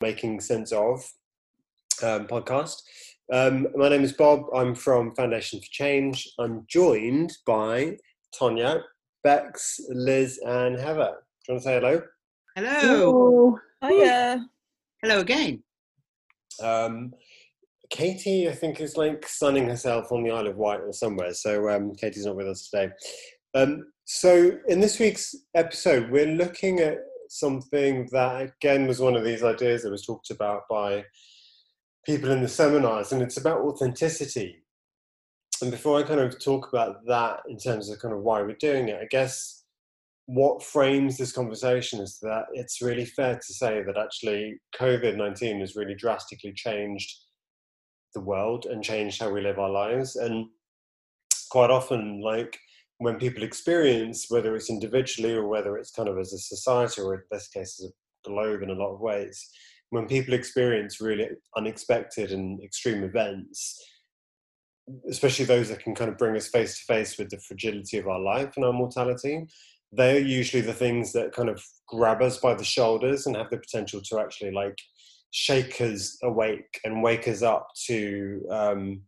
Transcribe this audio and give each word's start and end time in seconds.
Making 0.00 0.40
Sense 0.40 0.72
of 0.72 1.04
um, 2.02 2.26
podcast. 2.26 2.82
Um, 3.32 3.68
my 3.76 3.90
name 3.90 4.02
is 4.02 4.14
Bob. 4.14 4.44
I'm 4.54 4.74
from 4.74 5.14
Foundation 5.14 5.60
for 5.60 5.66
Change. 5.70 6.26
I'm 6.38 6.64
joined 6.68 7.36
by 7.46 7.98
Tonya, 8.34 8.82
Bex, 9.22 9.78
Liz, 9.90 10.40
and 10.46 10.78
Heather. 10.78 11.12
Do 11.46 11.52
you 11.52 11.54
want 11.54 11.62
to 11.62 11.68
say 11.68 11.74
hello? 11.74 12.02
Hello. 12.56 13.58
Hiya. 13.84 14.46
Hello 15.02 15.20
again. 15.20 15.62
Um, 16.62 17.12
Katie, 17.90 18.48
I 18.48 18.52
think, 18.52 18.80
is 18.80 18.96
like 18.96 19.26
sunning 19.28 19.68
herself 19.68 20.10
on 20.12 20.22
the 20.22 20.30
Isle 20.30 20.46
of 20.46 20.56
Wight 20.56 20.80
or 20.80 20.92
somewhere. 20.92 21.34
So 21.34 21.68
um, 21.68 21.94
Katie's 21.94 22.24
not 22.24 22.36
with 22.36 22.48
us 22.48 22.70
today. 22.70 22.90
Um, 23.54 23.92
so 24.06 24.52
in 24.66 24.80
this 24.80 24.98
week's 24.98 25.34
episode, 25.54 26.10
we're 26.10 26.26
looking 26.26 26.80
at 26.80 26.98
something 27.30 28.08
that 28.10 28.42
again 28.42 28.88
was 28.88 29.00
one 29.00 29.14
of 29.14 29.24
these 29.24 29.44
ideas 29.44 29.82
that 29.82 29.90
was 29.90 30.04
talked 30.04 30.30
about 30.30 30.62
by 30.68 31.04
people 32.04 32.30
in 32.32 32.42
the 32.42 32.48
seminars, 32.48 33.12
and 33.12 33.22
it's 33.22 33.36
about 33.36 33.60
authenticity. 33.60 34.64
And 35.62 35.70
before 35.70 35.98
I 35.98 36.02
kind 36.02 36.20
of 36.20 36.42
talk 36.42 36.68
about 36.68 37.06
that 37.06 37.40
in 37.48 37.56
terms 37.56 37.88
of 37.88 38.00
kind 38.00 38.12
of 38.12 38.22
why 38.22 38.42
we're 38.42 38.56
doing 38.56 38.88
it, 38.88 38.98
I 39.00 39.06
guess 39.10 39.62
what 40.26 40.62
frames 40.62 41.18
this 41.18 41.32
conversation 41.32 42.00
is 42.00 42.18
that 42.22 42.46
it's 42.52 42.82
really 42.82 43.04
fair 43.04 43.36
to 43.36 43.54
say 43.54 43.82
that 43.82 43.98
actually 43.98 44.60
COVID 44.78 45.16
19 45.16 45.60
has 45.60 45.76
really 45.76 45.94
drastically 45.94 46.52
changed 46.52 47.14
the 48.14 48.20
world 48.20 48.66
and 48.66 48.82
changed 48.82 49.20
how 49.20 49.30
we 49.30 49.40
live 49.40 49.58
our 49.58 49.70
lives. 49.70 50.16
And 50.16 50.46
quite 51.50 51.70
often, 51.70 52.22
like 52.22 52.58
when 53.00 53.16
people 53.16 53.42
experience, 53.42 54.26
whether 54.28 54.54
it's 54.54 54.68
individually 54.68 55.32
or 55.32 55.48
whether 55.48 55.78
it's 55.78 55.90
kind 55.90 56.06
of 56.06 56.18
as 56.18 56.34
a 56.34 56.38
society 56.38 57.00
or 57.00 57.14
in 57.14 57.22
this 57.30 57.48
case 57.48 57.80
as 57.80 57.90
a 57.90 58.28
globe 58.28 58.62
in 58.62 58.68
a 58.68 58.74
lot 58.74 58.92
of 58.92 59.00
ways, 59.00 59.48
when 59.88 60.06
people 60.06 60.34
experience 60.34 61.00
really 61.00 61.26
unexpected 61.56 62.30
and 62.30 62.62
extreme 62.62 63.02
events, 63.02 63.82
especially 65.08 65.46
those 65.46 65.70
that 65.70 65.82
can 65.82 65.94
kind 65.94 66.10
of 66.10 66.18
bring 66.18 66.36
us 66.36 66.48
face 66.48 66.78
to 66.78 66.84
face 66.84 67.16
with 67.16 67.30
the 67.30 67.38
fragility 67.38 67.96
of 67.96 68.06
our 68.06 68.20
life 68.20 68.52
and 68.56 68.66
our 68.66 68.72
mortality, 68.72 69.46
they're 69.92 70.20
usually 70.20 70.60
the 70.60 70.74
things 70.74 71.14
that 71.14 71.32
kind 71.32 71.48
of 71.48 71.64
grab 71.88 72.20
us 72.20 72.36
by 72.36 72.52
the 72.52 72.62
shoulders 72.62 73.24
and 73.24 73.34
have 73.34 73.48
the 73.48 73.56
potential 73.56 74.02
to 74.02 74.20
actually 74.20 74.50
like 74.50 74.76
shake 75.30 75.80
us 75.80 76.18
awake 76.22 76.78
and 76.84 77.02
wake 77.02 77.26
us 77.26 77.40
up 77.40 77.68
to 77.86 78.42
um, 78.50 79.00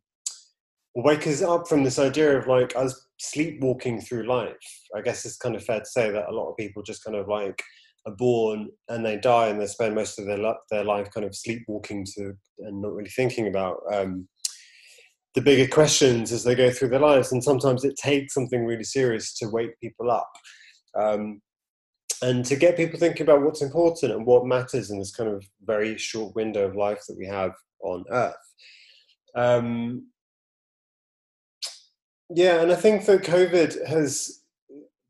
wake 0.95 1.27
us 1.27 1.43
up 1.43 1.69
from 1.69 1.85
this 1.85 1.99
idea 1.99 2.39
of 2.39 2.47
like 2.47 2.75
us 2.75 3.07
sleepwalking 3.23 4.01
through 4.01 4.27
life. 4.27 4.57
I 4.97 5.01
guess 5.01 5.25
it's 5.25 5.37
kind 5.37 5.55
of 5.55 5.65
fair 5.65 5.81
to 5.81 5.87
say 5.87 6.11
that 6.11 6.29
a 6.29 6.35
lot 6.35 6.51
of 6.51 6.57
people 6.57 6.83
just 6.83 7.05
kind 7.05 7.17
of 7.17 7.29
like 7.29 7.63
are 8.05 8.17
born 8.17 8.69
and 8.89 9.07
they 9.07 9.17
die 9.17 9.49
and 9.49 9.61
they 9.61 9.67
spend 9.67 9.95
most 9.95 10.19
of 10.19 10.27
their 10.27 10.55
their 10.71 10.85
life 10.85 11.09
kind 11.15 11.25
of 11.25 11.35
sleepwalking 11.35 12.05
to 12.17 12.33
and 12.59 12.83
not 12.83 12.93
really 12.93 13.11
thinking 13.11 13.47
about 13.47 13.77
um, 13.93 14.29
the 15.35 15.41
bigger 15.41 15.73
questions 15.73 16.33
as 16.33 16.43
they 16.43 16.57
go 16.57 16.71
through 16.71 16.89
their 16.89 17.01
lives. 17.01 17.31
And 17.33 17.43
sometimes 17.43 17.85
it 17.85 17.97
takes 17.97 18.35
something 18.35 18.65
really 18.65 18.85
serious 18.85 19.35
to 19.39 19.49
wake 19.49 19.79
people 19.81 20.11
up. 20.11 20.31
Um, 20.99 21.41
and 22.23 22.45
to 22.45 22.57
get 22.57 22.77
people 22.77 22.99
thinking 22.99 23.23
about 23.23 23.43
what's 23.43 23.63
important 23.63 24.13
and 24.13 24.27
what 24.27 24.47
matters 24.47 24.91
in 24.91 24.99
this 24.99 25.15
kind 25.15 25.29
of 25.29 25.45
very 25.65 25.97
short 25.99 26.35
window 26.37 26.67
of 26.67 26.77
life 26.77 27.01
that 27.09 27.19
we 27.19 27.27
have 27.27 27.53
on 27.83 28.05
earth. 28.11 28.35
Um, 29.35 30.07
yeah, 32.35 32.63
and 32.63 32.73
I 32.73 32.77
think 32.77 33.05
that 33.07 33.23
COVID 33.23 33.87
has 33.87 34.43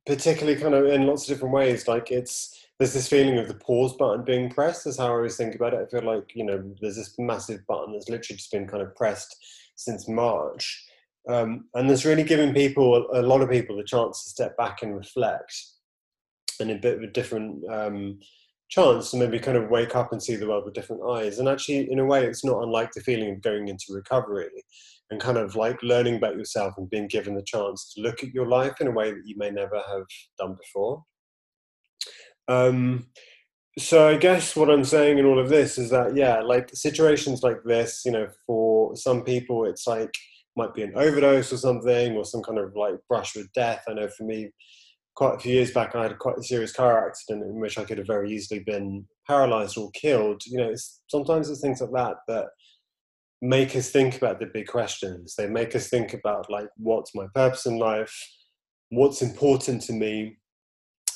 particularly 0.07 0.61
kind 0.61 0.75
of 0.75 0.87
in 0.87 1.07
lots 1.07 1.23
of 1.23 1.29
different 1.29 1.55
ways, 1.55 1.87
like 1.89 2.11
it's 2.11 2.59
there's 2.79 2.95
this 2.95 3.09
feeling 3.09 3.39
of 3.39 3.49
the 3.49 3.55
pause 3.55 3.95
button 3.97 4.25
being 4.25 4.51
pressed. 4.51 4.87
Is 4.87 4.99
how 4.99 5.07
I 5.07 5.11
always 5.11 5.37
think 5.37 5.55
about 5.55 5.75
it. 5.75 5.81
I 5.81 5.91
feel 5.91 6.07
like 6.07 6.33
you 6.35 6.45
know 6.45 6.63
there's 6.81 6.97
this 6.97 7.15
massive 7.19 7.67
button 7.67 7.93
that's 7.93 8.09
literally 8.09 8.37
just 8.37 8.53
been 8.53 8.67
kind 8.67 8.83
of 8.83 8.95
pressed 8.97 9.37
since 9.77 10.09
March, 10.09 10.85
um, 11.29 11.67
and 11.75 11.89
that's 11.89 12.05
really 12.05 12.25
giving 12.25 12.55
people 12.55 13.07
a 13.15 13.23
lot 13.23 13.41
of 13.41 13.51
people 13.51 13.77
the 13.77 13.85
chance 13.85 14.25
to 14.25 14.31
step 14.31 14.57
back 14.57 14.83
and 14.83 14.97
reflect, 14.97 15.55
and 16.61 16.71
a 16.71 16.77
bit 16.77 16.97
of 16.97 17.03
a 17.03 17.09
different 17.09 17.63
um, 17.71 18.19
chance 18.69 19.11
to 19.11 19.17
maybe 19.17 19.39
kind 19.39 19.59
of 19.59 19.71
wake 19.71 19.95
up 19.95 20.13
and 20.13 20.23
see 20.23 20.35
the 20.35 20.49
world 20.49 20.65
with 20.65 20.75
different 20.75 21.03
eyes. 21.09 21.39
And 21.39 21.49
actually, 21.49 21.91
in 21.93 21.99
a 21.99 22.05
way, 22.05 22.25
it's 22.25 22.45
not 22.45 22.63
unlike 22.63 22.93
the 22.93 23.03
feeling 23.03 23.31
of 23.31 23.43
going 23.43 23.69
into 23.69 23.93
recovery 23.93 24.49
and 25.13 25.21
kind 25.21 25.37
of 25.37 25.55
like 25.55 25.81
learning 25.83 26.17
about 26.17 26.37
yourself 26.37 26.75
and 26.79 26.91
being 26.91 27.07
given 27.07 27.35
the 27.35 27.43
chance 27.43 27.93
to 27.93 28.01
look 28.01 28.23
at 28.23 28.33
your 28.33 28.49
life 28.49 28.81
in 28.81 28.87
a 28.87 28.91
way 28.91 29.11
that 29.11 29.23
you 29.27 29.37
may 29.37 29.51
never 29.51 29.77
have 29.77 30.07
done 30.39 30.57
before. 30.59 31.03
Um, 32.49 33.09
so 33.79 34.09
I 34.09 34.17
guess 34.17 34.57
what 34.57 34.71
I'm 34.71 34.85
saying 34.85 35.19
in 35.19 35.27
all 35.27 35.39
of 35.39 35.49
this 35.49 35.79
is 35.79 35.91
that 35.91 36.17
yeah, 36.17 36.41
like 36.41 36.71
situations 36.75 37.43
like 37.43 37.63
this, 37.65 38.03
you 38.05 38.13
know, 38.13 38.27
for 38.47 38.97
some 38.97 39.23
people 39.23 39.67
it's 39.67 39.87
like 39.87 40.11
might 40.57 40.75
be 40.75 40.83
an 40.83 40.93
overdose 40.97 41.53
or 41.53 41.57
something, 41.57 42.17
or 42.17 42.25
some 42.25 42.43
kind 42.43 42.59
of 42.59 42.75
like 42.75 42.97
brush 43.09 43.37
with 43.37 43.53
death. 43.53 43.85
I 43.89 43.95
know 43.95 44.09
for 44.09 44.25
me, 44.25 44.51
quite 45.15 45.37
a 45.37 45.39
few 45.39 45.55
years 45.55 45.71
back, 45.71 45.95
I 45.95 46.05
had 46.05 46.19
quite 46.19 46.39
a 46.39 46.43
serious 46.43 46.73
car 46.73 47.07
accident 47.07 47.45
in 47.45 47.61
which 47.61 47.79
I 47.79 47.85
could 47.85 47.99
have 47.99 48.07
very 48.07 48.31
easily 48.31 48.61
been 48.61 49.07
paralyzed 49.27 49.79
or 49.79 49.91
killed. 49.93 50.43
You 50.47 50.59
know, 50.59 50.69
it's, 50.69 51.03
sometimes 51.09 51.49
it's 51.49 51.61
things 51.61 51.81
like 51.81 51.91
that 51.93 52.17
that 52.29 52.47
make 53.43 53.75
us 53.75 53.91
think 53.91 54.17
about 54.17 54.39
the 54.39 54.47
big 54.47 54.69
questions. 54.69 55.35
They 55.37 55.49
make 55.49 55.75
us 55.75 55.89
think 55.89 56.15
about 56.15 56.49
like 56.49 56.69
what's 56.77 57.13
my 57.13 57.27
purpose 57.35 57.67
in 57.67 57.77
life, 57.77 58.17
what's 58.91 59.21
important 59.21 59.83
to 59.83 59.93
me. 59.93 60.39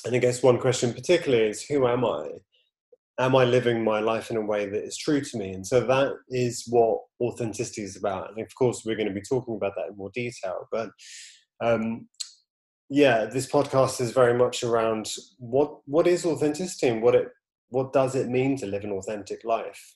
And 0.05 0.13
I 0.13 0.19
guess 0.19 0.43
one 0.43 0.59
question 0.59 0.93
particularly 0.93 1.49
is 1.49 1.63
who 1.63 1.87
am 1.87 2.03
I? 2.03 2.27
Am 3.19 3.35
I 3.35 3.45
living 3.45 3.83
my 3.83 3.99
life 3.99 4.29
in 4.29 4.37
a 4.37 4.45
way 4.45 4.67
that 4.67 4.83
is 4.83 4.97
true 4.97 5.21
to 5.21 5.37
me? 5.37 5.51
And 5.51 5.65
so 5.65 5.79
that 5.79 6.13
is 6.29 6.65
what 6.69 6.99
authenticity 7.21 7.81
is 7.81 7.95
about. 7.95 8.29
And 8.29 8.45
of 8.45 8.53
course, 8.55 8.83
we're 8.85 8.97
going 8.97 9.07
to 9.07 9.13
be 9.13 9.21
talking 9.21 9.55
about 9.55 9.73
that 9.75 9.89
in 9.89 9.97
more 9.97 10.11
detail. 10.13 10.67
But 10.71 10.89
um, 11.63 12.07
yeah, 12.89 13.25
this 13.25 13.47
podcast 13.47 14.01
is 14.01 14.11
very 14.11 14.33
much 14.33 14.63
around 14.63 15.09
what 15.39 15.79
what 15.85 16.07
is 16.07 16.25
authenticity 16.25 16.87
and 16.87 17.01
what 17.01 17.15
it 17.15 17.29
what 17.69 17.93
does 17.93 18.15
it 18.15 18.27
mean 18.27 18.57
to 18.57 18.65
live 18.65 18.83
an 18.83 18.91
authentic 18.91 19.43
life 19.43 19.95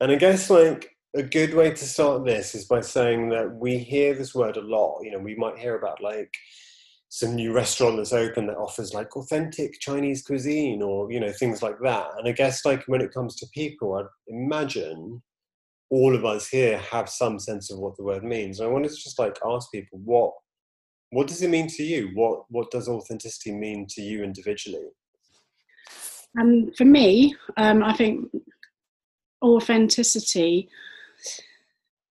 and 0.00 0.12
I 0.12 0.16
guess 0.16 0.50
like 0.50 0.96
a 1.16 1.22
good 1.22 1.54
way 1.54 1.70
to 1.70 1.84
start 1.84 2.24
this 2.24 2.54
is 2.54 2.66
by 2.66 2.80
saying 2.80 3.30
that 3.30 3.54
we 3.54 3.78
hear 3.78 4.14
this 4.14 4.34
word 4.34 4.56
a 4.56 4.60
lot. 4.60 5.00
You 5.02 5.12
know, 5.12 5.18
we 5.18 5.34
might 5.34 5.58
hear 5.58 5.76
about 5.76 6.02
like 6.02 6.32
some 7.08 7.34
new 7.34 7.52
restaurant 7.52 7.96
that's 7.96 8.12
open 8.12 8.46
that 8.46 8.56
offers 8.56 8.92
like 8.92 9.16
authentic 9.16 9.80
Chinese 9.80 10.22
cuisine 10.22 10.82
or, 10.82 11.10
you 11.10 11.18
know, 11.18 11.32
things 11.32 11.62
like 11.62 11.78
that. 11.82 12.06
And 12.18 12.28
I 12.28 12.32
guess 12.32 12.64
like 12.64 12.84
when 12.86 13.00
it 13.00 13.14
comes 13.14 13.34
to 13.36 13.46
people, 13.54 13.94
I'd 13.94 14.06
imagine 14.28 15.22
all 15.90 16.14
of 16.14 16.24
us 16.24 16.48
here 16.48 16.78
have 16.78 17.08
some 17.08 17.38
sense 17.38 17.70
of 17.70 17.78
what 17.78 17.96
the 17.96 18.04
word 18.04 18.22
means. 18.22 18.60
And 18.60 18.68
I 18.68 18.72
wanted 18.72 18.90
to 18.90 18.96
just 18.96 19.18
like 19.18 19.38
ask 19.44 19.70
people 19.72 20.00
what 20.04 20.32
what 21.10 21.26
does 21.26 21.42
it 21.42 21.48
mean 21.48 21.68
to 21.68 21.82
you? 21.82 22.10
What 22.14 22.42
what 22.50 22.70
does 22.70 22.88
authenticity 22.88 23.52
mean 23.52 23.86
to 23.90 24.02
you 24.02 24.22
individually? 24.22 24.88
Um, 26.38 26.70
for 26.76 26.84
me, 26.84 27.34
um, 27.56 27.82
I 27.82 27.96
think 27.96 28.28
authenticity 29.42 30.68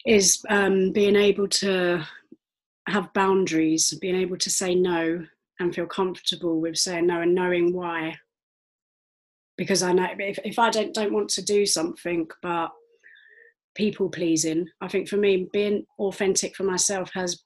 is 0.06 0.44
um, 0.50 0.92
being 0.92 1.16
able 1.16 1.48
to 1.48 2.04
have 2.88 3.14
boundaries, 3.14 3.94
being 4.00 4.16
able 4.16 4.38
to 4.38 4.50
say 4.50 4.74
no 4.74 5.26
and 5.60 5.76
feel 5.76 5.86
comfortable 5.86 6.62
with 6.62 6.78
saying 6.78 7.08
no 7.08 7.22
and 7.22 7.36
knowing 7.36 7.74
why. 7.74 8.18
Because 9.58 9.84
I 9.84 9.92
know 9.92 10.08
if, 10.20 10.40
if 10.46 10.60
I 10.60 10.70
don't 10.70 10.94
don't 10.94 11.14
want 11.14 11.30
to 11.32 11.44
do 11.44 11.66
something, 11.66 12.30
but 12.42 12.70
people 13.76 14.10
pleasing, 14.10 14.68
I 14.82 14.88
think 14.88 15.10
for 15.10 15.18
me 15.18 15.50
being 15.52 15.86
authentic 16.00 16.56
for 16.56 16.64
myself 16.64 17.12
has 17.14 17.44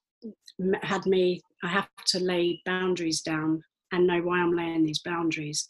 had 0.84 1.06
me. 1.06 1.42
I 1.63 1.68
have 1.68 1.88
to 2.08 2.19
lay 2.19 2.62
boundaries 2.66 3.22
down 3.22 3.63
and 3.92 4.08
know 4.08 4.19
why 4.19 4.40
I'm 4.40 4.53
laying 4.53 4.84
these 4.84 5.02
boundaries 5.02 5.68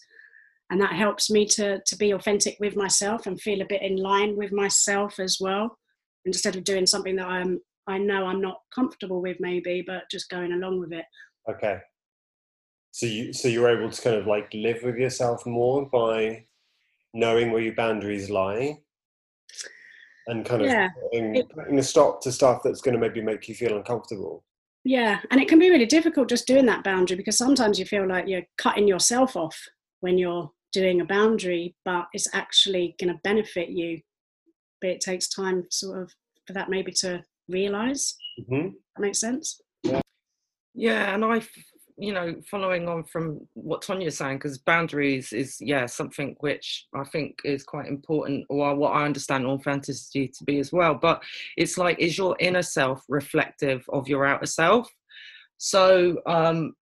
and 0.71 0.79
that 0.79 0.93
helps 0.93 1.29
me 1.29 1.45
to 1.45 1.79
to 1.85 1.95
be 1.97 2.11
authentic 2.11 2.57
with 2.59 2.75
myself 2.75 3.27
and 3.27 3.39
feel 3.39 3.61
a 3.61 3.65
bit 3.65 3.81
in 3.83 3.97
line 3.97 4.35
with 4.35 4.51
myself 4.51 5.19
as 5.19 5.37
well. 5.39 5.77
Instead 6.25 6.55
of 6.55 6.63
doing 6.63 6.85
something 6.85 7.15
that 7.17 7.27
i'm 7.27 7.59
i 7.87 7.97
know 7.97 8.25
i'm 8.25 8.41
not 8.41 8.59
comfortable 8.73 9.21
with 9.21 9.37
maybe 9.39 9.83
but 9.85 10.03
just 10.09 10.29
going 10.29 10.53
along 10.53 10.79
with 10.79 10.93
it. 10.93 11.05
Okay. 11.49 11.79
So 12.91 13.05
you 13.05 13.33
so 13.33 13.47
you're 13.47 13.69
able 13.69 13.91
to 13.91 14.01
kind 14.01 14.15
of 14.15 14.25
like 14.25 14.49
live 14.53 14.81
with 14.83 14.95
yourself 14.95 15.45
more 15.45 15.87
by 15.89 16.45
knowing 17.13 17.51
where 17.51 17.61
your 17.61 17.75
boundaries 17.75 18.29
lie? 18.29 18.79
And 20.27 20.45
kind 20.45 20.61
of 20.61 20.67
yeah, 20.67 20.89
putting, 21.11 21.35
it, 21.35 21.49
putting 21.49 21.79
a 21.79 21.83
stop 21.83 22.21
to 22.21 22.31
stuff 22.31 22.61
that's 22.63 22.79
going 22.79 22.93
to 22.93 23.01
maybe 23.01 23.21
make 23.21 23.49
you 23.49 23.55
feel 23.55 23.75
uncomfortable? 23.75 24.43
Yeah 24.83 25.19
and 25.29 25.41
it 25.41 25.47
can 25.47 25.59
be 25.59 25.69
really 25.69 25.85
difficult 25.85 26.29
just 26.29 26.47
doing 26.47 26.65
that 26.67 26.83
boundary 26.83 27.17
because 27.17 27.37
sometimes 27.37 27.77
you 27.77 27.85
feel 27.85 28.07
like 28.07 28.27
you're 28.27 28.45
cutting 28.57 28.87
yourself 28.87 29.35
off 29.35 29.59
when 30.01 30.17
you're 30.17 30.51
doing 30.71 31.01
a 31.01 31.05
boundary, 31.05 31.75
but 31.85 32.07
it's 32.13 32.33
actually 32.33 32.95
going 32.99 33.13
to 33.13 33.19
benefit 33.23 33.69
you. 33.69 33.99
But 34.79 34.91
it 34.91 35.01
takes 35.01 35.29
time, 35.29 35.65
sort 35.69 36.01
of, 36.01 36.11
for 36.47 36.53
that 36.53 36.69
maybe 36.69 36.91
to 36.99 37.23
realize. 37.47 38.15
Mm-hmm. 38.39 38.69
That 38.95 39.01
makes 39.01 39.19
sense. 39.19 39.61
Yeah. 39.83 40.01
yeah, 40.73 41.13
and 41.13 41.23
I 41.23 41.41
you 42.01 42.13
know, 42.13 42.35
following 42.49 42.89
on 42.89 43.03
from 43.03 43.47
what 43.53 43.83
Tonya's 43.83 44.17
saying, 44.17 44.37
because 44.37 44.57
boundaries 44.57 45.31
is, 45.33 45.57
yeah, 45.59 45.85
something 45.85 46.35
which 46.39 46.87
I 46.95 47.03
think 47.03 47.37
is 47.45 47.63
quite 47.63 47.85
important, 47.85 48.45
or 48.49 48.73
what 48.75 48.93
I 48.93 49.05
understand 49.05 49.45
authenticity 49.45 50.27
to 50.27 50.43
be 50.43 50.57
as 50.59 50.73
well. 50.73 50.95
But 50.95 51.23
it's 51.57 51.77
like, 51.77 51.99
is 51.99 52.17
your 52.17 52.35
inner 52.39 52.63
self 52.63 53.03
reflective 53.07 53.85
of 53.89 54.07
your 54.07 54.25
outer 54.25 54.47
self? 54.47 54.89
So, 55.57 56.17
um, 56.25 56.73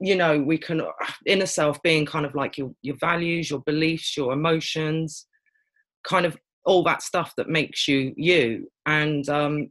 you 0.00 0.14
know, 0.16 0.40
we 0.40 0.58
can, 0.58 0.82
inner 1.26 1.46
self 1.46 1.82
being 1.82 2.06
kind 2.06 2.24
of 2.24 2.34
like 2.34 2.56
your, 2.56 2.72
your 2.82 2.96
values, 3.00 3.50
your 3.50 3.60
beliefs, 3.60 4.16
your 4.16 4.32
emotions, 4.32 5.26
kind 6.04 6.24
of 6.24 6.36
all 6.64 6.82
that 6.84 7.02
stuff 7.02 7.34
that 7.36 7.48
makes 7.48 7.88
you 7.88 8.12
you. 8.16 8.70
And 8.86 9.28
um, 9.28 9.70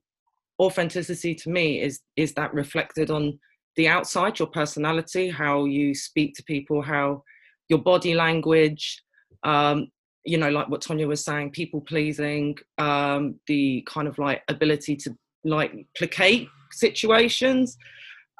authenticity 0.60 1.36
to 1.36 1.50
me 1.50 1.82
is 1.82 2.02
is 2.16 2.34
that 2.34 2.54
reflected 2.54 3.10
on 3.12 3.40
the 3.76 3.88
outside, 3.88 4.40
your 4.40 4.48
personality, 4.48 5.30
how 5.30 5.66
you 5.66 5.94
speak 5.94 6.34
to 6.36 6.44
people, 6.44 6.82
how 6.82 7.24
your 7.70 7.80
body 7.80 8.16
language, 8.16 9.04
um, 9.44 9.88
you 10.26 10.38
know, 10.38 10.50
like 10.50 10.68
what 10.68 10.82
Tonya 10.82 11.08
was 11.08 11.24
saying, 11.24 11.52
people 11.52 11.82
pleasing, 11.82 12.58
um, 12.80 13.36
the 13.46 13.88
kind 13.88 14.08
of 14.08 14.18
like 14.18 14.42
ability 14.48 14.96
to 14.96 15.16
like 15.44 15.74
placate 15.96 16.50
situations 16.72 17.78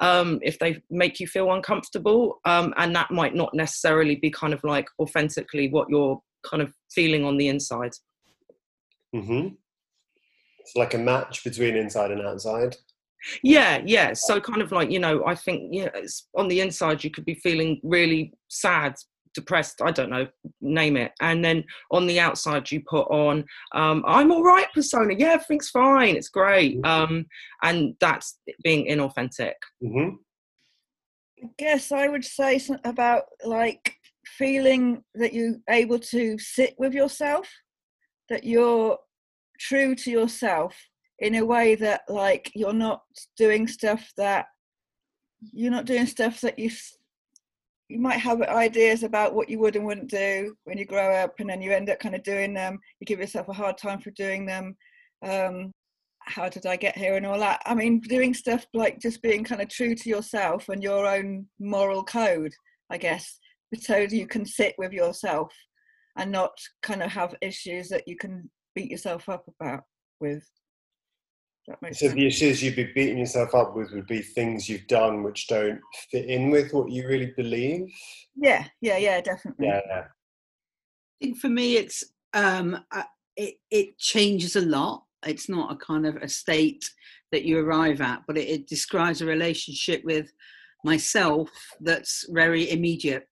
um, 0.00 0.38
if 0.42 0.58
they 0.58 0.82
make 0.90 1.20
you 1.20 1.26
feel 1.26 1.52
uncomfortable. 1.52 2.40
Um, 2.44 2.74
and 2.76 2.94
that 2.94 3.10
might 3.10 3.34
not 3.34 3.54
necessarily 3.54 4.16
be 4.16 4.30
kind 4.30 4.52
of 4.52 4.62
like 4.64 4.86
authentically 4.98 5.68
what 5.68 5.88
you're 5.88 6.20
kind 6.44 6.62
of 6.62 6.72
feeling 6.90 7.24
on 7.24 7.36
the 7.36 7.48
inside. 7.48 7.92
Mm-hmm. 9.14 9.54
It's 10.60 10.76
like 10.76 10.94
a 10.94 10.98
match 10.98 11.44
between 11.44 11.76
inside 11.76 12.10
and 12.10 12.22
outside. 12.22 12.76
Yeah, 13.42 13.82
yeah. 13.84 14.12
So 14.12 14.40
kind 14.40 14.62
of 14.62 14.70
like 14.70 14.90
you 14.90 14.98
know, 14.98 15.24
I 15.26 15.34
think 15.34 15.70
yeah, 15.72 15.88
on 16.36 16.48
the 16.48 16.60
inside 16.60 17.02
you 17.02 17.10
could 17.10 17.24
be 17.24 17.34
feeling 17.34 17.80
really 17.82 18.32
sad, 18.48 18.94
depressed. 19.38 19.80
I 19.80 19.92
don't 19.92 20.10
know, 20.10 20.26
name 20.60 20.96
it. 20.96 21.12
And 21.20 21.44
then 21.44 21.64
on 21.92 22.06
the 22.06 22.18
outside 22.18 22.70
you 22.70 22.82
put 22.88 23.06
on, 23.08 23.44
um, 23.72 24.02
I'm 24.06 24.32
all 24.32 24.42
right, 24.42 24.66
persona. 24.74 25.14
Yeah, 25.16 25.34
everything's 25.34 25.70
fine. 25.70 26.16
It's 26.16 26.28
great. 26.28 26.80
Mm-hmm. 26.82 27.14
Um, 27.14 27.26
and 27.62 27.94
that's 28.00 28.38
being 28.64 28.88
inauthentic. 28.88 29.54
Mm-hmm. 29.82 30.16
I 31.44 31.48
guess 31.56 31.92
I 31.92 32.08
would 32.08 32.24
say 32.24 32.58
something 32.58 32.90
about 32.90 33.22
like 33.44 33.94
feeling 34.26 35.04
that 35.14 35.32
you're 35.32 35.56
able 35.70 36.00
to 36.00 36.36
sit 36.38 36.74
with 36.78 36.92
yourself, 36.92 37.48
that 38.28 38.42
you're 38.42 38.98
true 39.60 39.94
to 39.94 40.10
yourself 40.10 40.76
in 41.20 41.36
a 41.36 41.44
way 41.44 41.74
that 41.76 42.02
like 42.08 42.50
you're 42.54 42.72
not 42.72 43.02
doing 43.36 43.66
stuff 43.66 44.12
that 44.16 44.46
you're 45.52 45.70
not 45.70 45.84
doing 45.84 46.06
stuff 46.06 46.40
that 46.40 46.58
you 46.58 46.70
you 47.88 47.98
might 47.98 48.18
have 48.18 48.42
ideas 48.42 49.02
about 49.02 49.34
what 49.34 49.48
you 49.48 49.58
would 49.58 49.76
and 49.76 49.84
wouldn't 49.84 50.10
do 50.10 50.54
when 50.64 50.76
you 50.78 50.84
grow 50.84 51.14
up 51.14 51.34
and 51.38 51.48
then 51.48 51.62
you 51.62 51.72
end 51.72 51.88
up 51.88 51.98
kind 51.98 52.14
of 52.14 52.22
doing 52.22 52.52
them. 52.52 52.78
You 53.00 53.06
give 53.06 53.20
yourself 53.20 53.48
a 53.48 53.52
hard 53.52 53.78
time 53.78 54.00
for 54.00 54.10
doing 54.10 54.46
them. 54.46 54.76
Um 55.22 55.72
how 56.20 56.46
did 56.46 56.66
i 56.66 56.76
get 56.76 56.96
here 56.96 57.16
and 57.16 57.24
all 57.24 57.38
that? 57.38 57.62
I 57.64 57.74
mean 57.74 58.00
doing 58.00 58.34
stuff 58.34 58.66
like 58.74 59.00
just 59.00 59.22
being 59.22 59.44
kind 59.44 59.62
of 59.62 59.68
true 59.68 59.94
to 59.94 60.08
yourself 60.08 60.68
and 60.68 60.82
your 60.82 61.06
own 61.06 61.46
moral 61.58 62.04
code 62.04 62.52
i 62.90 62.98
guess 62.98 63.38
so 63.78 63.96
you 63.96 64.26
can 64.26 64.44
sit 64.46 64.74
with 64.78 64.92
yourself 64.92 65.52
and 66.16 66.32
not 66.32 66.52
kind 66.82 67.02
of 67.02 67.10
have 67.10 67.34
issues 67.42 67.88
that 67.88 68.04
you 68.06 68.16
can 68.16 68.50
beat 68.74 68.90
yourself 68.90 69.28
up 69.28 69.44
about 69.60 69.82
with 70.20 70.44
so 71.68 71.92
sense. 71.92 72.14
the 72.14 72.26
issues 72.26 72.62
you'd 72.62 72.76
be 72.76 72.90
beating 72.94 73.18
yourself 73.18 73.54
up 73.54 73.76
with 73.76 73.92
would 73.92 74.06
be 74.06 74.20
things 74.22 74.68
you've 74.68 74.86
done 74.86 75.22
which 75.22 75.48
don't 75.48 75.80
fit 76.10 76.26
in 76.26 76.50
with 76.50 76.72
what 76.72 76.90
you 76.90 77.06
really 77.06 77.32
believe. 77.36 77.88
Yeah, 78.36 78.66
yeah, 78.80 78.96
yeah, 78.96 79.20
definitely. 79.20 79.66
Yeah, 79.66 79.80
yeah. 79.86 80.04
I 80.04 81.24
think 81.24 81.38
for 81.38 81.48
me, 81.48 81.76
it's 81.76 82.04
um, 82.34 82.78
uh, 82.92 83.02
it 83.36 83.54
it 83.70 83.98
changes 83.98 84.56
a 84.56 84.60
lot. 84.60 85.04
It's 85.26 85.48
not 85.48 85.72
a 85.72 85.76
kind 85.76 86.06
of 86.06 86.16
a 86.16 86.28
state 86.28 86.88
that 87.32 87.44
you 87.44 87.58
arrive 87.58 88.00
at, 88.00 88.22
but 88.26 88.38
it, 88.38 88.48
it 88.48 88.68
describes 88.68 89.20
a 89.20 89.26
relationship 89.26 90.02
with 90.04 90.32
myself 90.84 91.50
that's 91.80 92.24
very 92.30 92.70
immediate 92.70 93.28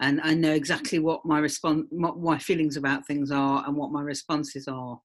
and 0.00 0.20
I 0.22 0.34
know 0.34 0.52
exactly 0.52 1.00
what 1.00 1.24
my 1.24 1.38
response, 1.40 1.86
what 1.90 2.18
my 2.18 2.38
feelings 2.38 2.76
about 2.76 3.06
things 3.06 3.32
are, 3.32 3.64
and 3.66 3.76
what 3.76 3.90
my 3.90 4.00
responses 4.00 4.68
are 4.68 5.00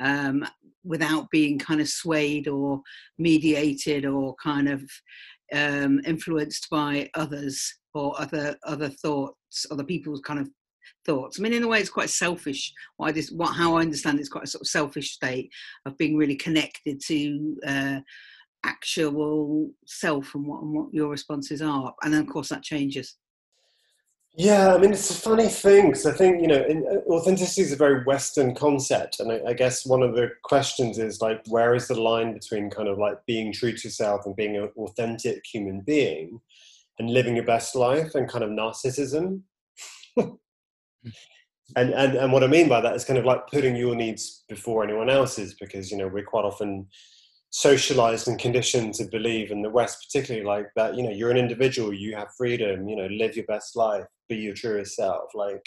um, 0.00 0.46
without 0.84 1.30
being 1.30 1.58
kind 1.58 1.80
of 1.80 1.88
swayed 1.88 2.48
or 2.48 2.80
mediated 3.18 4.04
or 4.04 4.34
kind 4.42 4.68
of 4.68 4.82
um, 5.52 6.00
influenced 6.06 6.68
by 6.70 7.08
others 7.14 7.78
or 7.94 8.18
other 8.20 8.56
other 8.64 8.88
thoughts, 8.88 9.66
other 9.70 9.84
people's 9.84 10.20
kind 10.20 10.40
of 10.40 10.48
thoughts. 11.04 11.38
I 11.38 11.42
mean, 11.42 11.52
in 11.52 11.62
a 11.62 11.68
way, 11.68 11.78
it's 11.78 11.90
quite 11.90 12.10
selfish. 12.10 12.72
Why 12.96 13.12
this? 13.12 13.30
What? 13.30 13.54
How 13.54 13.76
I 13.76 13.82
understand 13.82 14.18
it's 14.18 14.28
quite 14.28 14.44
a 14.44 14.48
sort 14.48 14.62
of 14.62 14.68
selfish 14.68 15.12
state 15.12 15.50
of 15.86 15.96
being 15.98 16.16
really 16.16 16.36
connected 16.36 17.00
to. 17.06 17.56
Uh, 17.66 18.00
actual 18.64 19.68
self 19.86 20.36
and 20.36 20.46
what, 20.46 20.62
and 20.62 20.72
what 20.72 20.86
your 20.94 21.08
responses 21.08 21.60
are 21.60 21.92
and 22.04 22.14
then 22.14 22.20
of 22.20 22.28
course 22.28 22.48
that 22.48 22.62
changes 22.62 23.16
yeah, 24.34 24.74
I 24.74 24.78
mean, 24.78 24.92
it's 24.92 25.10
a 25.10 25.14
funny 25.14 25.48
thing 25.48 25.88
because 25.88 26.06
I 26.06 26.12
think, 26.12 26.40
you 26.40 26.48
know, 26.48 26.64
in, 26.64 26.86
uh, 26.90 27.10
authenticity 27.12 27.60
is 27.60 27.72
a 27.72 27.76
very 27.76 28.02
Western 28.04 28.54
concept. 28.54 29.20
And 29.20 29.30
I, 29.30 29.40
I, 29.48 29.52
guess 29.52 29.84
one 29.84 30.02
of 30.02 30.14
the 30.14 30.30
questions 30.42 30.98
is 30.98 31.20
like, 31.20 31.42
where 31.48 31.74
is 31.74 31.88
the 31.88 32.00
line 32.00 32.32
between 32.32 32.70
kind 32.70 32.88
of 32.88 32.96
like 32.96 33.18
being 33.26 33.52
true 33.52 33.72
to 33.72 33.88
yourself 33.88 34.24
and 34.24 34.34
being 34.34 34.56
an 34.56 34.70
authentic 34.78 35.44
human 35.44 35.82
being 35.82 36.40
and 36.98 37.10
living 37.10 37.36
your 37.36 37.44
best 37.44 37.74
life 37.74 38.14
and 38.14 38.26
kind 38.26 38.42
of 38.42 38.48
narcissism? 38.48 39.42
and, 40.16 40.38
and, 41.76 42.14
and 42.16 42.32
what 42.32 42.42
I 42.42 42.46
mean 42.46 42.70
by 42.70 42.80
that 42.80 42.96
is 42.96 43.04
kind 43.04 43.18
of 43.18 43.26
like 43.26 43.48
putting 43.48 43.76
your 43.76 43.94
needs 43.94 44.44
before 44.48 44.82
anyone 44.82 45.10
else's 45.10 45.52
because, 45.60 45.90
you 45.90 45.98
know, 45.98 46.08
we're 46.08 46.24
quite 46.24 46.46
often 46.46 46.86
socialized 47.50 48.28
and 48.28 48.38
conditioned 48.38 48.94
to 48.94 49.04
believe 49.04 49.50
in 49.50 49.60
the 49.60 49.68
west 49.68 50.06
particularly 50.06 50.42
like 50.42 50.70
that 50.74 50.96
you 50.96 51.02
know 51.02 51.10
you're 51.10 51.30
an 51.30 51.36
individual 51.36 51.92
you 51.92 52.16
have 52.16 52.34
freedom 52.34 52.88
you 52.88 52.96
know 52.96 53.06
live 53.08 53.36
your 53.36 53.44
best 53.44 53.76
life 53.76 54.06
be 54.28 54.36
your 54.36 54.54
truest 54.54 54.96
self 54.96 55.30
like 55.34 55.66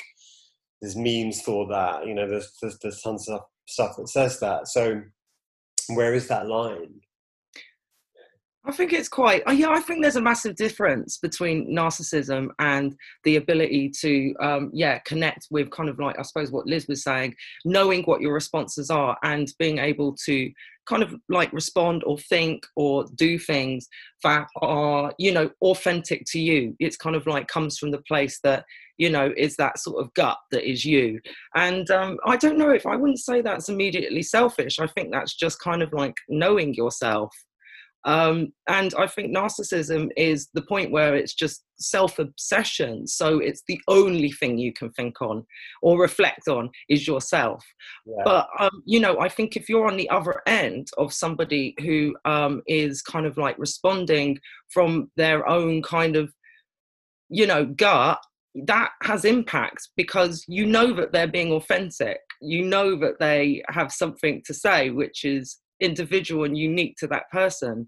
there's 0.82 0.96
memes 0.96 1.42
for 1.42 1.68
that 1.68 2.06
you 2.06 2.14
know 2.14 2.28
there's 2.28 2.52
there's, 2.62 2.78
there's 2.80 3.02
tons 3.02 3.28
of 3.30 3.42
stuff 3.68 3.96
that 3.98 4.10
says 4.10 4.40
that. 4.40 4.68
So 4.68 5.02
where 5.90 6.14
is 6.14 6.28
that 6.28 6.48
line 6.48 7.02
I 8.68 8.72
think 8.72 8.94
it's 8.94 9.10
quite, 9.10 9.44
oh 9.46 9.52
yeah, 9.52 9.70
I 9.70 9.80
think 9.80 10.02
there's 10.02 10.16
a 10.16 10.22
massive 10.22 10.56
difference 10.56 11.20
between 11.20 11.76
narcissism 11.76 12.50
and 12.58 12.96
the 13.24 13.36
ability 13.36 13.92
to, 14.02 14.34
um, 14.40 14.72
yeah, 14.74 14.98
connect 15.00 15.48
with 15.52 15.70
kind 15.70 15.88
of 15.88 16.00
like, 16.00 16.18
I 16.18 16.24
suppose 16.24 16.52
what 16.52 16.66
Liz 16.66 16.88
was 16.88 17.04
saying, 17.04 17.36
knowing 17.64 18.04
what 18.04 18.22
your 18.22 18.34
responses 18.34 18.90
are 18.90 19.18
and 19.24 19.54
being 19.60 19.78
able 19.78 20.16
to 20.26 20.52
kind 20.88 21.04
of 21.04 21.16
like 21.30 21.54
respond 21.54 22.04
or 22.06 22.18
think 22.18 22.66
or 22.76 23.06
do 23.16 23.38
things 23.38 23.88
that 24.24 24.48
are, 24.62 25.14
you 25.20 25.32
know, 25.32 25.50
authentic 25.62 26.24
to 26.28 26.40
you. 26.40 26.76
It's 26.80 26.98
kind 26.98 27.16
of 27.16 27.28
like 27.28 27.48
comes 27.48 27.78
from 27.78 27.92
the 27.92 28.02
place 28.08 28.40
that, 28.44 28.66
you 28.98 29.12
know, 29.12 29.32
is 29.38 29.56
that 29.58 29.78
sort 29.78 30.04
of 30.04 30.14
gut 30.16 30.38
that 30.52 30.68
is 30.68 30.84
you. 30.84 31.20
And 31.56 31.90
um, 31.92 32.18
I 32.26 32.36
don't 32.36 32.58
know 32.58 32.72
if 32.72 32.88
I 32.88 32.96
wouldn't 32.96 33.20
say 33.20 33.42
that's 33.42 33.70
immediately 33.70 34.24
selfish. 34.24 34.80
I 34.80 34.88
think 34.88 35.12
that's 35.12 35.36
just 35.36 35.60
kind 35.60 35.84
of 35.84 35.94
like 35.94 36.16
knowing 36.30 36.74
yourself 36.74 37.32
um, 38.06 38.54
and 38.70 38.94
I 38.98 39.08
think 39.08 39.36
narcissism 39.36 40.10
is 40.16 40.50
the 40.54 40.62
point 40.62 40.92
where 40.92 41.16
it's 41.16 41.34
just 41.34 41.64
self 41.78 42.20
obsession. 42.20 43.08
So 43.08 43.40
it's 43.40 43.64
the 43.68 43.82
only 43.88 44.32
thing 44.32 44.60
you 44.60 44.72
can 44.74 44.92
think 44.92 45.22
on 45.22 45.44
or 45.82 46.00
reflect 46.00 46.48
on 46.48 46.70
is 46.88 47.08
yourself. 47.08 47.66
Yeah. 48.06 48.22
But, 48.24 48.48
um, 48.60 48.84
you 48.86 49.00
know, 49.00 49.20
I 49.20 49.28
think 49.28 49.56
if 49.56 49.68
you're 49.68 49.88
on 49.88 49.98
the 49.98 50.10
other 50.12 50.42
end 50.46 50.90
of 51.00 51.14
somebody 51.14 51.74
who 51.82 52.16
um, 52.26 52.62
is 52.68 53.02
kind 53.02 53.26
of 53.26 53.38
like 53.38 53.58
responding 53.58 54.38
from 54.70 55.10
their 55.18 55.48
own 55.50 55.82
kind 55.82 56.16
of, 56.16 56.32
you 57.30 57.48
know, 57.48 57.66
gut, 57.66 58.20
that 58.68 58.92
has 59.02 59.26
impact 59.26 59.90
because 59.98 60.46
you 60.48 60.66
know 60.66 60.94
that 60.94 61.12
they're 61.12 61.28
being 61.28 61.52
authentic. 61.52 62.20
You 62.40 62.64
know 62.64 62.96
that 63.00 63.20
they 63.20 63.64
have 63.70 63.92
something 63.92 64.44
to 64.46 64.54
say, 64.54 64.92
which 64.92 65.26
is 65.26 65.58
individual 65.86 66.44
and 66.44 66.58
unique 66.58 66.96
to 66.98 67.08
that 67.08 67.30
person 67.32 67.88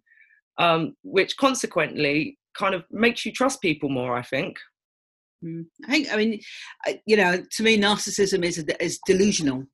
um, 0.57 0.95
which 1.03 1.37
consequently 1.37 2.37
kind 2.57 2.73
of 2.73 2.83
makes 2.91 3.25
you 3.25 3.31
trust 3.31 3.61
people 3.61 3.89
more. 3.89 4.17
I 4.17 4.21
think. 4.21 4.57
Mm. 5.43 5.65
I 5.85 5.91
think. 5.91 6.13
I 6.13 6.17
mean, 6.17 6.39
you 7.05 7.17
know, 7.17 7.43
to 7.51 7.63
me, 7.63 7.77
narcissism 7.77 8.43
is 8.43 8.63
is 8.79 8.99
delusional. 9.05 9.65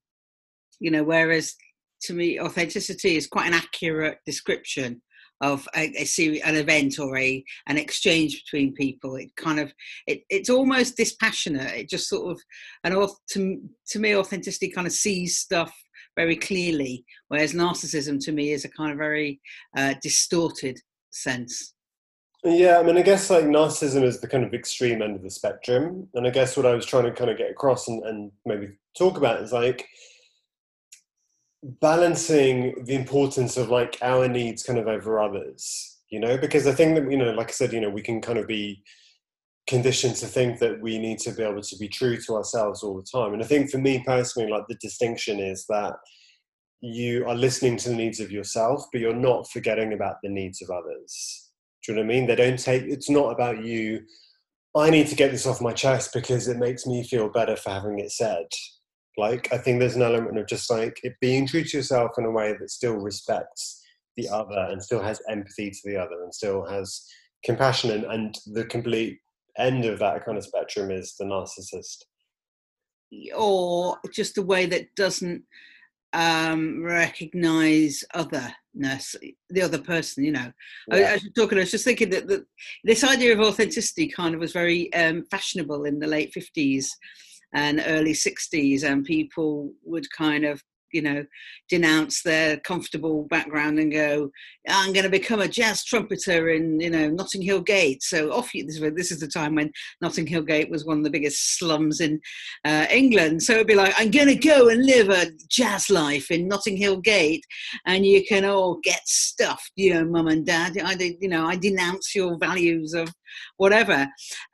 You 0.79 0.91
know, 0.91 1.03
whereas 1.03 1.53
to 2.03 2.13
me, 2.13 2.39
authenticity 2.39 3.15
is 3.15 3.27
quite 3.27 3.47
an 3.47 3.53
accurate 3.53 4.17
description 4.25 5.01
of 5.41 5.67
a, 5.75 5.91
a 6.01 6.05
series, 6.05 6.41
an 6.41 6.55
event 6.55 6.99
or 6.99 7.17
a 7.17 7.43
an 7.67 7.77
exchange 7.77 8.43
between 8.43 8.73
people. 8.73 9.15
It 9.15 9.29
kind 9.37 9.59
of 9.59 9.71
it, 10.07 10.21
it's 10.29 10.49
almost 10.49 10.97
dispassionate. 10.97 11.71
It 11.71 11.89
just 11.89 12.09
sort 12.09 12.31
of 12.31 12.41
and 12.83 12.93
to 13.31 13.61
to 13.89 13.99
me, 13.99 14.15
authenticity 14.15 14.69
kind 14.69 14.87
of 14.87 14.93
sees 14.93 15.39
stuff 15.39 15.73
very 16.15 16.35
clearly, 16.35 17.05
whereas 17.27 17.53
narcissism 17.53 18.23
to 18.25 18.31
me 18.31 18.51
is 18.51 18.65
a 18.65 18.69
kind 18.69 18.91
of 18.91 18.97
very 18.97 19.41
uh, 19.77 19.93
distorted 20.01 20.79
sense. 21.11 21.73
Yeah, 22.45 22.77
I 22.77 22.83
mean, 22.83 22.97
I 22.97 23.03
guess 23.03 23.29
like 23.29 23.45
narcissism 23.45 24.03
is 24.03 24.19
the 24.19 24.27
kind 24.27 24.43
of 24.43 24.53
extreme 24.53 25.01
end 25.01 25.15
of 25.15 25.23
the 25.23 25.29
spectrum. 25.29 26.09
And 26.13 26.27
I 26.27 26.29
guess 26.29 26.57
what 26.57 26.65
I 26.65 26.75
was 26.75 26.85
trying 26.85 27.05
to 27.05 27.11
kind 27.11 27.29
of 27.29 27.37
get 27.37 27.51
across 27.51 27.87
and, 27.87 28.03
and 28.03 28.31
maybe 28.45 28.73
talk 28.97 29.17
about 29.17 29.41
is 29.41 29.53
like 29.53 29.87
balancing 31.63 32.83
the 32.83 32.95
importance 32.95 33.55
of 33.55 33.69
like 33.69 33.97
our 34.01 34.27
needs 34.27 34.63
kind 34.63 34.77
of 34.77 34.87
over 34.87 35.21
others, 35.21 35.99
you 36.09 36.19
know, 36.19 36.37
because 36.37 36.67
I 36.67 36.73
think 36.73 36.95
that, 36.95 37.09
you 37.09 37.17
know, 37.17 37.31
like 37.31 37.47
I 37.47 37.53
said, 37.53 37.71
you 37.71 37.79
know, 37.79 37.89
we 37.89 38.01
can 38.01 38.21
kind 38.21 38.37
of 38.37 38.45
be 38.45 38.83
conditioned 39.67 40.15
to 40.17 40.27
think 40.27 40.59
that 40.59 40.81
we 40.81 40.99
need 40.99 41.19
to 41.19 41.31
be 41.31 41.43
able 41.43 41.61
to 41.61 41.77
be 41.77 41.87
true 41.87 42.17
to 42.17 42.35
ourselves 42.35 42.83
all 42.83 42.95
the 42.95 43.07
time. 43.11 43.33
And 43.33 43.41
I 43.41 43.45
think 43.45 43.69
for 43.69 43.77
me 43.77 44.03
personally, 44.05 44.51
like 44.51 44.67
the 44.67 44.75
distinction 44.75 45.39
is 45.39 45.65
that 45.69 45.93
you 46.81 47.25
are 47.27 47.35
listening 47.35 47.77
to 47.77 47.89
the 47.89 47.95
needs 47.95 48.19
of 48.19 48.31
yourself, 48.31 48.85
but 48.91 48.99
you're 48.99 49.15
not 49.15 49.49
forgetting 49.49 49.93
about 49.93 50.17
the 50.21 50.29
needs 50.29 50.61
of 50.61 50.69
others 50.69 51.43
do 51.83 51.91
you 51.91 51.97
know 51.97 52.05
what 52.05 52.13
I 52.13 52.15
mean? 52.15 52.27
They 52.27 52.35
don't 52.35 52.59
take, 52.59 52.83
it's 52.83 53.09
not 53.09 53.31
about 53.31 53.63
you. 53.63 54.01
I 54.75 54.89
need 54.89 55.07
to 55.07 55.15
get 55.15 55.31
this 55.31 55.45
off 55.45 55.61
my 55.61 55.73
chest 55.73 56.11
because 56.13 56.47
it 56.47 56.57
makes 56.57 56.87
me 56.87 57.03
feel 57.03 57.29
better 57.29 57.55
for 57.55 57.71
having 57.71 57.99
it 57.99 58.11
said. 58.11 58.45
Like, 59.17 59.51
I 59.53 59.57
think 59.57 59.79
there's 59.79 59.95
an 59.95 60.01
element 60.01 60.37
of 60.39 60.47
just 60.47 60.71
like 60.71 60.99
it 61.03 61.13
being 61.21 61.45
true 61.45 61.63
to 61.63 61.77
yourself 61.77 62.11
in 62.17 62.25
a 62.25 62.31
way 62.31 62.55
that 62.57 62.71
still 62.71 62.95
respects 62.95 63.81
the 64.15 64.29
other 64.29 64.67
and 64.71 64.81
still 64.81 65.01
has 65.01 65.21
empathy 65.29 65.69
to 65.69 65.79
the 65.85 65.97
other 65.97 66.23
and 66.23 66.33
still 66.33 66.65
has 66.65 67.05
compassion. 67.43 67.91
And, 67.91 68.05
and 68.05 68.37
the 68.53 68.65
complete 68.65 69.19
end 69.57 69.85
of 69.85 69.99
that 69.99 70.25
kind 70.25 70.37
of 70.37 70.43
spectrum 70.43 70.91
is 70.91 71.15
the 71.17 71.25
narcissist. 71.25 72.03
Or 73.35 73.97
just 74.11 74.37
a 74.37 74.41
way 74.41 74.65
that 74.65 74.95
doesn't 74.95 75.43
um, 76.13 76.83
recognize 76.83 78.03
otherness, 78.13 79.15
the 79.49 79.61
other 79.61 79.79
person. 79.79 80.23
You 80.23 80.31
know, 80.31 80.51
yeah. 80.87 80.95
I, 80.95 81.11
I, 81.11 81.13
was 81.13 81.29
talking. 81.35 81.57
I 81.57 81.61
was 81.61 81.71
just 81.71 81.85
thinking 81.85 82.09
that, 82.11 82.27
that 82.27 82.45
this 82.83 83.03
idea 83.03 83.33
of 83.33 83.39
authenticity 83.39 84.07
kind 84.07 84.33
of 84.33 84.39
was 84.39 84.53
very 84.53 84.93
um, 84.93 85.25
fashionable 85.29 85.85
in 85.85 85.99
the 85.99 86.07
late 86.07 86.33
fifties 86.33 86.95
and 87.53 87.83
early 87.85 88.13
sixties, 88.13 88.83
and 88.83 89.05
people 89.05 89.73
would 89.83 90.09
kind 90.11 90.45
of 90.45 90.61
you 90.93 91.01
know, 91.01 91.25
denounce 91.69 92.21
their 92.21 92.57
comfortable 92.59 93.23
background 93.29 93.79
and 93.79 93.91
go, 93.91 94.29
I'm 94.69 94.93
going 94.93 95.03
to 95.03 95.09
become 95.09 95.41
a 95.41 95.47
jazz 95.47 95.83
trumpeter 95.83 96.49
in, 96.49 96.79
you 96.79 96.89
know, 96.89 97.09
Notting 97.09 97.41
Hill 97.41 97.61
Gate. 97.61 98.03
So 98.03 98.31
off 98.31 98.53
you, 98.53 98.65
this, 98.65 98.79
this 98.95 99.11
is 99.11 99.19
the 99.19 99.27
time 99.27 99.55
when 99.55 99.71
Notting 100.01 100.27
Hill 100.27 100.43
Gate 100.43 100.69
was 100.69 100.85
one 100.85 100.97
of 100.97 101.03
the 101.03 101.09
biggest 101.09 101.57
slums 101.57 101.99
in 101.99 102.19
uh, 102.63 102.85
England. 102.89 103.43
So 103.43 103.53
it'd 103.53 103.67
be 103.67 103.75
like, 103.75 103.93
I'm 103.97 104.11
going 104.11 104.27
to 104.27 104.35
go 104.35 104.69
and 104.69 104.85
live 104.85 105.09
a 105.09 105.31
jazz 105.49 105.89
life 105.89 106.31
in 106.31 106.47
Notting 106.47 106.77
Hill 106.77 106.97
Gate 106.97 107.43
and 107.85 108.05
you 108.05 108.25
can 108.25 108.45
all 108.45 108.79
get 108.83 109.01
stuffed, 109.05 109.71
you 109.75 109.93
know, 109.93 110.05
mum 110.05 110.27
and 110.27 110.45
dad. 110.45 110.77
I, 110.83 110.93
you 111.19 111.29
know, 111.29 111.45
I 111.45 111.55
denounce 111.55 112.15
your 112.15 112.37
values 112.37 112.93
of 112.93 113.13
whatever. 113.57 114.07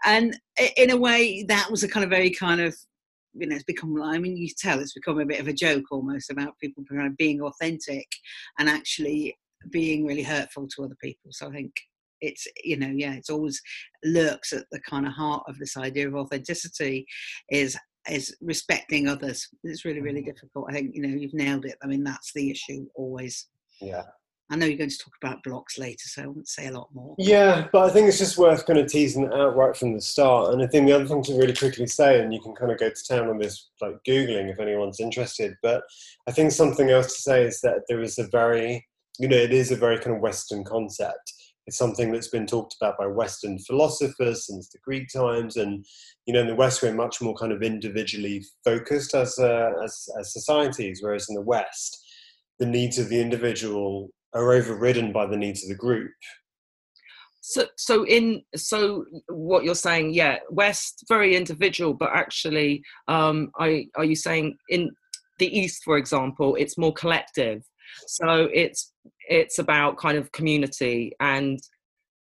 And 0.05 0.37
in 0.77 0.91
a 0.91 0.97
way, 0.97 1.43
that 1.47 1.69
was 1.69 1.83
a 1.83 1.87
kind 1.87 2.03
of 2.03 2.09
very 2.09 2.31
kind 2.31 2.61
of 2.61 2.75
you 3.33 3.47
know, 3.47 3.55
it's 3.55 3.63
become, 3.63 4.01
I 4.01 4.17
mean, 4.17 4.37
you 4.37 4.49
tell 4.57 4.79
it's 4.79 4.93
become 4.93 5.19
a 5.19 5.25
bit 5.25 5.39
of 5.39 5.47
a 5.47 5.53
joke 5.53 5.85
almost 5.91 6.29
about 6.29 6.57
people 6.61 6.83
kind 6.89 7.07
of 7.07 7.17
being 7.17 7.41
authentic 7.41 8.07
and 8.57 8.69
actually 8.69 9.37
being 9.71 10.05
really 10.05 10.23
hurtful 10.23 10.67
to 10.67 10.83
other 10.83 10.97
people. 11.01 11.31
So 11.31 11.47
I 11.47 11.51
think 11.51 11.73
it's, 12.21 12.47
you 12.63 12.77
know, 12.77 12.91
yeah, 12.93 13.13
it's 13.13 13.29
always 13.29 13.61
lurks 14.03 14.53
at 14.53 14.65
the 14.71 14.79
kind 14.81 15.05
of 15.05 15.13
heart 15.13 15.43
of 15.47 15.57
this 15.57 15.77
idea 15.77 16.07
of 16.07 16.15
authenticity 16.15 17.05
is 17.49 17.77
is 18.09 18.35
respecting 18.41 19.07
others. 19.07 19.47
It's 19.63 19.85
really, 19.85 20.01
really 20.01 20.21
mm-hmm. 20.21 20.31
difficult. 20.31 20.65
I 20.69 20.73
think, 20.73 20.95
you 20.95 21.01
know, 21.01 21.09
you've 21.09 21.33
nailed 21.33 21.65
it. 21.65 21.75
I 21.83 21.87
mean, 21.87 22.03
that's 22.03 22.33
the 22.33 22.49
issue 22.49 22.85
always. 22.95 23.47
Yeah. 23.81 24.03
I 24.51 24.55
know 24.55 24.65
you're 24.65 24.77
going 24.77 24.89
to 24.89 24.97
talk 24.97 25.13
about 25.21 25.43
blocks 25.43 25.77
later, 25.77 26.07
so 26.07 26.23
I 26.23 26.27
won't 26.27 26.47
say 26.47 26.67
a 26.67 26.71
lot 26.71 26.89
more. 26.93 27.13
Yeah, 27.19 27.67
but 27.71 27.87
I 27.87 27.93
think 27.93 28.07
it's 28.07 28.17
just 28.17 28.37
worth 28.37 28.65
kind 28.65 28.79
of 28.79 28.87
teasing 28.87 29.25
it 29.25 29.33
out 29.33 29.55
right 29.55 29.77
from 29.77 29.93
the 29.93 30.01
start. 30.01 30.53
And 30.53 30.63
I 30.63 30.67
think 30.67 30.87
the 30.87 30.95
other 30.95 31.05
thing 31.05 31.21
to 31.23 31.37
really 31.37 31.53
quickly 31.53 31.85
say, 31.85 32.19
and 32.19 32.33
you 32.33 32.41
can 32.41 32.55
kind 32.55 32.71
of 32.71 32.79
go 32.79 32.89
to 32.89 33.07
town 33.07 33.29
on 33.29 33.37
this, 33.37 33.69
like 33.79 34.03
Googling 34.07 34.51
if 34.51 34.59
anyone's 34.59 34.99
interested, 34.99 35.55
but 35.61 35.83
I 36.27 36.31
think 36.31 36.51
something 36.51 36.89
else 36.89 37.15
to 37.15 37.21
say 37.21 37.43
is 37.43 37.61
that 37.61 37.83
there 37.87 38.01
is 38.01 38.17
a 38.17 38.27
very, 38.27 38.87
you 39.19 39.27
know, 39.27 39.37
it 39.37 39.53
is 39.53 39.71
a 39.71 39.75
very 39.75 39.99
kind 39.99 40.15
of 40.15 40.21
Western 40.21 40.63
concept. 40.63 41.31
It's 41.67 41.77
something 41.77 42.11
that's 42.11 42.29
been 42.29 42.47
talked 42.47 42.75
about 42.81 42.97
by 42.97 43.05
Western 43.05 43.59
philosophers 43.59 44.47
since 44.47 44.69
the 44.69 44.79
Greek 44.79 45.09
times. 45.13 45.57
And, 45.57 45.85
you 46.25 46.33
know, 46.33 46.41
in 46.41 46.47
the 46.47 46.55
West, 46.55 46.81
we're 46.81 46.95
much 46.95 47.21
more 47.21 47.35
kind 47.35 47.51
of 47.51 47.61
individually 47.61 48.43
focused 48.63 49.13
as, 49.13 49.37
as, 49.37 50.09
as 50.19 50.33
societies, 50.33 51.01
whereas 51.03 51.27
in 51.29 51.35
the 51.35 51.41
West, 51.41 52.03
the 52.57 52.65
needs 52.65 52.97
of 52.97 53.09
the 53.09 53.21
individual 53.21 54.09
are 54.33 54.53
overridden 54.53 55.11
by 55.11 55.25
the 55.25 55.37
needs 55.37 55.63
of 55.63 55.69
the 55.69 55.75
group. 55.75 56.11
So, 57.41 57.65
so 57.77 58.05
in 58.05 58.43
so 58.55 59.05
what 59.27 59.63
you're 59.63 59.75
saying, 59.75 60.13
yeah, 60.13 60.37
West 60.49 61.05
very 61.07 61.35
individual, 61.35 61.93
but 61.93 62.11
actually, 62.13 62.83
um, 63.07 63.51
I, 63.57 63.87
are 63.95 64.03
you 64.03 64.15
saying 64.15 64.57
in 64.69 64.91
the 65.39 65.57
East, 65.57 65.83
for 65.83 65.97
example, 65.97 66.55
it's 66.55 66.77
more 66.77 66.93
collective? 66.93 67.63
So 68.07 68.49
it's 68.53 68.93
it's 69.27 69.57
about 69.57 69.97
kind 69.97 70.17
of 70.17 70.31
community 70.31 71.13
and 71.19 71.59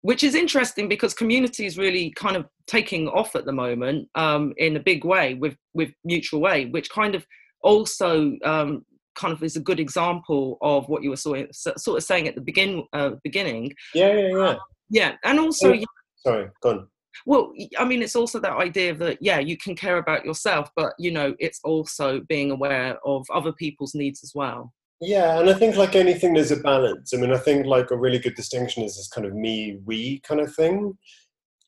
which 0.01 0.24
is 0.24 0.34
interesting 0.34 0.88
because 0.88 1.13
community 1.13 1.65
is 1.65 1.77
really 1.77 2.12
kind 2.12 2.36
of 2.36 2.48
taking 2.67 3.08
off 3.08 3.36
at 3.36 3.46
the 3.46 3.51
moment 3.51 4.08
um, 4.15 4.53
in 4.58 4.75
a 4.75 4.79
big 4.79 5.05
way 5.05 5.36
with 5.36 5.55
with 5.74 5.91
mutual 6.03 6.50
aid, 6.50 6.74
which 6.74 6.89
kind 6.89 7.15
of 7.15 7.25
also 7.63 8.36
um, 8.43 8.84
kind 9.15 9.34
of 9.34 9.44
is 9.44 9.56
a 9.56 9.62
good 9.62 9.80
example 9.80 10.58
of 10.62 10.88
what 10.89 11.03
you 11.03 11.10
were 11.10 11.18
sort 11.18 11.39
of, 11.39 11.56
sort 11.56 11.98
of 11.98 12.03
saying 12.03 12.27
at 12.27 12.36
the 12.36 12.41
begin 12.41 12.84
uh, 12.94 13.12
beginning. 13.24 13.74
Yeah, 13.94 14.13
yeah, 14.13 14.38
yeah. 14.38 14.56
Yeah, 14.89 15.15
and 15.24 15.39
also. 15.39 15.74
Oh, 15.74 15.84
sorry, 16.18 16.50
go 16.62 16.70
on. 16.70 16.88
Well, 17.25 17.53
I 17.77 17.86
mean, 17.86 18.01
it's 18.01 18.15
also 18.15 18.39
that 18.39 18.58
idea 18.58 18.96
that 18.96 19.18
yeah, 19.22 19.39
you 19.39 19.58
can 19.58 19.75
care 19.75 19.98
about 19.98 20.25
yourself, 20.25 20.70
but 20.75 20.94
you 20.98 21.12
know, 21.12 21.36
it's 21.39 21.60
also 21.63 22.22
being 22.27 22.51
aware 22.51 22.98
of 23.06 23.25
other 23.34 23.51
people's 23.51 23.94
needs 23.94 24.24
as 24.24 24.32
well. 24.34 24.74
Yeah, 25.01 25.39
and 25.39 25.50
I 25.50 25.53
think 25.53 25.75
like 25.75 25.96
anything, 25.96 26.34
there's 26.34 26.51
a 26.51 26.58
balance. 26.58 27.13
I 27.13 27.18
mean, 27.18 27.34
I 27.34 27.38
think 27.38 27.65
like 27.65 27.91
a 27.91 27.98
really 27.98 28.20
good 28.20 28.36
distinction 28.36 28.84
is 28.84 28.96
this 28.96 29.08
kind 29.08 29.25
of 29.25 29.34
me 29.34 29.80
we 29.86 30.20
kind 30.20 30.39
of 30.39 30.53
thing. 30.53 30.98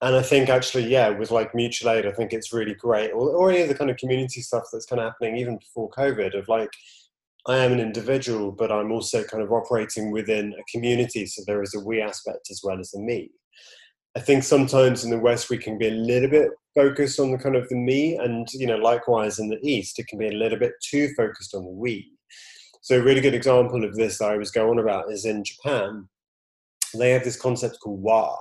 And 0.01 0.15
I 0.15 0.21
think 0.21 0.49
actually, 0.49 0.87
yeah, 0.87 1.09
with 1.09 1.31
like 1.31 1.55
mutual 1.55 1.91
aid, 1.91 2.05
I 2.05 2.11
think 2.11 2.33
it's 2.33 2.53
really 2.53 2.75
great, 2.75 3.11
or, 3.11 3.29
or 3.29 3.49
any 3.49 3.61
of 3.61 3.69
the 3.69 3.75
kind 3.75 3.89
of 3.89 3.97
community 3.97 4.41
stuff 4.41 4.65
that's 4.71 4.85
kind 4.85 5.01
of 5.01 5.07
happening 5.07 5.37
even 5.37 5.57
before 5.57 5.89
COVID, 5.91 6.37
of 6.37 6.47
like 6.47 6.69
I 7.45 7.57
am 7.57 7.73
an 7.73 7.79
individual, 7.79 8.51
but 8.51 8.71
I'm 8.71 8.91
also 8.91 9.23
kind 9.23 9.43
of 9.43 9.51
operating 9.51 10.11
within 10.11 10.53
a 10.53 10.71
community. 10.71 11.25
So 11.25 11.43
there 11.45 11.61
is 11.61 11.75
a 11.75 11.79
we 11.79 12.01
aspect 12.01 12.49
as 12.49 12.61
well 12.63 12.79
as 12.79 12.93
a 12.93 12.99
me. 12.99 13.31
I 14.15 14.21
think 14.21 14.43
sometimes 14.43 15.03
in 15.03 15.09
the 15.09 15.19
West 15.19 15.49
we 15.49 15.57
can 15.57 15.77
be 15.77 15.87
a 15.87 15.91
little 15.91 16.29
bit 16.29 16.51
focused 16.75 17.19
on 17.19 17.31
the 17.31 17.37
kind 17.37 17.55
of 17.55 17.67
the 17.67 17.75
me, 17.75 18.15
and 18.15 18.47
you 18.53 18.67
know, 18.67 18.77
likewise 18.77 19.39
in 19.39 19.49
the 19.49 19.59
East 19.61 19.99
it 19.99 20.07
can 20.07 20.19
be 20.19 20.27
a 20.27 20.37
little 20.37 20.57
bit 20.57 20.73
too 20.89 21.09
focused 21.17 21.53
on 21.53 21.65
the 21.65 21.71
we. 21.71 22.11
So 22.81 22.99
a 22.99 23.03
really 23.03 23.21
good 23.21 23.33
example 23.33 23.83
of 23.83 23.95
this 23.95 24.19
that 24.19 24.31
I 24.31 24.37
was 24.37 24.51
going 24.51 24.79
about 24.79 25.11
is 25.11 25.25
in 25.25 25.43
Japan. 25.43 26.07
They 26.97 27.11
have 27.11 27.23
this 27.23 27.41
concept 27.41 27.79
called 27.81 28.01
wa, 28.01 28.37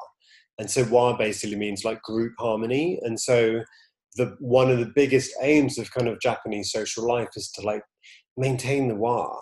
and 0.58 0.70
so 0.70 0.84
wa 0.84 1.16
basically 1.16 1.56
means 1.56 1.84
like 1.84 2.02
group 2.02 2.34
harmony, 2.38 3.00
and 3.02 3.18
so 3.18 3.62
the 4.16 4.36
one 4.40 4.70
of 4.70 4.78
the 4.78 4.92
biggest 4.94 5.32
aims 5.40 5.78
of 5.78 5.90
kind 5.90 6.06
of 6.06 6.20
Japanese 6.20 6.70
social 6.70 7.06
life 7.06 7.30
is 7.34 7.50
to 7.52 7.62
like 7.62 7.82
maintain 8.36 8.88
the 8.88 8.94
wa. 8.94 9.38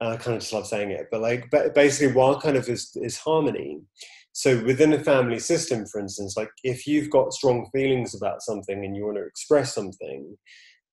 I 0.00 0.16
kind 0.16 0.36
of 0.36 0.40
just 0.42 0.52
love 0.52 0.66
saying 0.66 0.90
it, 0.90 1.06
but 1.10 1.20
like 1.20 1.48
but 1.50 1.74
basically, 1.74 2.14
wa 2.14 2.38
kind 2.40 2.56
of 2.56 2.68
is, 2.68 2.90
is 2.96 3.18
harmony. 3.18 3.80
So 4.32 4.64
within 4.64 4.94
a 4.94 5.04
family 5.04 5.38
system, 5.38 5.86
for 5.86 6.00
instance, 6.00 6.36
like 6.36 6.50
if 6.64 6.86
you've 6.86 7.10
got 7.10 7.34
strong 7.34 7.68
feelings 7.72 8.14
about 8.14 8.42
something 8.42 8.84
and 8.84 8.96
you 8.96 9.04
want 9.04 9.18
to 9.18 9.26
express 9.26 9.74
something, 9.74 10.36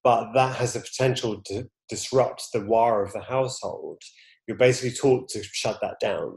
but 0.03 0.33
that 0.33 0.57
has 0.57 0.73
the 0.73 0.81
potential 0.81 1.41
to 1.45 1.69
disrupt 1.87 2.49
the 2.53 2.65
wa 2.65 2.93
of 2.95 3.13
the 3.13 3.21
household, 3.21 4.01
you're 4.47 4.57
basically 4.57 4.95
taught 4.95 5.29
to 5.29 5.43
shut 5.43 5.79
that 5.81 5.99
down. 5.99 6.31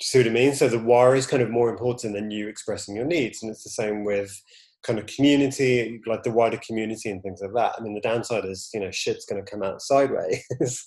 Do 0.00 0.04
you 0.04 0.06
see 0.06 0.18
what 0.20 0.28
I 0.28 0.30
mean? 0.30 0.54
So 0.54 0.68
the 0.68 0.78
wa 0.78 1.10
is 1.10 1.26
kind 1.26 1.42
of 1.42 1.50
more 1.50 1.68
important 1.68 2.14
than 2.14 2.30
you 2.30 2.48
expressing 2.48 2.96
your 2.96 3.04
needs, 3.04 3.42
and 3.42 3.50
it's 3.50 3.64
the 3.64 3.70
same 3.70 4.04
with 4.04 4.40
kind 4.82 4.98
of 4.98 5.06
community, 5.06 6.00
like 6.06 6.22
the 6.22 6.30
wider 6.30 6.60
community 6.66 7.10
and 7.10 7.22
things 7.22 7.40
like 7.42 7.52
that. 7.54 7.74
I 7.78 7.82
mean, 7.82 7.94
the 7.94 8.00
downside 8.00 8.44
is, 8.44 8.70
you 8.72 8.80
know, 8.80 8.90
shit's 8.90 9.26
going 9.26 9.44
to 9.44 9.50
come 9.50 9.62
out 9.62 9.82
sideways. 9.82 10.44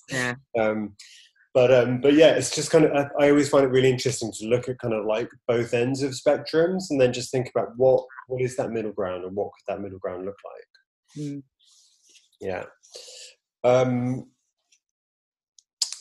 yeah. 0.09 0.35
Um, 0.57 0.95
but 1.53 1.71
um, 1.71 2.01
but 2.01 2.13
yeah, 2.13 2.31
it's 2.31 2.53
just 2.53 2.71
kind 2.71 2.85
of 2.85 3.07
I, 3.19 3.29
always 3.29 3.49
find 3.49 3.63
it 3.63 3.69
really 3.69 3.91
interesting 3.91 4.31
to 4.39 4.47
look 4.47 4.67
at 4.67 4.79
kind 4.79 4.93
of 4.93 5.05
like 5.05 5.29
both 5.47 5.73
ends 5.75 6.01
of 6.01 6.11
spectrums 6.11 6.85
and 6.89 6.99
then 6.99 7.13
just 7.13 7.31
think 7.31 7.47
about 7.53 7.77
what 7.77 8.03
what 8.27 8.41
is 8.41 8.55
that 8.57 8.71
middle 8.71 8.91
ground 8.91 9.23
and 9.23 9.35
what 9.35 9.51
could 9.51 9.73
that 9.73 9.81
middle 9.81 9.99
ground 9.99 10.25
look 10.25 10.37
like. 10.43 11.25
Mm. 11.25 11.43
Yeah. 12.41 12.63
Um, 13.63 14.31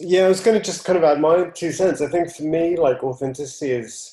yeah, 0.00 0.24
I 0.24 0.28
was 0.28 0.40
going 0.40 0.58
to 0.58 0.64
just 0.64 0.84
kind 0.84 0.96
of 0.96 1.04
add 1.04 1.20
my 1.20 1.50
two 1.50 1.70
cents. 1.70 2.00
I 2.00 2.08
think 2.08 2.34
for 2.34 2.44
me, 2.44 2.76
like 2.76 3.04
authenticity 3.04 3.72
is 3.72 4.11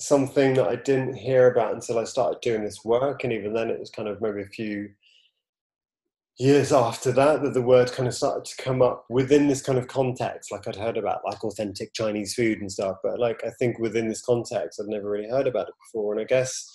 something 0.00 0.54
that 0.54 0.68
I 0.68 0.76
didn't 0.76 1.14
hear 1.14 1.50
about 1.50 1.74
until 1.74 1.98
I 1.98 2.04
started 2.04 2.40
doing 2.40 2.64
this 2.64 2.84
work, 2.84 3.24
and 3.24 3.32
even 3.32 3.52
then, 3.52 3.70
it 3.70 3.80
was 3.80 3.90
kind 3.90 4.08
of 4.08 4.20
maybe 4.20 4.42
a 4.42 4.46
few 4.46 4.90
years 6.38 6.72
after 6.72 7.10
that 7.10 7.42
that 7.42 7.52
the 7.52 7.62
word 7.62 7.90
kind 7.90 8.06
of 8.06 8.14
started 8.14 8.44
to 8.44 8.62
come 8.62 8.80
up 8.80 9.04
within 9.10 9.48
this 9.48 9.60
kind 9.60 9.76
of 9.76 9.88
context. 9.88 10.52
Like 10.52 10.68
I'd 10.68 10.76
heard 10.76 10.96
about 10.96 11.22
like 11.26 11.42
authentic 11.42 11.92
Chinese 11.94 12.34
food 12.34 12.60
and 12.60 12.70
stuff, 12.70 12.98
but 13.02 13.18
like 13.18 13.42
I 13.44 13.50
think 13.58 13.78
within 13.80 14.08
this 14.08 14.22
context, 14.22 14.80
I'd 14.80 14.86
never 14.86 15.10
really 15.10 15.28
heard 15.28 15.48
about 15.48 15.68
it 15.68 15.74
before. 15.84 16.12
And 16.12 16.20
I 16.20 16.24
guess 16.24 16.72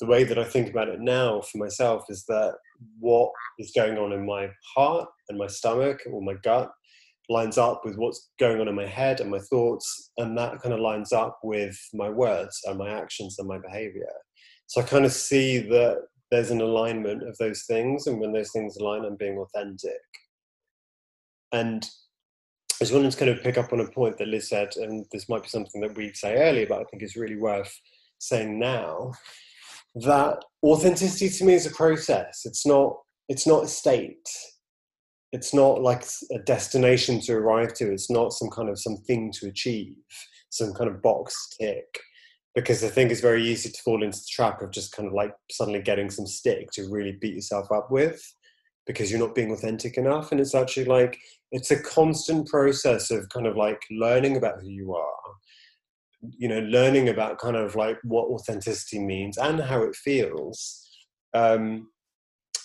the 0.00 0.06
way 0.06 0.24
that 0.24 0.38
I 0.38 0.44
think 0.44 0.68
about 0.68 0.88
it 0.88 1.00
now 1.00 1.40
for 1.40 1.56
myself 1.56 2.04
is 2.10 2.24
that 2.26 2.56
what 2.98 3.30
is 3.58 3.72
going 3.74 3.96
on 3.96 4.12
in 4.12 4.26
my 4.26 4.50
heart 4.74 5.08
and 5.30 5.38
my 5.38 5.46
stomach 5.46 6.00
or 6.12 6.20
my 6.20 6.34
gut 6.42 6.70
lines 7.28 7.58
up 7.58 7.82
with 7.84 7.96
what's 7.96 8.30
going 8.38 8.60
on 8.60 8.68
in 8.68 8.74
my 8.74 8.86
head 8.86 9.20
and 9.20 9.30
my 9.30 9.38
thoughts, 9.38 10.12
and 10.18 10.36
that 10.38 10.60
kind 10.60 10.74
of 10.74 10.80
lines 10.80 11.12
up 11.12 11.38
with 11.42 11.76
my 11.92 12.08
words 12.08 12.60
and 12.64 12.78
my 12.78 12.90
actions 12.90 13.36
and 13.38 13.48
my 13.48 13.58
behavior. 13.58 14.12
So 14.66 14.80
I 14.80 14.84
kind 14.84 15.04
of 15.04 15.12
see 15.12 15.58
that 15.58 15.98
there's 16.30 16.50
an 16.50 16.60
alignment 16.60 17.22
of 17.22 17.36
those 17.38 17.64
things, 17.68 18.06
and 18.06 18.20
when 18.20 18.32
those 18.32 18.50
things 18.52 18.76
align, 18.76 19.04
I'm 19.04 19.16
being 19.16 19.38
authentic. 19.38 20.00
And 21.52 21.88
I 22.74 22.78
just 22.80 22.92
wanted 22.92 23.10
to 23.10 23.16
kind 23.18 23.30
of 23.30 23.42
pick 23.42 23.58
up 23.58 23.72
on 23.72 23.80
a 23.80 23.90
point 23.90 24.18
that 24.18 24.28
Liz 24.28 24.48
said, 24.48 24.76
and 24.76 25.06
this 25.12 25.28
might 25.28 25.42
be 25.42 25.48
something 25.48 25.80
that 25.80 25.96
we 25.96 26.12
say 26.12 26.36
earlier, 26.36 26.66
but 26.66 26.80
I 26.80 26.84
think 26.84 27.02
is 27.02 27.16
really 27.16 27.36
worth 27.36 27.72
saying 28.18 28.58
now. 28.58 29.12
That 29.94 30.44
authenticity 30.62 31.30
to 31.30 31.44
me 31.44 31.54
is 31.54 31.66
a 31.66 31.70
process. 31.70 32.42
It's 32.44 32.66
not. 32.66 32.98
It's 33.28 33.46
not 33.46 33.64
a 33.64 33.68
state 33.68 34.28
it's 35.36 35.52
not 35.52 35.82
like 35.82 36.02
a 36.32 36.38
destination 36.38 37.20
to 37.20 37.34
arrive 37.34 37.74
to 37.74 37.92
it's 37.92 38.10
not 38.10 38.32
some 38.32 38.48
kind 38.48 38.70
of 38.70 38.78
something 38.78 39.30
to 39.30 39.46
achieve 39.46 39.94
some 40.48 40.72
kind 40.72 40.88
of 40.88 41.02
box 41.02 41.48
tick. 41.60 42.00
Because 42.54 42.82
i 42.82 42.88
think 42.88 43.10
it's 43.10 43.20
very 43.20 43.46
easy 43.46 43.68
to 43.68 43.82
fall 43.82 44.02
into 44.02 44.18
the 44.18 44.32
trap 44.36 44.62
of 44.62 44.70
just 44.70 44.92
kind 44.96 45.06
of 45.06 45.12
like 45.12 45.34
suddenly 45.50 45.82
getting 45.82 46.10
some 46.10 46.26
stick 46.26 46.70
to 46.72 46.90
really 46.90 47.12
beat 47.20 47.34
yourself 47.34 47.70
up 47.70 47.90
with 47.90 48.20
because 48.86 49.10
you're 49.10 49.20
not 49.20 49.34
being 49.34 49.52
authentic 49.52 49.98
enough 49.98 50.32
and 50.32 50.40
it's 50.40 50.54
actually 50.54 50.86
like 50.86 51.18
it's 51.52 51.70
a 51.70 51.82
constant 51.82 52.48
process 52.48 53.10
of 53.10 53.28
kind 53.28 53.46
of 53.46 53.56
like 53.56 53.82
learning 53.90 54.38
about 54.38 54.60
who 54.62 54.70
you 54.70 54.94
are 54.94 55.28
you 56.38 56.48
know 56.48 56.60
learning 56.60 57.10
about 57.10 57.38
kind 57.38 57.56
of 57.56 57.76
like 57.76 57.98
what 58.04 58.28
authenticity 58.28 58.98
means 58.98 59.36
and 59.36 59.60
how 59.60 59.82
it 59.82 59.94
feels 59.94 60.88
um, 61.34 61.88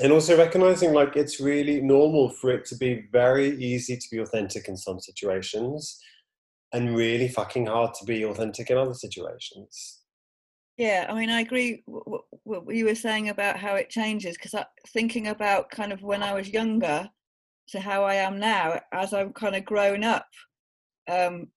and 0.02 0.12
also 0.12 0.38
recognizing 0.38 0.94
like 0.94 1.16
it's 1.16 1.40
really 1.40 1.82
normal 1.82 2.30
for 2.30 2.52
it 2.52 2.66
to 2.66 2.76
be 2.76 3.08
very 3.12 3.50
easy 3.64 3.96
to 3.96 4.08
be 4.12 4.20
authentic 4.20 4.68
in 4.68 4.78
some 4.78 5.00
situations 5.00 6.00
and 6.74 6.96
really 6.96 7.28
fucking 7.28 7.68
hard 7.68 7.94
to 7.94 8.06
be 8.06 8.26
authentic 8.26 8.70
in 8.70 8.78
other 8.78 8.94
situations 8.94 10.00
yeah 10.78 11.06
i 11.10 11.14
mean 11.14 11.30
i 11.30 11.42
agree 11.42 11.84
what, 11.86 12.22
what 12.44 12.76
you 12.76 12.86
were 12.86 12.96
saying 12.96 13.30
about 13.30 13.58
how 13.58 13.76
it 13.76 13.90
changes 13.90 14.38
because 14.38 14.56
thinking 14.90 15.28
about 15.28 15.70
kind 15.70 15.92
of 15.94 16.02
when 16.02 16.24
i 16.24 16.34
was 16.34 16.50
younger 16.50 17.10
to 17.68 17.80
how 17.80 18.04
i 18.04 18.16
am 18.16 18.40
now 18.40 18.80
as 18.94 19.14
i've 19.14 19.34
kind 19.34 19.56
of 19.56 19.66
grown 19.66 20.04
up 20.04 20.28
um 21.10 21.48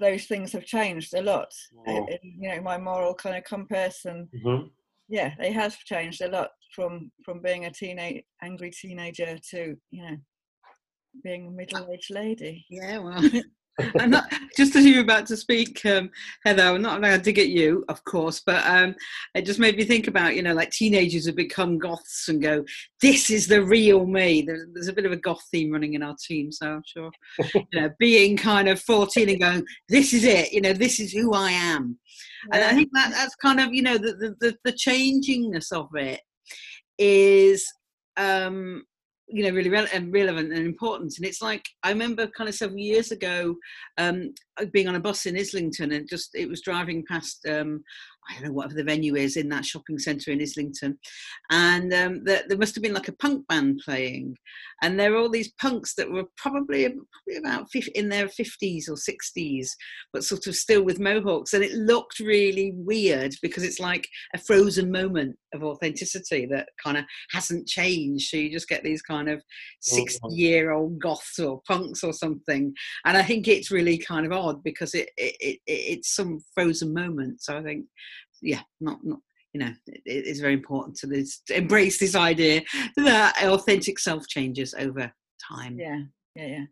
those 0.00 0.24
things 0.24 0.52
have 0.52 0.64
changed 0.64 1.12
a 1.14 1.20
lot 1.20 1.52
oh. 1.86 2.06
in, 2.06 2.18
you 2.22 2.48
know 2.48 2.60
my 2.62 2.78
moral 2.78 3.14
kind 3.14 3.36
of 3.36 3.44
compass 3.44 4.06
and 4.06 4.28
mm-hmm. 4.28 4.66
Yeah 5.08 5.34
they 5.38 5.52
have 5.52 5.76
changed 5.78 6.20
a 6.20 6.28
lot 6.28 6.50
from 6.74 7.10
from 7.24 7.40
being 7.40 7.64
a 7.64 7.70
teenage 7.70 8.24
angry 8.42 8.70
teenager 8.70 9.38
to 9.50 9.76
you 9.90 10.02
know 10.02 10.16
being 11.24 11.46
a 11.46 11.50
middle-aged 11.50 12.10
lady. 12.10 12.66
Yeah 12.68 12.98
well 12.98 13.22
I'm 13.98 14.10
not 14.10 14.32
just 14.56 14.74
as 14.74 14.84
you 14.84 14.96
were 14.96 15.02
about 15.02 15.26
to 15.26 15.36
speak, 15.36 15.84
um, 15.84 16.10
Heather. 16.44 16.62
I'm 16.62 16.82
not 16.82 16.98
allowed 16.98 17.24
to 17.24 17.32
get 17.32 17.48
you, 17.48 17.84
of 17.88 18.02
course, 18.04 18.40
but 18.44 18.64
um, 18.66 18.94
it 19.34 19.42
just 19.42 19.58
made 19.58 19.76
me 19.76 19.84
think 19.84 20.08
about 20.08 20.34
you 20.34 20.42
know 20.42 20.54
like 20.54 20.70
teenagers 20.70 21.26
who 21.26 21.32
become 21.32 21.78
goths 21.78 22.28
and 22.28 22.40
go, 22.40 22.64
"This 23.02 23.30
is 23.30 23.46
the 23.46 23.62
real 23.62 24.06
me." 24.06 24.42
There's, 24.42 24.66
there's 24.72 24.88
a 24.88 24.92
bit 24.92 25.06
of 25.06 25.12
a 25.12 25.16
goth 25.16 25.44
theme 25.50 25.72
running 25.72 25.94
in 25.94 26.02
our 26.02 26.16
team, 26.26 26.50
so 26.50 26.74
I'm 26.74 26.82
sure 26.86 27.10
you 27.54 27.66
know 27.74 27.90
being 27.98 28.36
kind 28.36 28.68
of 28.68 28.80
14 28.80 29.28
and 29.28 29.40
going, 29.40 29.64
"This 29.88 30.14
is 30.14 30.24
it," 30.24 30.52
you 30.52 30.60
know, 30.60 30.72
"This 30.72 30.98
is 30.98 31.12
who 31.12 31.34
I 31.34 31.50
am," 31.50 31.98
yeah. 32.48 32.56
and 32.56 32.64
I 32.64 32.74
think 32.74 32.90
that 32.94 33.10
that's 33.12 33.34
kind 33.36 33.60
of 33.60 33.74
you 33.74 33.82
know 33.82 33.98
the 33.98 34.14
the, 34.14 34.36
the, 34.40 34.56
the 34.64 34.72
changingness 34.72 35.72
of 35.72 35.88
it 35.94 36.20
is 36.98 37.66
um, 38.16 38.84
you 39.28 39.42
know 39.42 39.50
really 39.50 39.70
re- 39.70 39.88
and 39.92 40.12
relevant 40.12 40.52
and 40.52 40.64
important. 40.64 41.14
And 41.16 41.26
it's 41.26 41.42
like 41.42 41.66
i 41.82 41.90
remember 41.90 42.26
kind 42.28 42.48
of 42.48 42.54
several 42.54 42.78
years 42.78 43.10
ago 43.10 43.56
um, 43.98 44.32
being 44.72 44.88
on 44.88 44.94
a 44.94 45.00
bus 45.00 45.26
in 45.26 45.36
islington 45.36 45.92
and 45.92 46.08
just 46.08 46.30
it 46.34 46.48
was 46.48 46.62
driving 46.62 47.04
past 47.08 47.46
um, 47.48 47.82
I 48.28 48.34
don't 48.34 48.44
know 48.44 48.52
whatever 48.52 48.74
the 48.74 48.84
venue 48.84 49.14
is 49.14 49.36
in 49.36 49.48
that 49.50 49.64
shopping 49.64 49.98
centre 49.98 50.30
in 50.30 50.40
Islington, 50.40 50.98
and 51.50 51.92
um, 51.92 52.24
there, 52.24 52.42
there, 52.48 52.58
must 52.58 52.74
have 52.74 52.82
been 52.82 52.94
like 52.94 53.08
a 53.08 53.16
punk 53.16 53.46
band 53.48 53.80
playing, 53.84 54.36
and 54.82 54.98
there 54.98 55.12
were 55.12 55.18
all 55.18 55.30
these 55.30 55.52
punks 55.52 55.94
that 55.94 56.10
were 56.10 56.24
probably, 56.36 56.88
probably 56.88 57.38
about 57.38 57.70
50, 57.70 57.92
in 57.94 58.08
their 58.08 58.28
fifties 58.28 58.88
or 58.88 58.96
sixties, 58.96 59.76
but 60.12 60.24
sort 60.24 60.46
of 60.46 60.56
still 60.56 60.82
with 60.82 60.98
mohawks, 60.98 61.52
and 61.52 61.62
it 61.62 61.72
looked 61.72 62.18
really 62.20 62.72
weird 62.74 63.34
because 63.42 63.62
it's 63.62 63.80
like 63.80 64.06
a 64.34 64.38
frozen 64.38 64.90
moment 64.90 65.36
of 65.54 65.62
authenticity 65.62 66.46
that 66.46 66.68
kind 66.82 66.98
of 66.98 67.04
hasn't 67.30 67.66
changed. 67.66 68.28
So 68.28 68.36
you 68.36 68.50
just 68.50 68.68
get 68.68 68.82
these 68.82 69.02
kind 69.02 69.28
of 69.28 69.42
sixty-year-old 69.80 70.98
goths 71.00 71.38
or 71.38 71.60
punks 71.66 72.02
or 72.02 72.12
something, 72.12 72.74
and 73.04 73.16
I 73.16 73.22
think 73.22 73.48
it's 73.48 73.70
really 73.70 73.98
kind 73.98 74.26
of 74.26 74.32
odd 74.32 74.62
because 74.62 74.94
it, 74.94 75.10
it, 75.16 75.36
it 75.40 75.60
it's 75.66 76.14
some 76.14 76.40
frozen 76.54 76.92
moment. 76.92 77.42
So 77.42 77.56
I 77.56 77.62
think 77.62 77.86
yeah, 78.42 78.62
not 78.80 78.98
not 79.04 79.20
you 79.56 79.64
know, 79.64 79.72
it, 79.86 80.02
it's 80.04 80.40
very 80.40 80.52
important 80.52 80.96
to, 80.98 81.06
this, 81.06 81.40
to 81.46 81.56
embrace 81.56 81.98
this 81.98 82.14
idea 82.14 82.60
that 82.96 83.42
authentic 83.42 83.98
self 83.98 84.28
changes 84.28 84.74
over 84.78 85.10
time. 85.50 85.78
Yeah, 85.78 86.00
yeah, 86.34 86.46
yeah. 86.46 86.64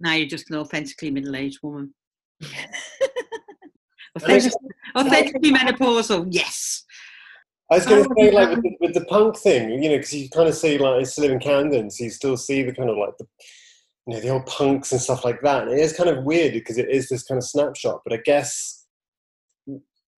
Now 0.00 0.12
you're 0.12 0.28
just 0.28 0.50
an 0.50 0.56
authentically 0.56 1.10
middle-aged 1.10 1.60
woman. 1.62 1.94
authentically, 4.18 4.68
authentically 4.98 5.50
menopausal, 5.50 6.26
yes. 6.30 6.84
I 7.72 7.76
was 7.76 7.86
going 7.86 8.04
to 8.04 8.10
say, 8.18 8.30
like 8.30 8.50
with 8.50 8.62
the, 8.62 8.76
with 8.80 8.94
the, 8.94 9.04
punk 9.06 9.38
thing, 9.38 9.82
you 9.82 9.88
know, 9.88 9.96
because 9.96 10.12
you 10.12 10.28
kind 10.28 10.48
of 10.48 10.54
see 10.54 10.76
like 10.76 11.00
it's 11.00 11.12
still 11.12 11.24
live 11.24 11.32
in 11.32 11.40
Camden, 11.40 11.90
so 11.90 12.04
you 12.04 12.10
still 12.10 12.36
see 12.36 12.62
the 12.62 12.74
kind 12.74 12.90
of 12.90 12.98
like 12.98 13.16
the, 13.18 13.26
you 14.06 14.14
know, 14.14 14.20
the 14.20 14.28
old 14.28 14.44
punks 14.44 14.92
and 14.92 15.00
stuff 15.00 15.24
like 15.24 15.40
that. 15.40 15.62
And 15.62 15.72
it 15.72 15.80
is 15.80 15.96
kind 15.96 16.10
of 16.10 16.24
weird 16.24 16.52
because 16.52 16.76
it 16.76 16.90
is 16.90 17.08
this 17.08 17.22
kind 17.22 17.38
of 17.38 17.44
snapshot. 17.44 18.02
But 18.04 18.12
I 18.12 18.20
guess 18.24 18.85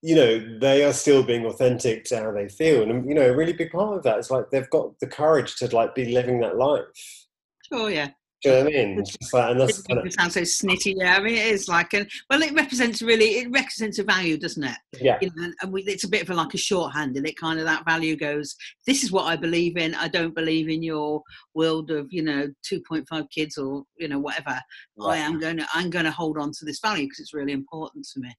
you 0.03 0.15
know 0.15 0.59
they 0.61 0.85
are 0.85 0.93
still 0.93 1.23
being 1.23 1.47
authentic 1.47 2.05
to 2.05 2.17
how 2.17 2.33
they 2.33 2.49
feel 2.49 2.83
and 2.83 3.09
you 3.09 3.15
know 3.15 3.31
a 3.31 3.37
really 3.37 3.53
big 3.53 3.71
part 3.71 3.97
of 3.97 4.03
that 4.03 4.19
is 4.19 4.31
like 4.31 4.49
they've 4.51 4.71
got 4.71 4.99
the 5.01 5.07
courage 5.07 5.57
to 5.57 5.67
like 5.75 5.95
be 5.95 6.13
living 6.13 6.41
that 6.41 6.57
life 6.57 7.27
oh 7.73 7.89
yeah 7.89 8.09
do 8.43 8.51
you 8.51 8.55
know 8.55 8.65
what 8.65 8.73
I 8.73 8.77
mean? 8.77 8.97
Like, 9.33 9.51
and 9.51 9.61
that's 9.61 9.83
kind 9.83 10.07
of, 10.07 10.13
sounds 10.13 10.35
so 10.35 10.43
snitty. 10.43 10.95
Yeah, 10.97 11.17
I 11.17 11.21
mean, 11.21 11.35
it 11.35 11.47
is 11.47 11.69
like, 11.69 11.93
and 11.95 12.09
well, 12.31 12.41
it 12.41 12.55
represents 12.55 13.03
really, 13.03 13.39
it 13.39 13.51
represents 13.51 13.99
a 13.99 14.05
value, 14.05 14.39
doesn't 14.39 14.63
it? 14.63 14.77
Yeah. 15.01 15.19
You 15.21 15.31
know, 15.35 15.51
and 15.61 15.73
we, 15.73 15.83
it's 15.83 16.05
a 16.05 16.09
bit 16.09 16.23
of 16.23 16.31
a, 16.31 16.35
like 16.35 16.55
a 16.55 16.59
shorthand, 16.59 17.17
and 17.17 17.27
it 17.27 17.37
kind 17.37 17.59
of 17.59 17.65
that 17.65 17.85
value 17.85 18.15
goes. 18.15 18.55
This 18.87 19.03
is 19.03 19.11
what 19.11 19.25
I 19.25 19.35
believe 19.35 19.77
in. 19.77 19.93
I 19.97 20.07
don't 20.07 20.37
believe 20.37 20.69
in 20.69 20.85
your 20.85 21.21
world 21.55 21.91
of 21.91 22.13
you 22.13 22.23
know 22.23 22.49
2.5 22.73 23.29
kids 23.31 23.59
or 23.59 23.83
you 23.97 24.07
know 24.07 24.21
whatever. 24.21 24.61
Right. 24.97 25.15
I 25.15 25.17
am 25.17 25.41
going 25.41 25.57
to, 25.57 25.67
I'm 25.75 25.91
going 25.91 26.05
to 26.05 26.13
hold 26.13 26.39
on 26.39 26.53
to 26.59 26.65
this 26.65 26.79
value 26.79 27.07
because 27.07 27.19
it's 27.19 27.35
really 27.35 27.53
important 27.53 28.07
to 28.15 28.21
me. 28.21 28.33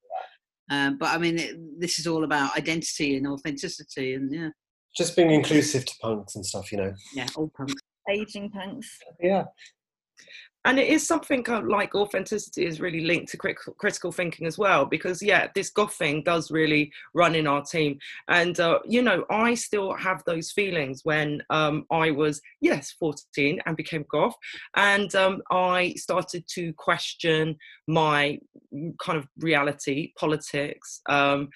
Um, 0.70 0.98
but 0.98 1.10
I 1.10 1.18
mean, 1.18 1.40
it, 1.40 1.80
this 1.80 2.00
is 2.00 2.08
all 2.08 2.24
about 2.24 2.58
identity 2.58 3.18
and 3.18 3.28
authenticity, 3.28 4.14
and 4.14 4.34
yeah, 4.34 4.50
just 4.96 5.16
being 5.16 5.32
inclusive 5.32 5.86
to 5.86 5.94
punks 6.02 6.36
and 6.36 6.46
stuff, 6.46 6.72
you 6.72 6.78
know. 6.78 6.94
Yeah, 7.14 7.28
all 7.36 7.52
punks, 7.56 7.82
aging 8.10 8.50
punks. 8.52 8.98
Yeah, 9.20 9.46
and 10.66 10.78
it 10.78 10.88
is 10.88 11.08
something 11.08 11.46
like 11.64 11.96
authenticity 11.96 12.66
is 12.66 12.82
really 12.82 13.02
linked 13.02 13.32
to 13.32 13.38
critical 13.38 14.12
thinking 14.12 14.46
as 14.46 14.58
well 14.58 14.86
because 14.86 15.22
yeah 15.22 15.48
this 15.56 15.70
goth 15.70 15.94
thing 15.94 16.22
does 16.24 16.52
really 16.52 16.92
run 17.14 17.36
in 17.36 17.48
our 17.48 17.64
team. 17.64 17.98
And 18.28 18.60
uh, 18.60 18.80
you 18.86 19.02
know 19.02 19.26
i 19.30 19.54
still 19.54 19.94
have 19.94 20.24
those 20.26 20.52
feelings 20.52 21.02
when 21.06 21.42
um, 21.50 21.86
i 21.92 22.12
was 22.12 22.42
yes 22.62 22.92
14 23.00 23.62
and 23.66 23.78
became 23.78 24.06
goth 24.12 24.36
and 24.76 25.14
um, 25.16 25.42
i 25.52 25.94
started 25.96 26.46
to 26.50 26.74
question 26.74 27.58
my 27.88 28.40
kind 29.00 29.18
of 29.18 29.28
reality 29.40 30.12
politics 30.18 31.02
um, 31.08 31.50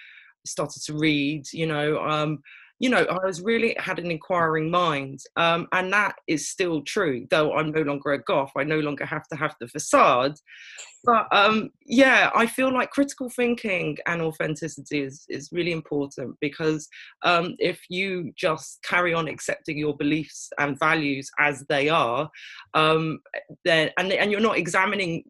started 0.45 0.81
to 0.83 0.93
read 0.93 1.45
you 1.51 1.67
know 1.67 1.99
um, 1.99 2.41
you 2.83 2.89
know, 2.89 3.05
I 3.09 3.25
was 3.25 3.41
really 3.41 3.77
had 3.79 3.97
an 3.97 4.11
inquiring 4.11 4.69
mind, 4.69 5.21
um, 5.37 5.69
and 5.71 5.93
that 5.93 6.15
is 6.27 6.49
still 6.49 6.81
true. 6.81 7.25
Though 7.29 7.53
I'm 7.53 7.71
no 7.71 7.81
longer 7.81 8.11
a 8.11 8.21
goth, 8.21 8.51
I 8.57 8.65
no 8.65 8.79
longer 8.81 9.05
have 9.05 9.25
to 9.29 9.37
have 9.37 9.55
the 9.61 9.69
facade. 9.69 10.33
But 11.05 11.27
um, 11.31 11.69
yeah, 11.85 12.29
I 12.35 12.45
feel 12.45 12.73
like 12.73 12.89
critical 12.91 13.29
thinking 13.29 13.99
and 14.05 14.21
authenticity 14.21 14.99
is 14.99 15.23
is 15.29 15.47
really 15.53 15.71
important 15.71 16.35
because 16.41 16.89
um, 17.21 17.55
if 17.57 17.79
you 17.89 18.33
just 18.35 18.83
carry 18.83 19.13
on 19.13 19.29
accepting 19.29 19.77
your 19.77 19.95
beliefs 19.95 20.49
and 20.59 20.77
values 20.77 21.31
as 21.39 21.63
they 21.69 21.87
are, 21.87 22.29
um, 22.73 23.19
then 23.63 23.91
and 23.97 24.11
and 24.11 24.29
you're 24.29 24.41
not 24.41 24.57
examining 24.57 25.23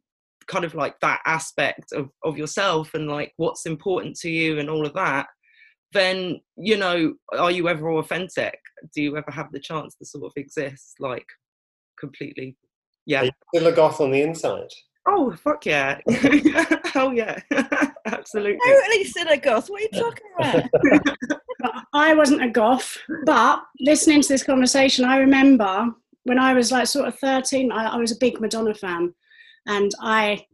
kind 0.47 0.65
of 0.65 0.73
like 0.73 0.99
that 1.01 1.21
aspect 1.27 1.91
of 1.93 2.09
of 2.23 2.35
yourself 2.35 2.95
and 2.95 3.07
like 3.07 3.31
what's 3.37 3.67
important 3.67 4.15
to 4.15 4.29
you 4.31 4.57
and 4.57 4.71
all 4.71 4.87
of 4.87 4.93
that 4.95 5.27
then 5.93 6.41
you 6.57 6.77
know, 6.77 7.13
are 7.31 7.51
you 7.51 7.69
ever 7.69 7.91
authentic? 7.93 8.57
Do 8.93 9.01
you 9.01 9.17
ever 9.17 9.31
have 9.31 9.51
the 9.51 9.59
chance 9.59 9.95
to 9.95 10.05
sort 10.05 10.25
of 10.25 10.33
exist 10.35 10.95
like 10.99 11.27
completely? 11.99 12.57
Yeah. 13.05 13.21
Are 13.21 13.25
you 13.25 13.31
still 13.53 13.67
a 13.67 13.71
goth 13.71 14.01
on 14.01 14.11
the 14.11 14.21
inside? 14.21 14.69
Oh 15.05 15.35
fuck 15.43 15.65
yeah! 15.65 15.99
Hell 16.93 17.13
yeah! 17.13 17.37
Absolutely. 18.05 18.57
Totally 18.65 19.03
still 19.03 19.27
a 19.27 19.37
goth. 19.37 19.69
What 19.69 19.81
are 19.81 19.83
you 19.83 19.89
talking 20.01 20.27
about? 20.37 21.83
I 21.93 22.13
wasn't 22.13 22.43
a 22.43 22.49
goth, 22.49 22.97
but 23.25 23.63
listening 23.81 24.21
to 24.21 24.27
this 24.29 24.43
conversation, 24.43 25.03
I 25.03 25.17
remember 25.17 25.93
when 26.23 26.39
I 26.39 26.53
was 26.53 26.71
like 26.71 26.87
sort 26.87 27.07
of 27.07 27.19
13, 27.19 27.71
I, 27.71 27.95
I 27.95 27.97
was 27.97 28.11
a 28.11 28.19
big 28.19 28.39
Madonna 28.39 28.73
fan 28.73 29.13
and 29.67 29.91
I 29.99 30.45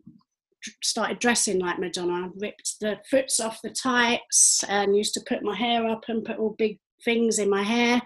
started 0.84 1.20
dressing 1.20 1.60
like 1.60 1.80
Madonna. 1.80 2.28
I 2.28 2.30
ripped 2.38 2.80
the 2.80 2.98
foots 3.10 3.40
off 3.40 3.62
the 3.62 3.70
tights 3.70 4.64
and 4.68 4.96
used 4.96 5.14
to 5.16 5.22
put 5.28 5.44
my 5.44 5.56
hair 5.56 5.88
up 5.88 6.04
and 6.08 6.26
put 6.26 6.38
all 6.38 6.56
big 6.58 6.80
things 7.04 7.40
in 7.40 7.50
my 7.50 7.64
hair. 7.64 8.02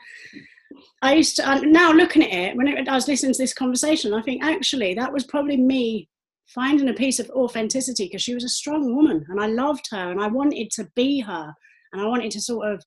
I 1.02 1.14
used 1.16 1.36
to, 1.38 1.48
I'm 1.48 1.72
now 1.72 1.92
looking 1.92 2.24
at 2.24 2.34
it, 2.34 2.58
when 2.58 2.68
it, 2.68 2.88
I 2.88 2.96
was 2.96 3.08
listening 3.08 3.34
to 3.34 3.42
this 3.42 3.54
conversation, 3.54 4.14
I 4.14 4.22
think 4.22 4.44
actually 4.44 4.94
that 4.96 5.14
was 5.14 5.24
probably 5.24 5.58
me 5.58 6.10
finding 6.48 6.90
a 6.90 6.94
piece 6.94 7.20
of 7.20 7.30
authenticity 7.32 8.06
because 8.06 8.22
she 8.22 8.36
was 8.36 8.44
a 8.44 8.50
strong 8.50 8.96
woman 8.96 9.26
and 9.30 9.40
I 9.40 9.48
loved 9.48 9.88
her 9.92 10.12
and 10.12 10.22
I 10.22 10.28
wanted 10.28 10.70
to 10.72 10.88
be 10.96 11.20
her 11.22 11.54
and 11.92 12.02
I 12.02 12.06
wanted 12.06 12.32
to 12.32 12.42
sort 12.42 12.72
of 12.72 12.84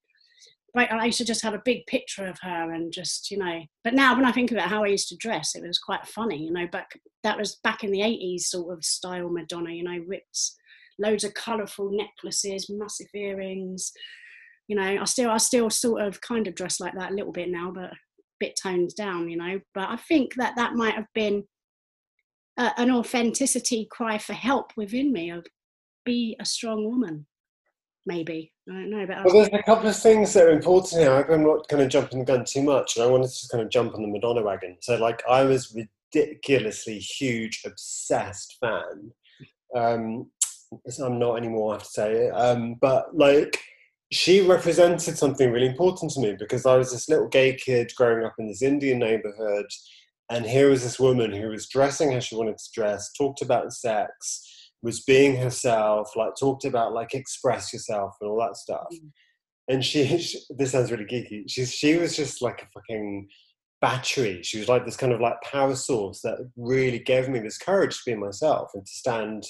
like 0.77 0.93
I 0.93 1.07
used 1.07 1.19
to 1.19 1.25
just 1.25 1.43
have 1.43 1.55
a 1.55 1.63
big 1.65 1.87
picture 1.87 2.27
of 2.27 2.39
her 2.43 2.73
and 2.73 2.93
just 2.93 3.31
you 3.31 3.39
know. 3.39 3.63
But 3.83 3.95
now 3.95 4.15
when 4.15 4.27
I 4.27 4.33
think 4.33 4.53
about 4.53 4.69
how 4.69 4.85
I 4.85 4.89
used 4.89 5.09
to 5.09 5.17
dress, 5.17 5.55
it 5.55 5.67
was 5.67 5.79
quite 5.79 6.07
funny, 6.07 6.45
you 6.45 6.53
know. 6.53 6.69
But 6.71 6.85
that 7.25 7.39
was 7.39 7.57
back 7.65 7.83
in 7.83 7.91
the 7.91 8.01
'80s 8.01 8.43
sort 8.43 8.77
of 8.77 8.85
style 8.85 9.31
Madonna, 9.31 9.71
you 9.71 9.83
know, 9.83 10.05
ripped 10.07 10.39
loads 10.99 11.25
of 11.25 11.35
colourful 11.35 11.91
necklaces, 11.93 12.71
massive 12.71 13.09
earrings. 13.15 13.91
You 14.69 14.77
know, 14.77 14.99
I 15.01 15.05
still 15.05 15.31
I 15.31 15.39
still 15.39 15.71
sort 15.71 16.03
of 16.03 16.21
kind 16.21 16.47
of 16.47 16.55
dress 16.55 16.79
like 16.79 16.93
that 16.95 17.13
a 17.13 17.15
little 17.15 17.33
bit 17.33 17.49
now, 17.49 17.73
but 17.75 17.85
a 17.85 17.97
bit 18.39 18.59
toned 18.63 18.95
down, 18.97 19.31
you 19.31 19.39
know. 19.39 19.61
But 19.75 19.89
I 19.89 19.97
think 19.97 20.35
that 20.35 20.57
that 20.57 20.75
might 20.75 20.95
have 20.95 21.09
been 21.15 21.45
a, 22.59 22.73
an 22.77 22.91
authenticity 22.91 23.89
cry 23.91 24.19
for 24.19 24.35
help 24.35 24.73
within 24.77 25.11
me 25.11 25.31
of 25.31 25.47
be 26.05 26.37
a 26.39 26.45
strong 26.45 26.85
woman 26.85 27.27
maybe. 28.07 28.53
I 28.69 28.73
don't 28.73 28.91
know. 28.91 29.07
But 29.07 29.25
well, 29.25 29.35
there's 29.35 29.49
a 29.53 29.63
couple 29.63 29.89
of 29.89 29.97
things 29.97 30.33
that 30.33 30.45
are 30.45 30.51
important 30.51 31.03
here. 31.03 31.13
I'm 31.13 31.45
not 31.45 31.69
going 31.69 31.83
to 31.83 31.89
jump 31.89 32.13
in 32.13 32.21
the 32.21 32.25
gun 32.25 32.45
too 32.45 32.63
much, 32.63 32.97
and 32.97 33.05
I 33.05 33.09
wanted 33.09 33.29
to 33.29 33.33
just 33.33 33.51
kind 33.51 33.63
of 33.63 33.71
jump 33.71 33.95
on 33.95 34.03
the 34.03 34.09
Madonna 34.09 34.43
wagon. 34.43 34.77
So, 34.81 34.97
like, 34.97 35.23
I 35.29 35.43
was 35.43 35.77
ridiculously 36.15 36.99
huge, 36.99 37.63
obsessed 37.65 38.57
fan. 38.61 39.13
Um, 39.75 40.31
I'm 41.05 41.19
not 41.19 41.37
anymore, 41.37 41.73
I 41.73 41.75
have 41.75 41.83
to 41.83 41.89
say. 41.89 42.31
Um, 42.31 42.77
but 42.81 43.17
like, 43.17 43.61
she 44.13 44.41
represented 44.41 45.17
something 45.17 45.51
really 45.51 45.67
important 45.67 46.13
to 46.13 46.21
me 46.21 46.37
because 46.39 46.67
I 46.67 46.77
was 46.77 46.93
this 46.93 47.09
little 47.09 47.29
gay 47.29 47.55
kid 47.55 47.93
growing 47.97 48.25
up 48.25 48.35
in 48.39 48.47
this 48.47 48.63
Indian 48.63 48.99
neighborhood, 48.99 49.67
and 50.31 50.45
here 50.45 50.71
was 50.71 50.83
this 50.83 50.99
woman 50.99 51.33
who 51.33 51.49
was 51.49 51.69
dressing 51.69 52.13
how 52.13 52.21
she 52.21 52.37
wanted 52.37 52.59
to 52.59 52.71
dress, 52.75 53.13
talked 53.13 53.43
about 53.43 53.73
sex, 53.73 54.56
was 54.87 55.03
being 55.03 55.37
herself, 55.37 56.15
like 56.15 56.37
talked 56.39 56.65
about 56.65 56.95
like 56.95 57.13
express 57.13 57.73
yourself 57.73 58.15
and 58.21 58.31
all 58.31 58.39
that 58.39 58.57
stuff. 58.57 58.87
Mm. 58.93 59.11
And 59.69 59.85
she, 59.85 60.07
she, 60.19 60.39
this 60.57 60.73
sounds 60.73 60.93
really 60.93 61.05
geeky. 61.05 61.43
She 61.49 61.67
she 61.67 61.97
was 61.97 62.17
just 62.17 62.41
like 62.41 62.63
a 62.63 62.69
fucking 62.73 63.29
battery. 63.81 64.43
She 64.43 64.59
was 64.59 64.69
like 64.69 64.85
this 64.85 64.97
kind 64.97 65.13
of 65.13 65.21
like 65.21 65.43
power 65.43 65.75
source 65.75 66.21
that 66.23 66.39
really 66.57 67.01
gave 67.01 67.29
me 67.29 67.41
this 67.41 67.59
courage 67.59 67.97
to 67.97 68.03
be 68.07 68.15
myself 68.15 68.71
and 68.75 68.87
to 68.87 68.93
stand 68.93 69.45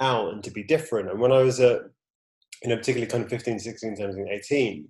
out 0.00 0.32
and 0.32 0.44
to 0.44 0.50
be 0.50 0.62
different. 0.62 1.10
And 1.10 1.20
when 1.20 1.32
I 1.32 1.42
was 1.42 1.58
at, 1.58 1.80
you 2.62 2.70
know, 2.70 2.76
particularly 2.76 3.10
kind 3.10 3.24
of 3.24 3.30
15, 3.30 3.58
16, 3.58 3.96
17, 3.96 4.28
18, 4.30 4.88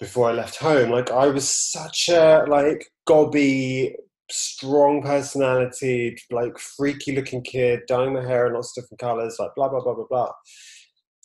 before 0.00 0.30
I 0.30 0.32
left 0.32 0.56
home, 0.56 0.90
like 0.90 1.10
I 1.10 1.26
was 1.26 1.48
such 1.48 2.08
a 2.08 2.44
like 2.48 2.86
gobby 3.06 3.94
strong 4.32 5.02
personality, 5.02 6.16
like 6.30 6.58
freaky 6.58 7.14
looking 7.14 7.42
kid, 7.42 7.80
dyeing 7.86 8.14
my 8.14 8.22
hair 8.22 8.46
in 8.46 8.54
lots 8.54 8.76
of 8.76 8.82
different 8.82 9.00
colors, 9.00 9.36
like 9.38 9.50
blah, 9.56 9.68
blah, 9.68 9.82
blah, 9.82 9.94
blah, 9.94 10.06
blah. 10.08 10.32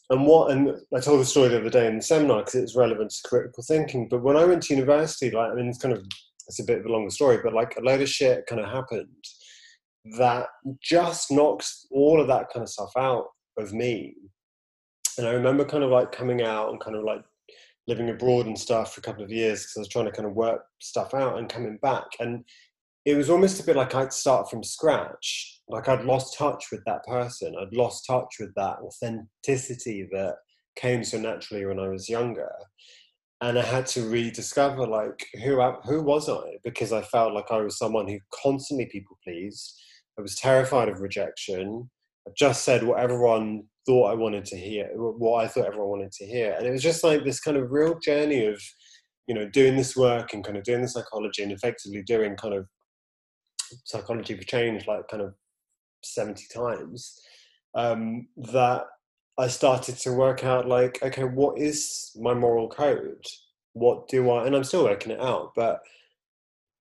And 0.10 0.26
what, 0.26 0.52
and 0.52 0.72
I 0.96 1.00
told 1.00 1.20
the 1.20 1.26
story 1.26 1.50
the 1.50 1.60
other 1.60 1.70
day 1.70 1.88
in 1.88 1.98
the 1.98 2.02
seminar 2.02 2.40
because 2.40 2.56
it's 2.56 2.76
relevant 2.76 3.12
to 3.12 3.28
critical 3.28 3.64
thinking. 3.64 4.08
But 4.10 4.24
when 4.24 4.38
I 4.38 4.46
went 4.46 4.64
to 4.64 4.74
university, 4.74 5.32
like, 5.32 5.52
I 5.52 5.56
mean, 5.56 5.68
it's 5.68 5.80
kind 5.80 5.94
of, 5.94 6.04
it's 6.48 6.60
a 6.60 6.64
bit 6.64 6.80
of 6.80 6.86
a 6.86 6.90
longer 6.90 7.10
story, 7.10 7.40
but 7.44 7.54
like 7.54 7.76
a 7.78 7.82
load 7.82 8.02
of 8.02 8.10
shit 8.10 8.46
kind 8.48 8.62
of 8.62 8.70
happened 8.70 9.08
that 10.18 10.48
just 10.82 11.32
knocks 11.32 11.86
all 11.92 12.22
of 12.22 12.28
that 12.28 12.48
kind 12.54 12.64
of 12.64 12.70
stuff 12.70 12.92
out 12.98 13.26
of 13.58 13.74
me. 13.74 14.16
And 15.18 15.28
I 15.28 15.32
remember 15.32 15.66
kind 15.66 15.84
of 15.84 15.90
like 15.90 16.12
coming 16.12 16.42
out 16.42 16.70
and 16.70 16.80
kind 16.80 16.96
of 16.96 17.04
like 17.04 17.22
living 17.88 18.10
abroad 18.10 18.46
and 18.46 18.58
stuff 18.58 18.94
for 18.94 19.00
a 19.00 19.04
couple 19.04 19.24
of 19.24 19.32
years 19.32 19.64
because 19.64 19.78
I 19.78 19.80
was 19.80 19.90
trying 19.90 20.06
to 20.06 20.12
kind 20.12 20.28
of 20.28 20.36
work 20.36 20.62
stuff 20.80 21.14
out 21.14 21.38
and 21.38 21.50
coming 21.50 21.80
back. 21.82 22.06
And 22.20 22.44
it 23.08 23.16
was 23.16 23.30
almost 23.30 23.62
a 23.62 23.64
bit 23.64 23.78
like 23.78 23.96
I'd 23.96 24.12
start 24.12 24.50
from 24.50 24.66
scratch. 24.66 25.62
Like 25.70 25.88
I'd 25.88 26.04
lost 26.04 26.38
touch 26.38 26.66
with 26.74 26.84
that 26.86 27.06
person. 27.06 27.56
I'd 27.58 27.74
lost 27.74 28.06
touch 28.06 28.36
with 28.38 28.54
that 28.56 28.80
authenticity 28.84 30.10
that 30.12 30.36
came 30.76 31.06
so 31.06 31.18
naturally 31.18 31.66
when 31.66 31.80
I 31.80 31.88
was 31.88 32.10
younger. 32.10 32.52
And 33.40 33.58
I 33.58 33.62
had 33.62 33.86
to 33.88 34.10
rediscover 34.10 34.86
like 34.86 35.26
who 35.42 35.62
I, 35.62 35.76
who 35.86 36.04
was 36.04 36.28
I? 36.28 36.58
Because 36.66 36.92
I 36.92 37.02
felt 37.02 37.34
like 37.34 37.50
I 37.50 37.62
was 37.62 37.78
someone 37.78 38.10
who 38.10 38.20
constantly 38.44 38.88
people 38.88 39.18
pleased. 39.24 39.80
I 40.20 40.22
was 40.22 40.36
terrified 40.36 40.90
of 40.90 41.00
rejection. 41.00 41.90
I 42.28 42.32
just 42.38 42.66
said 42.66 42.84
what 42.84 43.00
everyone 43.00 43.64
thought 43.86 44.12
I 44.12 44.16
wanted 44.16 44.44
to 44.48 44.58
hear, 44.58 44.90
what 44.96 45.46
I 45.46 45.48
thought 45.48 45.68
everyone 45.68 45.92
wanted 45.92 46.12
to 46.12 46.26
hear. 46.26 46.56
And 46.58 46.68
it 46.68 46.72
was 46.72 46.84
just 46.84 47.06
like 47.06 47.24
this 47.24 47.40
kind 47.40 47.56
of 47.56 47.72
real 47.72 47.98
journey 48.00 48.48
of, 48.48 48.62
you 49.28 49.36
know, 49.36 49.48
doing 49.48 49.78
this 49.78 49.96
work 49.96 50.34
and 50.34 50.44
kind 50.44 50.58
of 50.58 50.66
doing 50.66 50.82
the 50.82 50.90
psychology 50.90 51.42
and 51.42 51.54
effectively 51.54 52.04
doing 52.04 52.36
kind 52.36 52.54
of 52.54 52.68
psychology 53.84 54.36
for 54.36 54.44
change 54.44 54.88
like 54.88 55.08
kind 55.08 55.24
of 55.24 55.34
70 56.04 56.46
times 56.54 57.20
um, 57.76 58.28
that 58.38 58.86
I 59.38 59.48
started 59.48 59.98
to 60.00 60.14
work 60.14 60.44
out 60.44 60.68
like, 60.68 61.00
okay, 61.04 61.24
what 61.24 61.60
is 61.60 62.12
my 62.20 62.34
moral 62.34 62.70
code? 62.70 63.24
What 63.74 64.08
do 64.08 64.30
I, 64.32 64.48
and 64.48 64.56
I'm 64.56 64.64
still 64.64 64.86
working 64.86 65.12
it 65.12 65.22
out, 65.22 65.52
but 65.56 65.80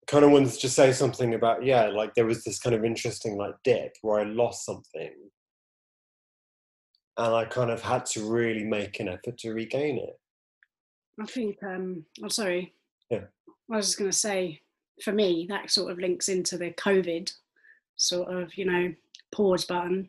kind 0.07 0.25
of 0.25 0.31
wanted 0.31 0.53
to 0.53 0.59
just 0.59 0.77
say 0.77 0.93
something 0.93 1.35
about, 1.35 1.65
yeah, 1.65 1.89
like 1.89 2.15
there 2.15 2.27
was 2.27 2.45
this 2.45 2.59
kind 2.59 2.75
of 2.75 2.85
interesting 2.85 3.37
like 3.37 3.55
dip 3.65 3.93
where 4.03 4.21
I 4.21 4.25
lost 4.25 4.65
something. 4.65 5.13
And 7.19 7.35
I 7.35 7.45
kind 7.47 7.71
of 7.71 7.83
had 7.83 8.07
to 8.07 8.31
really 8.31 8.65
make 8.65 9.01
an 9.01 9.09
effort 9.09 9.39
to 9.39 9.53
regain 9.53 9.99
it. 9.99 10.19
I 11.21 11.27
think, 11.27 11.57
um, 11.63 12.05
I'm 12.23 12.31
sorry. 12.31 12.75
Yeah. 13.11 13.25
I 13.71 13.77
was 13.77 13.87
just 13.87 13.99
going 13.99 14.11
to 14.11 14.17
say, 14.17 14.61
for 15.03 15.13
me, 15.13 15.47
that 15.49 15.71
sort 15.71 15.93
of 15.93 15.99
links 15.99 16.29
into 16.29 16.57
the 16.57 16.71
COVID 16.73 17.33
sort 17.97 18.29
of, 18.29 18.57
you 18.57 18.65
know, 18.65 18.95
pause 19.33 19.65
button 19.65 20.09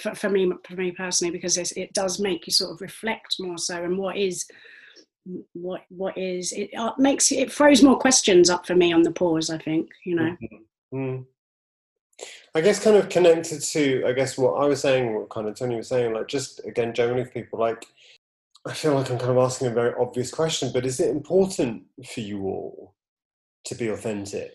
for, 0.00 0.14
for 0.14 0.28
me, 0.28 0.50
for 0.66 0.74
me 0.74 0.92
personally, 0.92 1.30
because 1.30 1.56
it 1.56 1.92
does 1.92 2.18
make 2.20 2.46
you 2.46 2.52
sort 2.52 2.72
of 2.72 2.80
reflect 2.80 3.36
more 3.38 3.58
so 3.58 3.82
and 3.82 3.98
what 3.98 4.16
is, 4.16 4.46
what 5.54 5.82
what 5.88 6.16
is 6.16 6.52
it 6.52 6.70
uh, 6.76 6.92
makes 6.98 7.32
it 7.32 7.52
throws 7.52 7.82
more 7.82 7.98
questions 7.98 8.48
up 8.48 8.66
for 8.66 8.76
me 8.76 8.92
on 8.92 9.02
the 9.02 9.10
pause. 9.10 9.50
I 9.50 9.58
think 9.58 9.90
you 10.04 10.14
know. 10.14 10.36
Mm-hmm. 10.40 10.96
Mm. 10.96 11.24
I 12.54 12.60
guess 12.62 12.82
kind 12.82 12.96
of 12.96 13.08
connected 13.08 13.60
to 13.60 14.04
I 14.06 14.12
guess 14.12 14.38
what 14.38 14.54
I 14.54 14.66
was 14.66 14.80
saying, 14.80 15.14
what 15.14 15.28
kind 15.28 15.48
of 15.48 15.54
Tony 15.54 15.76
was 15.76 15.88
saying, 15.88 16.14
like 16.14 16.28
just 16.28 16.64
again 16.64 16.94
generally 16.94 17.24
for 17.24 17.30
people 17.30 17.58
like 17.58 17.86
I 18.66 18.72
feel 18.72 18.94
like 18.94 19.10
I'm 19.10 19.18
kind 19.18 19.30
of 19.30 19.38
asking 19.38 19.68
a 19.68 19.74
very 19.74 19.94
obvious 19.98 20.30
question, 20.30 20.70
but 20.72 20.86
is 20.86 20.98
it 20.98 21.10
important 21.10 21.84
for 22.04 22.20
you 22.20 22.44
all 22.44 22.94
to 23.66 23.74
be 23.74 23.88
authentic. 23.88 24.54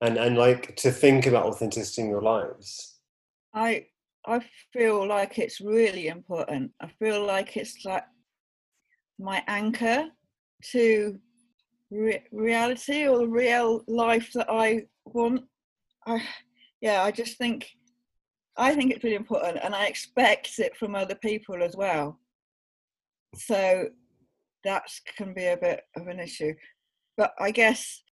And 0.00 0.16
and 0.16 0.36
like 0.36 0.76
to 0.76 0.90
think 0.90 1.26
about 1.26 1.46
authenticity 1.46 2.02
in 2.02 2.08
your 2.08 2.22
lives. 2.22 3.00
I 3.54 3.86
i 4.26 4.40
feel 4.72 5.06
like 5.06 5.38
it's 5.38 5.60
really 5.60 6.08
important. 6.08 6.72
I 6.80 6.88
feel 6.98 7.24
like 7.24 7.56
it's 7.56 7.84
like 7.84 8.04
my 9.18 9.42
anchor 9.48 10.06
to 10.72 11.18
re- 11.90 12.24
reality 12.30 13.06
or 13.08 13.18
the 13.18 13.28
real 13.28 13.82
life 13.88 14.30
that 14.34 14.48
i 14.48 14.86
want. 15.04 15.42
I 16.06 16.22
yeah 16.80 17.02
i 17.02 17.10
just 17.10 17.36
think 17.38 17.68
i 18.56 18.74
think 18.74 18.92
it's 18.92 19.02
really 19.02 19.16
important 19.16 19.58
and 19.64 19.74
i 19.74 19.86
expect 19.86 20.58
it 20.60 20.76
from 20.76 20.94
other 20.94 21.16
people 21.16 21.62
as 21.62 21.74
well. 21.76 22.20
So 23.34 23.88
that 24.64 24.84
can 25.16 25.34
be 25.34 25.46
a 25.46 25.56
bit 25.56 25.82
of 25.96 26.06
an 26.06 26.20
issue 26.20 26.54
but 27.18 27.34
I 27.38 27.50
guess 27.50 28.02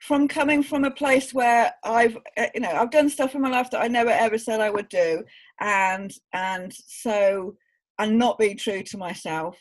from 0.00 0.28
coming 0.28 0.62
from 0.62 0.84
a 0.84 0.90
place 0.90 1.32
where 1.32 1.72
I've 1.82 2.18
uh, 2.36 2.46
you 2.54 2.60
know 2.60 2.70
I've 2.70 2.90
done 2.90 3.08
stuff 3.08 3.34
in 3.34 3.40
my 3.40 3.48
life 3.48 3.70
that 3.70 3.80
I 3.80 3.88
never 3.88 4.10
ever 4.10 4.36
said 4.36 4.60
I 4.60 4.70
would 4.70 4.88
do, 4.90 5.24
and 5.60 6.12
and 6.34 6.72
so 6.74 7.56
and 7.98 8.18
not 8.18 8.38
be 8.38 8.54
true 8.54 8.82
to 8.82 8.98
myself, 8.98 9.56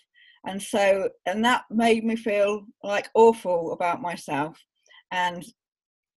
and 0.45 0.61
so 0.61 1.09
and 1.25 1.45
that 1.45 1.63
made 1.69 2.03
me 2.03 2.17
feel 2.17 2.65
like 2.83 3.07
awful 3.13 3.71
about 3.71 4.01
myself, 4.01 4.59
and 5.11 5.45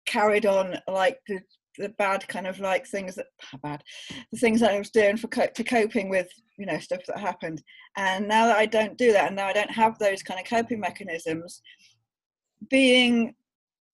carried 0.07 0.47
on 0.47 0.79
like 0.89 1.21
the 1.29 1.41
the 1.79 1.91
bad 1.91 2.27
kind 2.27 2.47
of 2.47 2.59
like 2.59 2.87
things 2.87 3.15
that 3.15 3.27
bad 3.63 3.83
the 4.33 4.39
things 4.39 4.61
that 4.61 4.73
I 4.73 4.79
was 4.79 4.91
doing 4.91 5.17
for 5.17 5.29
to 5.29 5.65
coping 5.65 6.09
with 6.09 6.29
you 6.59 6.67
know 6.67 6.79
stuff 6.79 7.01
that 7.07 7.19
happened. 7.19 7.63
And 7.97 8.29
now 8.29 8.47
that 8.47 8.59
I 8.59 8.67
don't 8.67 8.99
do 8.99 9.13
that 9.13 9.29
and 9.29 9.37
now 9.37 9.47
I 9.47 9.53
don't 9.53 9.71
have 9.71 9.99
those 9.99 10.23
kind 10.23 10.41
of 10.41 10.47
coping 10.47 10.81
mechanisms 10.81 11.63
being 12.71 13.35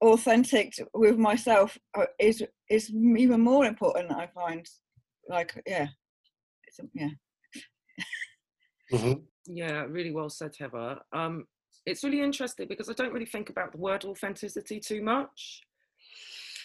authentic 0.00 0.74
with 0.92 1.16
myself 1.16 1.78
uh, 1.96 2.06
is 2.18 2.42
is 2.68 2.90
even 2.90 3.40
more 3.40 3.64
important 3.64 4.12
I 4.12 4.26
find 4.26 4.68
like 5.28 5.62
yeah 5.66 5.88
it's, 6.66 6.80
yeah 6.92 7.10
Mhm. 8.92 9.22
Yeah, 9.46 9.84
really 9.88 10.10
well 10.10 10.30
said, 10.30 10.54
Heather. 10.58 10.98
Um, 11.12 11.46
it's 11.87 12.04
really 12.04 12.20
interesting 12.20 12.66
because 12.68 12.88
I 12.88 12.94
don't 12.94 13.12
really 13.12 13.26
think 13.26 13.50
about 13.50 13.72
the 13.72 13.78
word 13.78 14.04
authenticity 14.04 14.80
too 14.80 15.02
much, 15.02 15.62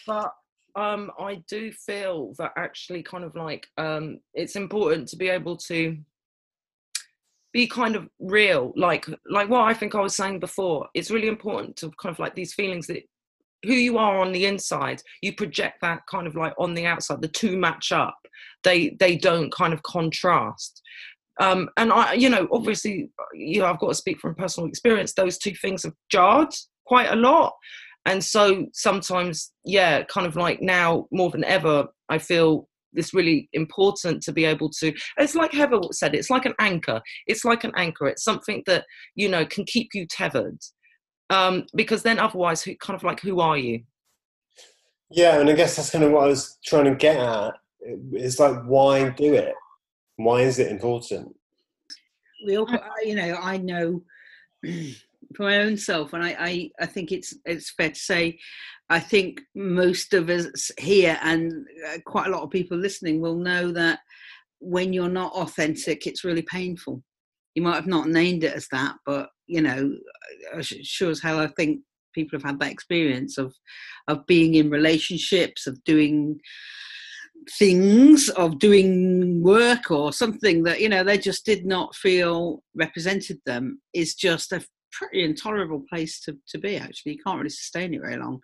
but 0.06 0.32
um, 0.76 1.10
I 1.18 1.42
do 1.48 1.72
feel 1.72 2.32
that 2.38 2.52
actually, 2.56 3.02
kind 3.02 3.24
of 3.24 3.34
like, 3.34 3.66
um, 3.76 4.20
it's 4.34 4.56
important 4.56 5.08
to 5.08 5.16
be 5.16 5.28
able 5.28 5.56
to 5.56 5.98
be 7.52 7.66
kind 7.66 7.96
of 7.96 8.08
real, 8.18 8.72
like 8.76 9.06
like 9.28 9.48
what 9.48 9.62
I 9.62 9.74
think 9.74 9.94
I 9.94 10.00
was 10.00 10.14
saying 10.14 10.40
before. 10.40 10.88
It's 10.94 11.10
really 11.10 11.28
important 11.28 11.76
to 11.76 11.90
kind 12.00 12.12
of 12.12 12.18
like 12.18 12.34
these 12.34 12.54
feelings 12.54 12.86
that 12.88 13.02
who 13.64 13.74
you 13.74 13.98
are 13.98 14.18
on 14.18 14.32
the 14.32 14.46
inside, 14.46 15.02
you 15.20 15.34
project 15.34 15.82
that 15.82 16.00
kind 16.10 16.26
of 16.26 16.34
like 16.34 16.54
on 16.58 16.74
the 16.74 16.86
outside. 16.86 17.20
The 17.20 17.28
two 17.28 17.56
match 17.56 17.92
up. 17.92 18.16
They 18.62 18.96
they 19.00 19.16
don't 19.16 19.52
kind 19.52 19.72
of 19.72 19.82
contrast 19.82 20.82
um, 21.40 21.70
and 21.78 21.90
I, 21.90 22.12
you 22.12 22.28
know, 22.28 22.46
obviously, 22.52 23.08
you 23.32 23.60
know, 23.60 23.66
I've 23.66 23.78
got 23.80 23.88
to 23.88 23.94
speak 23.94 24.20
from 24.20 24.34
personal 24.34 24.68
experience. 24.68 25.14
Those 25.14 25.38
two 25.38 25.54
things 25.54 25.82
have 25.84 25.94
jarred 26.10 26.52
quite 26.84 27.10
a 27.10 27.16
lot, 27.16 27.54
and 28.04 28.22
so 28.22 28.66
sometimes, 28.74 29.52
yeah, 29.64 30.02
kind 30.04 30.26
of 30.26 30.36
like 30.36 30.60
now 30.60 31.06
more 31.10 31.30
than 31.30 31.44
ever, 31.44 31.88
I 32.10 32.18
feel 32.18 32.68
it's 32.94 33.14
really 33.14 33.48
important 33.52 34.22
to 34.22 34.32
be 34.32 34.44
able 34.44 34.70
to. 34.80 34.92
It's 35.18 35.34
like 35.34 35.52
Heather 35.52 35.80
said, 35.92 36.14
it's 36.14 36.30
like 36.30 36.46
an 36.46 36.54
anchor. 36.58 37.00
It's 37.26 37.44
like 37.44 37.64
an 37.64 37.72
anchor. 37.76 38.06
It's 38.06 38.24
something 38.24 38.62
that 38.66 38.84
you 39.14 39.28
know 39.28 39.44
can 39.44 39.64
keep 39.64 39.90
you 39.94 40.06
tethered, 40.06 40.58
um, 41.30 41.66
because 41.74 42.02
then 42.02 42.18
otherwise, 42.18 42.62
who 42.62 42.74
kind 42.76 42.96
of 42.96 43.04
like 43.04 43.20
who 43.20 43.40
are 43.40 43.58
you? 43.58 43.82
Yeah, 45.10 45.40
and 45.40 45.50
I 45.50 45.54
guess 45.54 45.76
that's 45.76 45.90
kind 45.90 46.04
of 46.04 46.12
what 46.12 46.24
I 46.24 46.28
was 46.28 46.58
trying 46.64 46.84
to 46.84 46.94
get 46.94 47.16
at. 47.16 47.54
It's 48.12 48.38
like, 48.38 48.62
why 48.64 49.08
do 49.10 49.34
it? 49.34 49.54
Why 50.16 50.42
is 50.42 50.58
it 50.58 50.70
important? 50.70 51.34
we 52.44 52.56
all 52.56 52.68
you 53.02 53.14
know 53.14 53.38
i 53.42 53.56
know 53.56 54.02
for 55.34 55.44
my 55.44 55.58
own 55.58 55.76
self 55.76 56.12
and 56.12 56.24
I, 56.24 56.36
I 56.38 56.70
i 56.80 56.86
think 56.86 57.12
it's 57.12 57.34
it's 57.44 57.70
fair 57.70 57.90
to 57.90 57.98
say 57.98 58.38
i 58.90 59.00
think 59.00 59.40
most 59.54 60.12
of 60.12 60.28
us 60.28 60.70
here 60.78 61.18
and 61.22 61.66
uh, 61.88 61.98
quite 62.04 62.26
a 62.26 62.30
lot 62.30 62.42
of 62.42 62.50
people 62.50 62.76
listening 62.76 63.20
will 63.20 63.36
know 63.36 63.72
that 63.72 64.00
when 64.60 64.92
you're 64.92 65.08
not 65.08 65.32
authentic 65.32 66.06
it's 66.06 66.24
really 66.24 66.42
painful. 66.42 67.02
You 67.54 67.62
might 67.62 67.76
have 67.76 67.86
not 67.86 68.08
named 68.08 68.44
it 68.44 68.54
as 68.54 68.68
that 68.72 68.96
but 69.06 69.30
you 69.46 69.62
know 69.62 69.96
sure 70.60 71.10
as 71.10 71.20
hell 71.20 71.40
i 71.40 71.48
think 71.48 71.80
people 72.14 72.38
have 72.38 72.44
had 72.44 72.60
that 72.60 72.70
experience 72.70 73.38
of 73.38 73.54
of 74.06 74.26
being 74.26 74.54
in 74.54 74.70
relationships 74.70 75.66
of 75.66 75.82
doing 75.84 76.38
things 77.58 78.28
of 78.30 78.58
doing 78.58 79.42
work 79.42 79.90
or 79.90 80.12
something 80.12 80.62
that 80.62 80.80
you 80.80 80.88
know 80.88 81.02
they 81.02 81.18
just 81.18 81.44
did 81.44 81.64
not 81.64 81.94
feel 81.94 82.62
represented 82.74 83.38
them. 83.46 83.80
Is 83.92 84.14
just 84.14 84.52
a 84.52 84.64
pretty 84.92 85.24
intolerable 85.24 85.84
place 85.88 86.20
to, 86.20 86.36
to 86.48 86.58
be 86.58 86.76
actually. 86.76 87.12
You 87.12 87.22
can't 87.24 87.38
really 87.38 87.50
sustain 87.50 87.94
it 87.94 88.00
very 88.00 88.16
long. 88.16 88.40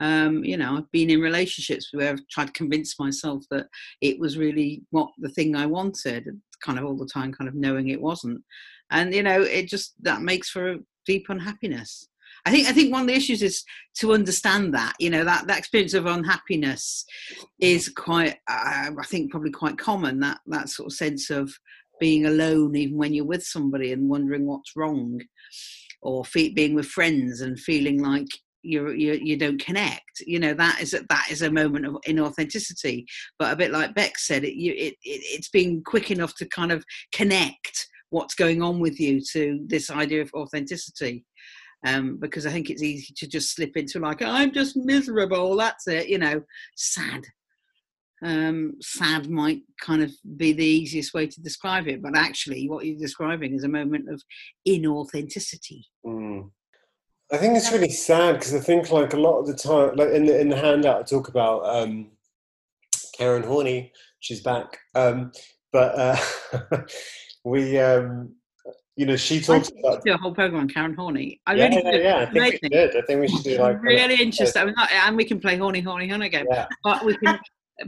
Um, 0.00 0.44
you 0.44 0.56
know 0.56 0.76
i've 0.76 0.90
been 0.92 1.10
in 1.10 1.20
relationships 1.20 1.88
where 1.92 2.10
i've 2.10 2.28
tried 2.30 2.46
to 2.46 2.52
convince 2.52 3.00
myself 3.00 3.42
that 3.50 3.66
it 4.00 4.20
was 4.20 4.38
really 4.38 4.84
what 4.90 5.10
the 5.18 5.28
thing 5.28 5.56
i 5.56 5.66
wanted 5.66 6.28
kind 6.60 6.78
of 6.78 6.84
all 6.84 6.96
the 6.96 7.06
time 7.06 7.32
kind 7.32 7.48
of 7.48 7.54
knowing 7.54 7.88
it 7.88 8.00
wasn't. 8.00 8.42
And 8.90 9.14
you 9.14 9.22
know 9.22 9.42
it 9.42 9.68
just 9.68 9.94
that 10.02 10.22
makes 10.22 10.50
for 10.50 10.72
a 10.72 10.78
deep 11.06 11.26
unhappiness. 11.28 12.08
I 12.46 12.50
think 12.50 12.68
I 12.68 12.72
think 12.72 12.92
one 12.92 13.02
of 13.02 13.08
the 13.08 13.14
issues 13.14 13.42
is 13.42 13.64
to 13.98 14.12
understand 14.12 14.74
that 14.74 14.94
you 14.98 15.10
know 15.10 15.24
that 15.24 15.46
that 15.46 15.58
experience 15.58 15.94
of 15.94 16.06
unhappiness 16.06 17.04
is 17.60 17.88
quite 17.88 18.36
uh, 18.48 18.90
I 18.98 19.04
think 19.06 19.30
probably 19.30 19.50
quite 19.50 19.78
common 19.78 20.20
that 20.20 20.40
that 20.46 20.68
sort 20.68 20.86
of 20.86 20.92
sense 20.96 21.30
of 21.30 21.52
being 22.00 22.26
alone 22.26 22.76
even 22.76 22.96
when 22.96 23.12
you're 23.12 23.24
with 23.24 23.42
somebody 23.42 23.92
and 23.92 24.08
wondering 24.08 24.46
what's 24.46 24.76
wrong 24.76 25.20
or 26.02 26.24
fe- 26.24 26.50
being 26.50 26.74
with 26.74 26.86
friends 26.86 27.40
and 27.40 27.58
feeling 27.58 28.02
like 28.02 28.26
you 28.62 28.90
you 28.90 29.12
you 29.14 29.36
don't 29.36 29.64
connect 29.64 30.20
you 30.26 30.38
know 30.38 30.52
that 30.52 30.80
is 30.80 30.92
a, 30.92 31.00
that 31.08 31.28
is 31.30 31.42
a 31.42 31.50
moment 31.50 31.86
of 31.86 31.96
inauthenticity 32.08 33.04
but 33.38 33.52
a 33.52 33.56
bit 33.56 33.70
like 33.70 33.94
Bex 33.94 34.26
said 34.26 34.44
it 34.44 34.54
you 34.54 34.72
it, 34.72 34.94
it 35.02 35.20
it's 35.24 35.48
being 35.48 35.82
quick 35.84 36.10
enough 36.10 36.34
to 36.34 36.48
kind 36.48 36.72
of 36.72 36.84
connect 37.12 37.86
what's 38.10 38.34
going 38.34 38.62
on 38.62 38.80
with 38.80 38.98
you 38.98 39.20
to 39.32 39.60
this 39.68 39.90
idea 39.90 40.22
of 40.22 40.30
authenticity 40.34 41.24
um, 41.86 42.18
because 42.18 42.46
I 42.46 42.50
think 42.50 42.70
it's 42.70 42.82
easy 42.82 43.14
to 43.18 43.26
just 43.26 43.54
slip 43.54 43.76
into 43.76 44.00
like 44.00 44.20
I'm 44.22 44.52
just 44.52 44.76
miserable. 44.76 45.56
That's 45.56 45.86
it, 45.86 46.08
you 46.08 46.18
know, 46.18 46.42
sad. 46.76 47.24
Um, 48.22 48.74
sad 48.80 49.30
might 49.30 49.62
kind 49.80 50.02
of 50.02 50.10
be 50.36 50.52
the 50.52 50.64
easiest 50.64 51.14
way 51.14 51.26
to 51.26 51.40
describe 51.40 51.86
it, 51.86 52.02
but 52.02 52.16
actually, 52.16 52.68
what 52.68 52.84
you're 52.84 52.98
describing 52.98 53.54
is 53.54 53.64
a 53.64 53.68
moment 53.68 54.08
of 54.08 54.22
inauthenticity. 54.66 55.82
Mm. 56.04 56.50
I 57.30 57.36
think 57.36 57.56
it's 57.56 57.70
really 57.70 57.90
sad 57.90 58.36
because 58.36 58.54
I 58.54 58.60
think 58.60 58.90
like 58.90 59.12
a 59.12 59.18
lot 59.18 59.38
of 59.38 59.46
the 59.46 59.54
time, 59.54 59.96
like 59.96 60.10
in 60.10 60.24
the 60.24 60.40
in 60.40 60.48
the 60.48 60.56
handout, 60.56 61.00
I 61.00 61.02
talk 61.02 61.28
about 61.28 61.64
um, 61.66 62.10
Karen 63.16 63.42
Horney. 63.42 63.92
She's 64.20 64.40
back, 64.40 64.78
um, 64.94 65.30
but 65.72 65.94
uh, 65.96 66.82
we 67.44 67.78
um, 67.78 68.34
you 68.98 69.06
know, 69.06 69.14
she 69.14 69.40
talks 69.40 69.70
about 69.78 70.02
do 70.04 70.12
a 70.12 70.16
whole 70.16 70.34
program 70.34 70.62
on 70.62 70.68
Karen 70.68 70.92
Horney. 70.92 71.40
I 71.46 71.54
yeah, 71.54 71.68
really 71.68 71.82
yeah, 71.84 72.02
yeah, 72.02 72.16
I 72.16 72.24
think 72.24 72.36
Amazing. 72.36 72.58
we 72.64 72.68
did. 72.68 72.96
I 72.96 73.00
think 73.02 73.20
we 73.20 73.28
should 73.28 73.44
do 73.44 73.58
like 73.58 73.80
really 73.80 74.20
interesting. 74.20 74.60
I 74.60 74.64
mean, 74.64 74.74
not, 74.76 74.90
and 74.90 75.16
we 75.16 75.24
can 75.24 75.38
play 75.38 75.56
Horny, 75.56 75.80
Horny, 75.80 76.08
Horny 76.08 76.26
again. 76.26 76.46
Yeah. 76.50 76.66
But 76.82 77.04
we 77.04 77.16
can. 77.16 77.38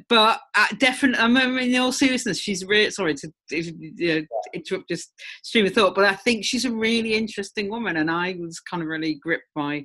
But 0.09 0.41
uh, 0.57 0.67
definitely, 0.79 1.21
I 1.21 1.27
mean, 1.27 1.75
in 1.75 1.81
all 1.81 1.93
seriousness, 1.93 2.39
she's 2.39 2.65
really 2.65 2.91
sorry 2.91 3.15
to 3.15 3.33
you 3.51 3.93
know, 3.99 4.27
interrupt 4.55 4.89
this 4.89 5.09
stream 5.43 5.67
of 5.67 5.73
thought, 5.73 5.97
but 5.97 6.05
I 6.05 6.15
think 6.15 6.45
she's 6.45 6.65
a 6.65 6.71
really 6.71 7.15
interesting 7.15 7.71
woman, 7.71 7.97
and 7.97 8.11
I 8.11 8.37
was 8.39 8.61
kind 8.61 8.83
of 8.83 8.89
really 8.89 9.15
gripped 9.15 9.49
by 9.55 9.85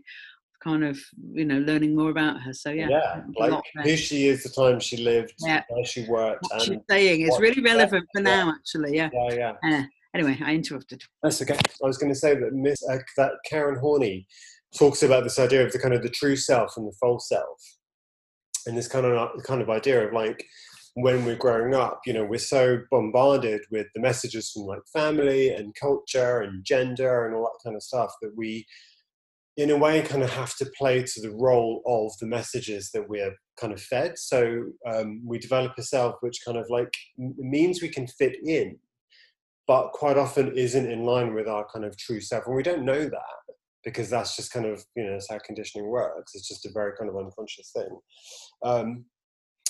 kind 0.66 0.84
of 0.84 1.00
you 1.34 1.46
know 1.46 1.60
learning 1.60 1.96
more 1.96 2.10
about 2.10 2.42
her. 2.42 2.54
So 2.54 2.72
yeah, 2.72 2.88
yeah, 2.90 3.22
like 3.38 3.64
who 3.84 3.96
she 3.96 4.28
is, 4.28 4.44
the 4.44 4.50
time 4.50 4.80
she 4.80 4.98
lived, 4.98 5.34
Yeah. 5.40 5.64
where 5.70 5.86
she 5.86 6.06
worked, 6.06 6.46
what 6.50 6.62
she's 6.62 6.80
saying 6.90 7.22
is 7.22 7.40
really 7.40 7.62
relevant 7.62 8.06
for 8.14 8.22
now. 8.22 8.54
Actually, 8.56 8.96
yeah. 8.96 9.10
yeah, 9.14 9.54
yeah. 9.64 9.80
Uh, 9.80 9.84
anyway, 10.14 10.38
I 10.44 10.56
interrupted. 10.56 11.02
That's 11.24 11.42
okay. 11.42 11.56
I 11.56 11.88
was 11.88 11.98
going 11.98 12.12
to 12.12 12.20
say 12.20 12.36
that 12.36 12.54
Miss 12.54 12.84
uh, 12.90 12.98
that 13.18 13.34
Karen 13.50 13.80
Horney 13.80 14.28
talks 14.78 15.04
about 15.04 15.24
this 15.24 15.40
idea 15.40 15.66
of 15.66 15.72
the 15.72 15.80
kind 15.80 15.94
of 15.94 16.02
the 16.02 16.10
true 16.10 16.36
self 16.36 16.76
and 16.78 16.88
the 16.88 16.96
false 17.00 17.30
self, 17.30 17.75
and 18.66 18.78
this 18.78 18.88
kind 18.88 19.06
of 19.06 19.30
kind 19.44 19.62
of 19.62 19.70
idea 19.70 20.08
of 20.08 20.14
like 20.14 20.46
when 20.96 21.26
we're 21.26 21.36
growing 21.36 21.76
up, 21.76 22.00
you 22.06 22.14
know, 22.14 22.24
we're 22.24 22.38
so 22.38 22.80
bombarded 22.90 23.62
with 23.70 23.88
the 23.94 24.02
messages 24.02 24.52
from 24.52 24.64
like 24.64 24.80
family 24.94 25.50
and 25.50 25.76
culture 25.76 26.40
and 26.40 26.64
gender 26.64 27.26
and 27.26 27.36
all 27.36 27.44
that 27.44 27.68
kind 27.68 27.76
of 27.76 27.84
stuff 27.84 28.12
that 28.22 28.32
we, 28.38 28.66
in 29.58 29.72
a 29.72 29.78
way, 29.78 30.02
kind 30.02 30.24
of 30.24 30.30
have 30.32 30.56
to 30.56 30.66
play 30.78 31.04
to 31.04 31.22
the 31.22 31.36
role 31.36 31.82
of 31.86 32.18
the 32.20 32.26
messages 32.26 32.92
that 32.94 33.10
we're 33.10 33.36
kind 33.60 33.74
of 33.74 33.82
fed. 33.82 34.18
So 34.18 34.64
um, 34.90 35.22
we 35.26 35.38
develop 35.38 35.74
a 35.78 35.84
self 35.84 36.16
which 36.22 36.40
kind 36.46 36.58
of 36.58 36.66
like 36.70 36.94
means 37.18 37.82
we 37.82 37.90
can 37.90 38.08
fit 38.08 38.38
in 38.46 38.78
but 39.68 39.92
quite 39.94 40.18
often 40.18 40.56
isn't 40.56 40.92
in 40.92 41.04
line 41.04 41.34
with 41.34 41.48
our 41.48 41.66
kind 41.74 41.86
of 41.86 41.98
true 41.98 42.22
self. 42.22 42.46
And 42.46 42.56
we 42.56 42.64
don't 42.64 42.86
know 42.86 43.04
that 43.04 43.55
because 43.86 44.10
that's 44.10 44.36
just 44.36 44.52
kind 44.52 44.66
of, 44.66 44.84
you 44.96 45.06
know, 45.06 45.18
how 45.30 45.38
conditioning 45.46 45.88
works. 45.88 46.34
It's 46.36 46.48
just 46.48 46.66
a 46.66 46.72
very 46.74 46.94
kind 46.98 47.10
of 47.10 47.16
unconscious 47.16 47.72
thing. 47.72 48.00
Um, 48.64 49.06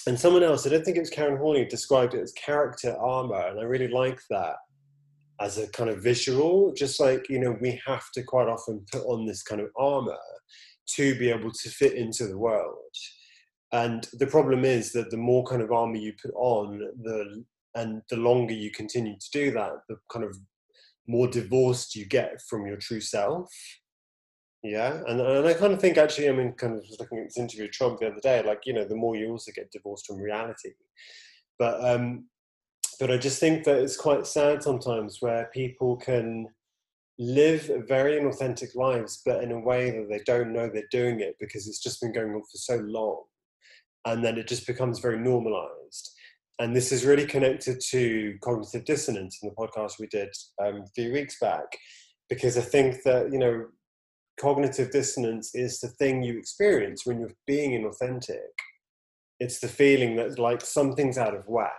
and 0.08 0.20
someone 0.20 0.44
else, 0.44 0.66
I 0.66 0.70
don't 0.70 0.84
think 0.84 0.98
it 0.98 1.02
was 1.02 1.10
Karen 1.10 1.38
Horney, 1.38 1.66
described 1.66 2.14
it 2.14 2.22
as 2.22 2.32
character 2.34 2.96
armor. 2.98 3.48
And 3.48 3.60
I 3.60 3.64
really 3.64 3.88
like 3.90 4.20
that 4.30 4.56
as 5.42 5.58
a 5.58 5.70
kind 5.72 5.90
of 5.90 6.02
visual. 6.02 6.74
Just 6.74 7.00
like, 7.00 7.28
you 7.30 7.40
know, 7.40 7.58
we 7.60 7.80
have 7.86 8.10
to 8.14 8.24
quite 8.24 8.48
often 8.48 8.86
put 8.92 9.04
on 9.06 9.26
this 9.26 9.44
kind 9.44 9.62
of 9.62 9.70
armor 9.78 10.18
to 10.96 11.18
be 11.20 11.30
able 11.30 11.52
to 11.52 11.70
fit 11.70 11.94
into 11.94 12.28
the 12.28 12.38
world. 12.38 12.78
And 13.72 14.08
the 14.14 14.28
problem 14.28 14.64
is 14.64 14.92
that 14.94 15.10
the 15.12 15.18
more 15.18 15.44
kind 15.44 15.62
of 15.62 15.72
armor 15.72 15.98
you 15.98 16.14
put 16.22 16.34
on, 16.36 16.80
the 17.02 17.44
and 17.76 18.02
the 18.10 18.16
longer 18.16 18.54
you 18.54 18.72
continue 18.72 19.16
to 19.20 19.30
do 19.32 19.52
that 19.52 19.74
the 19.90 19.98
kind 20.12 20.26
of 20.26 20.36
more 21.08 21.28
divorced 21.28 21.96
you 21.96 22.06
get 22.06 22.42
from 22.50 22.66
your 22.66 22.78
true 22.78 23.02
self 23.02 23.52
yeah 24.66 25.02
and, 25.08 25.22
and 25.22 25.48
i 25.48 25.54
kind 25.54 25.74
of 25.74 25.80
think 25.80 25.98
actually 25.98 26.28
i 26.30 26.32
mean 26.32 26.52
kind 26.54 26.74
of 26.74 26.80
was 26.80 26.98
looking 27.00 27.20
at 27.20 27.26
this 27.26 27.38
interview 27.38 27.64
with 27.64 27.72
trump 27.72 28.00
the 28.00 28.08
other 28.08 28.22
day 28.22 28.42
like 28.44 28.62
you 28.66 28.74
know 28.74 28.86
the 28.86 28.96
more 28.96 29.16
you 29.16 29.30
also 29.30 29.52
get 29.54 29.72
divorced 29.72 30.08
from 30.08 30.18
reality 30.18 30.72
but 31.60 31.84
um 31.84 32.26
but 33.00 33.12
i 33.12 33.18
just 33.18 33.40
think 33.40 33.64
that 33.64 33.78
it's 33.82 33.98
quite 33.98 34.26
sad 34.26 34.64
sometimes 34.64 35.18
where 35.20 35.50
people 35.54 35.96
can 35.98 36.48
live 37.18 37.72
very 37.88 38.20
inauthentic 38.20 38.76
lives 38.76 39.22
but 39.26 39.44
in 39.44 39.52
a 39.52 39.60
way 39.60 39.92
that 39.92 40.08
they 40.10 40.22
don't 40.26 40.52
know 40.52 40.70
they're 40.70 40.84
doing 40.92 41.22
it 41.22 41.36
because 41.40 41.68
it's 41.68 41.82
just 41.82 42.02
been 42.02 42.12
going 42.12 42.34
on 42.34 42.42
for 42.42 42.58
so 42.58 42.76
long 42.78 43.24
and 44.06 44.24
then 44.24 44.38
it 44.38 44.48
just 44.48 44.68
becomes 44.68 45.00
very 45.00 45.20
normalized. 45.20 46.12
And 46.60 46.76
this 46.76 46.92
is 46.92 47.06
really 47.06 47.26
connected 47.26 47.82
to 47.90 48.38
cognitive 48.42 48.86
dissonance 48.86 49.40
in 49.42 49.50
the 49.50 49.56
podcast 49.56 50.00
we 50.00 50.08
did 50.08 50.30
um, 50.64 50.84
a 50.84 50.88
few 50.96 51.12
weeks 51.12 51.38
back, 51.40 51.66
because 52.30 52.58
I 52.58 52.62
think 52.62 53.04
that, 53.04 53.32
you 53.34 53.40
know, 53.40 53.66
cognitive 54.40 54.92
dissonance 54.92 55.56
is 55.56 55.80
the 55.80 55.88
thing 55.88 56.24
you 56.24 56.38
experience 56.38 57.06
when 57.06 57.20
you're 57.20 57.32
being 57.48 57.72
inauthentic. 57.72 58.38
It's 59.40 59.60
the 59.60 59.68
feeling 59.68 60.16
that 60.18 60.40
like 60.40 60.62
something's 60.62 61.18
out 61.18 61.36
of 61.36 61.48
whack. 61.48 61.72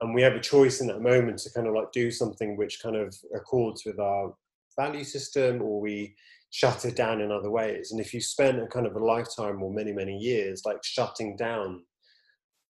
And 0.00 0.14
we 0.14 0.22
have 0.22 0.34
a 0.34 0.40
choice 0.40 0.80
in 0.80 0.88
that 0.88 1.00
moment 1.00 1.38
to 1.38 1.52
kind 1.52 1.66
of 1.66 1.74
like 1.74 1.90
do 1.92 2.10
something 2.10 2.56
which 2.56 2.82
kind 2.82 2.96
of 2.96 3.14
accords 3.34 3.84
with 3.86 3.98
our 3.98 4.34
value 4.78 5.04
system 5.04 5.62
or 5.62 5.80
we 5.80 6.14
shut 6.50 6.84
it 6.84 6.96
down 6.96 7.20
in 7.20 7.32
other 7.32 7.50
ways. 7.50 7.92
And 7.92 8.00
if 8.00 8.12
you 8.12 8.20
spend 8.20 8.60
a 8.60 8.66
kind 8.66 8.86
of 8.86 8.94
a 8.94 9.04
lifetime 9.04 9.62
or 9.62 9.72
many, 9.72 9.92
many 9.92 10.16
years 10.16 10.62
like 10.64 10.84
shutting 10.84 11.36
down 11.36 11.82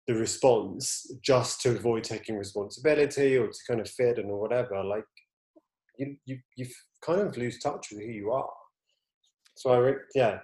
the 0.07 0.15
response 0.15 1.11
just 1.23 1.61
to 1.63 1.71
avoid 1.71 2.05
taking 2.05 2.37
responsibility 2.37 3.37
or 3.37 3.49
to 3.49 3.59
kind 3.67 3.81
of 3.81 3.91
fit 3.91 4.19
and 4.19 4.31
or 4.31 4.41
whatever, 4.41 4.83
like 4.85 5.05
you 5.99 6.17
you 6.27 6.39
you 6.57 6.67
kind 7.05 7.21
of 7.21 7.37
lose 7.37 7.59
touch 7.59 7.89
with 7.91 8.03
who 8.03 8.11
you 8.11 8.31
are. 8.31 8.53
So 9.57 9.71
I 9.71 9.79
re- 9.79 9.95
yeah. 10.15 10.41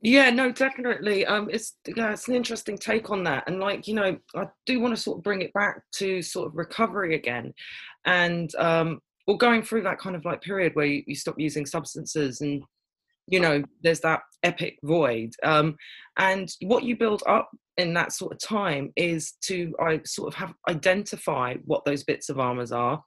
Yeah, 0.00 0.30
no, 0.30 0.52
definitely. 0.52 1.26
Um, 1.26 1.48
it's 1.50 1.76
yeah, 1.86 2.12
it's 2.12 2.28
an 2.28 2.36
interesting 2.36 2.78
take 2.78 3.10
on 3.10 3.24
that, 3.24 3.44
and 3.48 3.58
like 3.58 3.88
you 3.88 3.94
know, 3.94 4.16
I 4.36 4.46
do 4.64 4.78
want 4.78 4.94
to 4.94 5.02
sort 5.02 5.18
of 5.18 5.24
bring 5.24 5.42
it 5.42 5.52
back 5.54 5.82
to 5.94 6.22
sort 6.22 6.46
of 6.46 6.56
recovery 6.56 7.16
again, 7.16 7.52
and 8.04 8.54
um, 8.54 9.00
or 9.26 9.36
going 9.36 9.62
through 9.62 9.82
that 9.82 9.98
kind 9.98 10.14
of 10.14 10.24
like 10.24 10.40
period 10.40 10.74
where 10.74 10.86
you, 10.86 11.02
you 11.06 11.14
stop 11.16 11.34
using 11.38 11.66
substances 11.66 12.40
and 12.40 12.62
you 13.28 13.38
know 13.38 13.62
there's 13.82 14.00
that 14.00 14.20
epic 14.42 14.78
void 14.82 15.32
um, 15.44 15.76
and 16.16 16.54
what 16.62 16.82
you 16.82 16.96
build 16.96 17.22
up 17.28 17.50
in 17.76 17.92
that 17.94 18.12
sort 18.12 18.32
of 18.32 18.38
time 18.40 18.90
is 18.96 19.34
to 19.42 19.74
i 19.80 20.00
sort 20.04 20.28
of 20.28 20.34
have 20.34 20.54
identify 20.68 21.54
what 21.66 21.84
those 21.84 22.02
bits 22.04 22.28
of 22.28 22.40
armors 22.40 22.72
are 22.72 23.02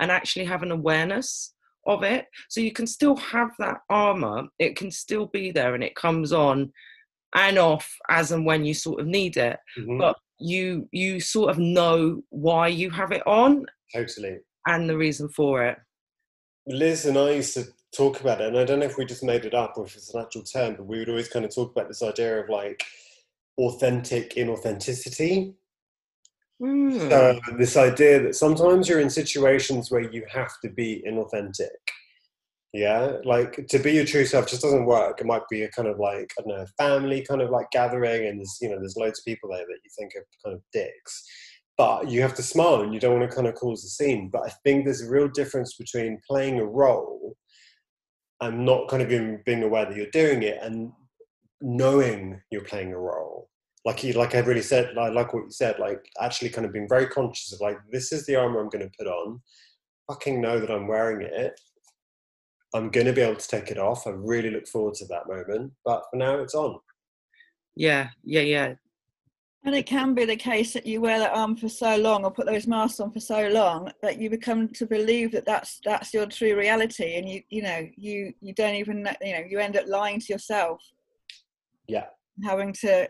and 0.00 0.10
actually 0.10 0.44
have 0.44 0.62
an 0.62 0.70
awareness 0.72 1.54
of 1.86 2.02
it 2.02 2.26
so 2.48 2.60
you 2.60 2.72
can 2.72 2.86
still 2.86 3.16
have 3.16 3.50
that 3.58 3.78
armor 3.90 4.44
it 4.58 4.76
can 4.76 4.90
still 4.90 5.26
be 5.26 5.50
there 5.50 5.74
and 5.74 5.84
it 5.84 5.94
comes 5.94 6.32
on 6.32 6.72
and 7.34 7.58
off 7.58 7.90
as 8.08 8.32
and 8.32 8.44
when 8.46 8.64
you 8.64 8.74
sort 8.74 9.00
of 9.00 9.06
need 9.06 9.36
it 9.36 9.58
Mhm. 9.78 9.98
but 9.98 10.16
you 10.38 10.88
you 10.92 11.18
sort 11.20 11.50
of 11.50 11.58
know 11.58 12.22
why 12.30 12.68
you 12.68 12.90
have 12.90 13.12
it 13.12 13.26
on 13.26 13.64
totally. 13.94 14.38
and 14.66 14.88
the 14.88 14.96
reason 14.96 15.28
for 15.28 15.64
it 15.64 15.78
Liz 16.66 17.06
and 17.06 17.16
I 17.16 17.30
used 17.30 17.54
to 17.54 17.64
talk 17.96 18.20
about 18.20 18.40
it, 18.40 18.48
and 18.48 18.58
I 18.58 18.64
don't 18.64 18.80
know 18.80 18.86
if 18.86 18.98
we 18.98 19.04
just 19.06 19.22
made 19.22 19.44
it 19.44 19.54
up 19.54 19.74
or 19.78 19.86
if 19.86 19.94
it's 19.94 20.12
an 20.12 20.20
actual 20.20 20.42
term, 20.42 20.74
but 20.74 20.84
we 20.84 20.98
would 20.98 21.08
always 21.08 21.28
kind 21.28 21.44
of 21.44 21.54
talk 21.54 21.70
about 21.70 21.86
this 21.86 22.02
idea 22.02 22.40
of 22.42 22.48
like 22.48 22.82
authentic 23.56 24.34
inauthenticity. 24.34 25.54
Hmm. 26.60 26.98
So 26.98 27.38
this 27.58 27.76
idea 27.76 28.22
that 28.22 28.34
sometimes 28.34 28.88
you're 28.88 29.00
in 29.00 29.10
situations 29.10 29.90
where 29.90 30.10
you 30.10 30.24
have 30.32 30.52
to 30.62 30.70
be 30.70 31.04
inauthentic. 31.06 31.68
Yeah, 32.72 33.18
like 33.24 33.66
to 33.68 33.78
be 33.78 33.92
your 33.92 34.04
true 34.04 34.26
self 34.26 34.48
just 34.48 34.62
doesn't 34.62 34.86
work. 34.86 35.20
It 35.20 35.26
might 35.26 35.48
be 35.50 35.62
a 35.62 35.70
kind 35.70 35.88
of 35.88 35.98
like 35.98 36.32
I 36.38 36.42
don't 36.42 36.58
know, 36.58 36.66
family 36.76 37.22
kind 37.22 37.40
of 37.40 37.50
like 37.50 37.70
gathering, 37.72 38.26
and 38.26 38.38
there's 38.38 38.58
you 38.60 38.68
know 38.68 38.78
there's 38.78 38.96
loads 38.96 39.18
of 39.18 39.24
people 39.24 39.50
there 39.50 39.64
that 39.66 39.80
you 39.84 39.90
think 39.98 40.12
are 40.14 40.26
kind 40.44 40.56
of 40.56 40.62
dicks, 40.72 41.24
but 41.78 42.10
you 42.10 42.20
have 42.22 42.34
to 42.34 42.42
smile 42.42 42.82
and 42.82 42.92
you 42.92 43.00
don't 43.00 43.18
want 43.18 43.30
to 43.30 43.34
kind 43.34 43.48
of 43.48 43.54
cause 43.54 43.84
a 43.84 43.88
scene. 43.88 44.30
But 44.30 44.42
I 44.46 44.50
think 44.64 44.84
there's 44.84 45.02
a 45.02 45.10
real 45.10 45.28
difference 45.28 45.74
between 45.76 46.20
playing 46.28 46.58
a 46.58 46.66
role 46.66 47.36
and 48.40 48.64
not 48.64 48.88
kind 48.88 49.02
of 49.02 49.08
being 49.44 49.62
aware 49.62 49.86
that 49.86 49.96
you're 49.96 50.10
doing 50.10 50.42
it 50.42 50.58
and 50.62 50.92
knowing 51.60 52.40
you're 52.50 52.64
playing 52.64 52.92
a 52.92 52.98
role 52.98 53.48
like 53.86 54.02
you 54.02 54.12
like 54.14 54.34
I've 54.34 54.48
really 54.48 54.62
said 54.62 54.94
like, 54.96 55.14
like 55.14 55.32
what 55.32 55.44
you 55.44 55.50
said 55.50 55.78
like 55.78 56.04
actually 56.20 56.50
kind 56.50 56.66
of 56.66 56.72
being 56.72 56.88
very 56.88 57.06
conscious 57.06 57.52
of 57.52 57.60
like 57.60 57.78
this 57.90 58.12
is 58.12 58.26
the 58.26 58.34
armor 58.34 58.60
i'm 58.60 58.68
going 58.68 58.84
to 58.84 58.98
put 58.98 59.06
on. 59.06 59.40
Fucking 60.08 60.40
know 60.40 60.60
that 60.60 60.70
i'm 60.70 60.88
wearing 60.88 61.22
it. 61.22 61.58
I'm 62.74 62.90
going 62.90 63.06
to 63.06 63.12
be 63.12 63.22
able 63.22 63.36
to 63.36 63.48
take 63.48 63.70
it 63.70 63.78
off. 63.78 64.06
I 64.06 64.10
really 64.10 64.50
look 64.50 64.66
forward 64.66 64.94
to 64.94 65.06
that 65.06 65.28
moment 65.28 65.72
but 65.84 66.02
for 66.10 66.16
now 66.16 66.34
it's 66.40 66.54
on. 66.54 66.78
Yeah 67.76 68.08
yeah 68.24 68.42
yeah. 68.42 68.74
And 69.64 69.74
it 69.74 69.86
can 69.86 70.14
be 70.14 70.24
the 70.24 70.36
case 70.36 70.72
that 70.74 70.86
you 70.86 71.00
wear 71.00 71.18
that 71.18 71.34
arm 71.34 71.56
for 71.56 71.68
so 71.68 71.96
long 71.96 72.24
or 72.24 72.30
put 72.30 72.46
those 72.46 72.68
masks 72.68 73.00
on 73.00 73.10
for 73.10 73.18
so 73.20 73.48
long 73.48 73.90
that 74.02 74.20
you 74.20 74.30
become 74.30 74.68
to 74.68 74.86
believe 74.86 75.32
that 75.32 75.44
that's 75.44 75.80
that's 75.84 76.14
your 76.14 76.26
true 76.26 76.56
reality, 76.56 77.16
and 77.16 77.28
you 77.28 77.42
you 77.48 77.62
know 77.62 77.84
you 77.96 78.32
you 78.40 78.54
don't 78.54 78.76
even 78.76 79.02
know, 79.02 79.12
you 79.20 79.32
know 79.32 79.42
you 79.48 79.58
end 79.58 79.76
up 79.76 79.88
lying 79.88 80.20
to 80.20 80.32
yourself, 80.32 80.80
yeah. 81.88 82.06
Having 82.44 82.74
to 82.74 83.08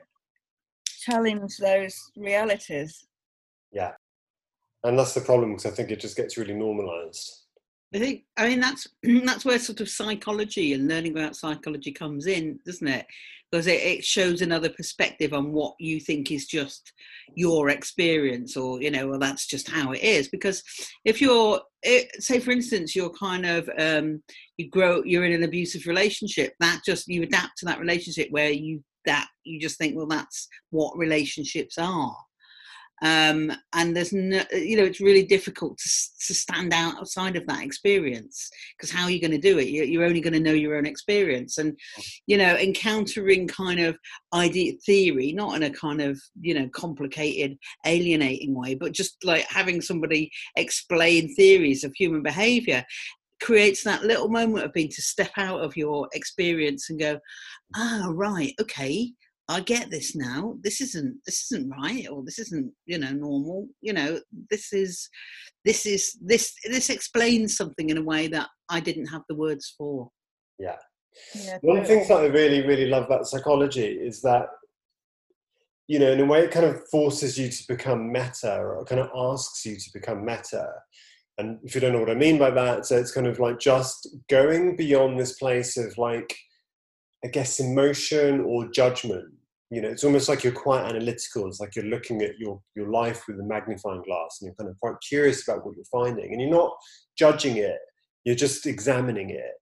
challenge 1.06 1.56
those 1.58 1.96
realities. 2.16 3.06
yeah 3.72 3.92
and 4.84 4.98
that's 4.98 5.14
the 5.14 5.20
problem 5.20 5.50
because 5.50 5.66
i 5.66 5.74
think 5.74 5.90
it 5.90 6.00
just 6.00 6.16
gets 6.16 6.36
really 6.36 6.54
normalized 6.54 7.46
I 7.94 7.98
think 7.98 8.24
I 8.36 8.48
mean 8.48 8.60
that's 8.60 8.86
that's 9.02 9.44
where 9.44 9.58
sort 9.58 9.80
of 9.80 9.88
psychology 9.88 10.72
and 10.72 10.88
learning 10.88 11.12
about 11.12 11.36
psychology 11.36 11.92
comes 11.92 12.26
in, 12.26 12.58
doesn't 12.66 12.88
it? 12.88 13.06
Because 13.50 13.68
it, 13.68 13.80
it 13.80 14.04
shows 14.04 14.42
another 14.42 14.68
perspective 14.68 15.32
on 15.32 15.52
what 15.52 15.74
you 15.78 16.00
think 16.00 16.32
is 16.32 16.46
just 16.46 16.92
your 17.36 17.68
experience, 17.68 18.56
or 18.56 18.82
you 18.82 18.90
know, 18.90 19.08
well, 19.08 19.18
that's 19.20 19.46
just 19.46 19.70
how 19.70 19.92
it 19.92 20.02
is. 20.02 20.28
Because 20.28 20.62
if 21.04 21.20
you're, 21.20 21.60
it, 21.82 22.10
say, 22.22 22.40
for 22.40 22.50
instance, 22.50 22.96
you're 22.96 23.10
kind 23.10 23.46
of 23.46 23.70
um, 23.78 24.22
you 24.56 24.68
grow, 24.68 25.02
you're 25.04 25.24
in 25.24 25.32
an 25.32 25.44
abusive 25.44 25.86
relationship, 25.86 26.54
that 26.58 26.80
just 26.84 27.06
you 27.06 27.22
adapt 27.22 27.58
to 27.58 27.66
that 27.66 27.80
relationship 27.80 28.28
where 28.30 28.50
you 28.50 28.82
that 29.06 29.28
you 29.44 29.60
just 29.60 29.78
think, 29.78 29.96
well, 29.96 30.06
that's 30.06 30.48
what 30.70 30.98
relationships 30.98 31.78
are. 31.78 32.16
Um, 33.02 33.52
and 33.74 33.94
there's 33.94 34.12
no, 34.12 34.42
you 34.52 34.76
know 34.76 34.84
it's 34.84 35.02
really 35.02 35.24
difficult 35.24 35.76
to, 35.76 35.88
to 36.28 36.34
stand 36.34 36.72
outside 36.72 37.36
of 37.36 37.46
that 37.46 37.62
experience 37.62 38.48
because 38.76 38.90
how 38.90 39.04
are 39.04 39.10
you 39.10 39.20
going 39.20 39.32
to 39.32 39.38
do 39.38 39.58
it? 39.58 39.68
You're, 39.68 39.84
you're 39.84 40.04
only 40.04 40.22
going 40.22 40.32
to 40.32 40.40
know 40.40 40.52
your 40.52 40.76
own 40.76 40.86
experience. 40.86 41.58
And 41.58 41.76
you 42.26 42.38
know 42.38 42.56
encountering 42.56 43.48
kind 43.48 43.80
of 43.80 43.98
idea 44.32 44.72
theory 44.84 45.32
not 45.32 45.56
in 45.56 45.62
a 45.64 45.70
kind 45.70 46.00
of 46.00 46.18
you 46.40 46.54
know 46.54 46.68
complicated 46.70 47.56
alienating 47.84 48.54
way 48.54 48.74
but 48.74 48.92
just 48.92 49.16
like 49.24 49.46
having 49.48 49.80
somebody 49.80 50.30
explain 50.56 51.34
theories 51.34 51.84
of 51.84 51.94
human 51.94 52.22
behavior 52.22 52.84
creates 53.40 53.84
that 53.84 54.02
little 54.04 54.28
moment 54.28 54.64
of 54.64 54.72
being 54.72 54.88
to 54.88 55.02
step 55.02 55.30
out 55.36 55.60
of 55.60 55.76
your 55.76 56.08
experience 56.14 56.90
and 56.90 56.98
go 56.98 57.18
ah 57.76 58.06
right 58.12 58.54
okay 58.60 59.12
I 59.48 59.60
get 59.60 59.90
this 59.90 60.16
now. 60.16 60.56
This 60.62 60.80
isn't 60.80 61.18
this 61.24 61.52
isn't 61.52 61.70
right, 61.70 62.08
or 62.10 62.24
this 62.24 62.40
isn't 62.40 62.72
you 62.86 62.98
know 62.98 63.12
normal. 63.12 63.68
You 63.80 63.92
know 63.92 64.20
this 64.50 64.72
is 64.72 65.08
this 65.64 65.86
is 65.86 66.18
this 66.20 66.52
this 66.64 66.90
explains 66.90 67.56
something 67.56 67.90
in 67.90 67.98
a 67.98 68.02
way 68.02 68.26
that 68.28 68.48
I 68.68 68.80
didn't 68.80 69.06
have 69.06 69.22
the 69.28 69.36
words 69.36 69.72
for. 69.78 70.10
yeah 70.58 70.76
Yeah, 71.34 71.58
One 71.62 71.78
of 71.78 71.84
the 71.84 71.88
things 71.88 72.08
that 72.08 72.18
I 72.18 72.26
really, 72.26 72.66
really 72.66 72.86
love 72.86 73.04
about 73.04 73.28
psychology 73.28 73.86
is 73.86 74.20
that, 74.22 74.48
you 75.86 75.98
know, 76.00 76.10
in 76.10 76.20
a 76.20 76.24
way, 76.24 76.40
it 76.40 76.50
kind 76.50 76.66
of 76.66 76.88
forces 76.88 77.38
you 77.38 77.48
to 77.48 77.68
become 77.68 78.10
meta 78.10 78.56
or 78.58 78.84
kind 78.84 79.00
of 79.00 79.10
asks 79.14 79.64
you 79.64 79.76
to 79.76 79.90
become 79.94 80.24
meta. 80.24 80.66
And 81.38 81.58
if 81.64 81.74
you 81.74 81.80
don't 81.80 81.92
know 81.92 82.00
what 82.00 82.10
I 82.10 82.14
mean 82.14 82.38
by 82.38 82.50
that, 82.50 82.86
so 82.86 82.96
it's 82.96 83.12
kind 83.12 83.26
of 83.26 83.38
like 83.38 83.58
just 83.58 84.08
going 84.30 84.76
beyond 84.76 85.18
this 85.18 85.38
place 85.38 85.76
of 85.76 85.96
like, 85.98 86.34
I 87.24 87.28
guess, 87.28 87.60
emotion 87.60 88.40
or 88.40 88.68
judgment. 88.68 89.26
You 89.70 89.82
know, 89.82 89.88
it's 89.88 90.04
almost 90.04 90.28
like 90.28 90.44
you're 90.44 90.52
quite 90.52 90.84
analytical. 90.84 91.46
It's 91.48 91.60
like 91.60 91.74
you're 91.76 91.86
looking 91.86 92.22
at 92.22 92.38
your, 92.38 92.60
your 92.74 92.88
life 92.88 93.24
with 93.26 93.40
a 93.40 93.42
magnifying 93.42 94.02
glass 94.02 94.38
and 94.40 94.46
you're 94.46 94.54
kind 94.54 94.70
of 94.70 94.78
quite 94.80 94.94
curious 95.06 95.46
about 95.46 95.66
what 95.66 95.76
you're 95.76 95.84
finding. 95.86 96.32
And 96.32 96.40
you're 96.40 96.50
not 96.50 96.72
judging 97.18 97.56
it, 97.56 97.78
you're 98.24 98.36
just 98.36 98.66
examining 98.66 99.30
it 99.30 99.52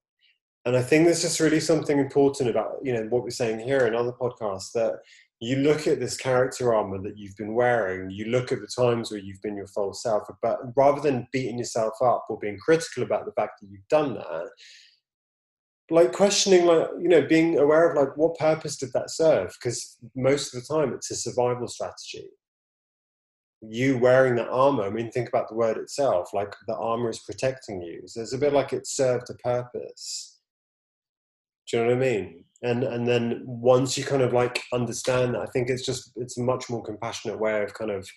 and 0.65 0.75
I 0.75 0.81
think 0.81 1.05
there's 1.05 1.21
just 1.21 1.39
really 1.39 1.59
something 1.59 1.99
important 1.99 2.49
about 2.49 2.77
you 2.83 2.93
know 2.93 3.03
what 3.09 3.23
we're 3.23 3.29
saying 3.29 3.59
here 3.59 3.85
in 3.85 3.95
other 3.95 4.11
podcasts 4.11 4.71
that 4.73 4.99
you 5.41 5.57
look 5.57 5.85
at 5.85 5.99
this 5.99 6.15
character 6.15 6.73
armor 6.73 7.01
that 7.01 7.17
you've 7.17 7.35
been 7.35 7.53
wearing, 7.53 8.09
you 8.09 8.25
look 8.25 8.51
at 8.51 8.61
the 8.61 8.67
times 8.67 9.11
where 9.11 9.19
you've 9.19 9.41
been 9.41 9.57
your 9.57 9.67
false 9.67 10.01
self, 10.01 10.23
but 10.41 10.59
rather 10.77 11.01
than 11.01 11.27
beating 11.31 11.57
yourself 11.57 11.93
up 12.01 12.25
or 12.29 12.39
being 12.39 12.57
critical 12.57 13.03
about 13.03 13.25
the 13.25 13.33
fact 13.33 13.59
that 13.59 13.67
you've 13.69 13.87
done 13.89 14.13
that, 14.13 14.49
like 15.91 16.13
questioning 16.13 16.65
like 16.65 16.87
you 16.99 17.07
know 17.09 17.21
being 17.21 17.59
aware 17.59 17.91
of 17.91 17.95
like 17.95 18.17
what 18.17 18.37
purpose 18.37 18.77
did 18.77 18.91
that 18.93 19.11
serve? 19.11 19.55
Because 19.59 19.97
most 20.15 20.53
of 20.53 20.61
the 20.61 20.73
time 20.73 20.93
it's 20.93 21.11
a 21.11 21.15
survival 21.15 21.67
strategy. 21.67 22.29
You 23.61 23.97
wearing 23.97 24.35
that 24.35 24.49
armor 24.49 24.83
i 24.83 24.89
mean 24.89 25.11
think 25.11 25.27
about 25.27 25.49
the 25.49 25.55
word 25.55 25.77
itself 25.77 26.33
like 26.33 26.53
the 26.67 26.75
armor 26.75 27.09
is 27.09 27.19
protecting 27.19 27.81
you. 27.81 28.01
So 28.05 28.21
it's 28.21 28.33
a 28.33 28.37
bit 28.37 28.53
like 28.53 28.73
it 28.73 28.87
served 28.87 29.29
a 29.29 29.35
purpose. 29.35 30.39
Do 31.69 31.77
you 31.77 31.83
know 31.83 31.89
what 31.89 31.97
i 31.97 31.99
mean 31.99 32.44
and 32.63 32.83
and 32.83 33.07
then 33.07 33.41
once 33.45 33.97
you 33.97 34.03
kind 34.03 34.21
of 34.21 34.33
like 34.33 34.63
understand 34.73 35.33
that 35.33 35.41
i 35.41 35.45
think 35.47 35.69
it's 35.69 35.85
just 35.85 36.11
it's 36.15 36.37
a 36.37 36.43
much 36.43 36.69
more 36.69 36.83
compassionate 36.83 37.39
way 37.39 37.63
of 37.63 37.73
kind 37.73 37.91
of 37.91 38.07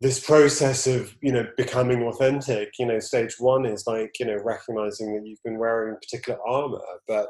this 0.00 0.24
process 0.24 0.86
of 0.86 1.14
you 1.20 1.32
know 1.32 1.46
becoming 1.56 2.02
authentic. 2.04 2.70
You 2.78 2.86
know 2.86 2.98
stage 2.98 3.36
one 3.38 3.66
is 3.66 3.86
like 3.86 4.18
you 4.18 4.26
know 4.26 4.38
recognizing 4.42 5.14
that 5.14 5.26
you've 5.26 5.42
been 5.44 5.58
wearing 5.58 5.96
particular 5.96 6.38
armor 6.46 6.80
but 7.06 7.28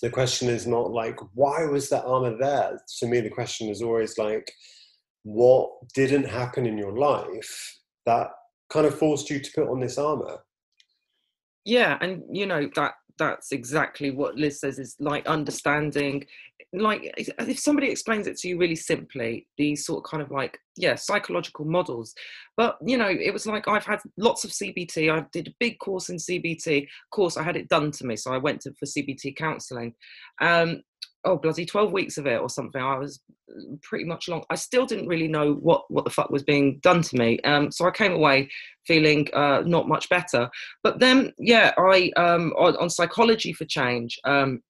the 0.00 0.10
question 0.10 0.48
is 0.48 0.66
not 0.66 0.90
like 0.90 1.18
why 1.34 1.64
was 1.64 1.88
that 1.90 2.04
armor 2.04 2.36
there? 2.38 2.80
To 2.98 3.06
me 3.06 3.20
the 3.20 3.30
question 3.30 3.68
is 3.68 3.82
always 3.82 4.16
like 4.18 4.50
what 5.24 5.70
didn't 5.94 6.24
happen 6.24 6.66
in 6.66 6.76
your 6.78 6.96
life 6.96 7.78
that 8.06 8.28
kind 8.70 8.86
of 8.86 8.98
forced 8.98 9.30
you 9.30 9.38
to 9.38 9.50
put 9.54 9.68
on 9.68 9.80
this 9.80 9.98
armor? 9.98 10.38
Yeah 11.64 11.98
and 12.00 12.22
you 12.30 12.46
know 12.46 12.68
that 12.76 12.94
that's 13.18 13.52
exactly 13.52 14.10
what 14.10 14.36
liz 14.36 14.60
says 14.60 14.78
is 14.78 14.96
like 14.98 15.26
understanding 15.26 16.24
like 16.74 17.12
if 17.16 17.58
somebody 17.58 17.90
explains 17.90 18.26
it 18.26 18.36
to 18.38 18.48
you 18.48 18.56
really 18.56 18.74
simply 18.74 19.46
these 19.58 19.84
sort 19.84 19.98
of 19.98 20.10
kind 20.10 20.22
of 20.22 20.30
like 20.30 20.58
yeah 20.76 20.94
psychological 20.94 21.66
models. 21.66 22.14
But 22.56 22.78
you 22.84 22.96
know 22.96 23.08
it 23.08 23.32
was 23.32 23.46
like 23.46 23.68
i've 23.68 23.84
had 23.84 24.00
lots 24.16 24.44
of 24.44 24.50
cbt 24.50 25.12
i 25.12 25.24
did 25.32 25.48
a 25.48 25.54
big 25.58 25.78
course 25.78 26.08
in 26.08 26.16
cbt 26.16 26.82
of 26.82 27.10
course 27.10 27.36
i 27.36 27.42
had 27.42 27.56
it 27.56 27.68
done 27.68 27.90
to 27.92 28.06
me 28.06 28.16
so 28.16 28.32
i 28.32 28.38
went 28.38 28.60
to 28.62 28.72
for 28.74 28.86
cbt 28.86 29.36
counselling. 29.36 29.94
Um 30.40 30.82
oh 31.24 31.36
bloody 31.36 31.64
12 31.64 31.92
weeks 31.92 32.18
of 32.18 32.26
it 32.26 32.40
or 32.40 32.48
something 32.48 32.80
i 32.80 32.96
was 32.96 33.20
mm, 33.50 33.80
pretty 33.82 34.04
much 34.04 34.28
long 34.28 34.42
i 34.50 34.54
still 34.54 34.86
didn't 34.86 35.08
really 35.08 35.28
know 35.28 35.54
what 35.54 35.84
what 35.88 36.04
the 36.04 36.10
fuck 36.10 36.30
was 36.30 36.42
being 36.42 36.78
done 36.80 37.02
to 37.02 37.16
me 37.16 37.38
um 37.40 37.70
so 37.70 37.86
i 37.86 37.90
came 37.90 38.12
away 38.12 38.48
feeling 38.86 39.28
uh 39.34 39.62
not 39.64 39.88
much 39.88 40.08
better 40.08 40.48
but 40.82 40.98
then 40.98 41.32
yeah 41.38 41.72
i 41.78 42.10
um 42.16 42.52
on, 42.58 42.76
on 42.76 42.90
psychology 42.90 43.52
for 43.52 43.64
change 43.64 44.18
um 44.24 44.60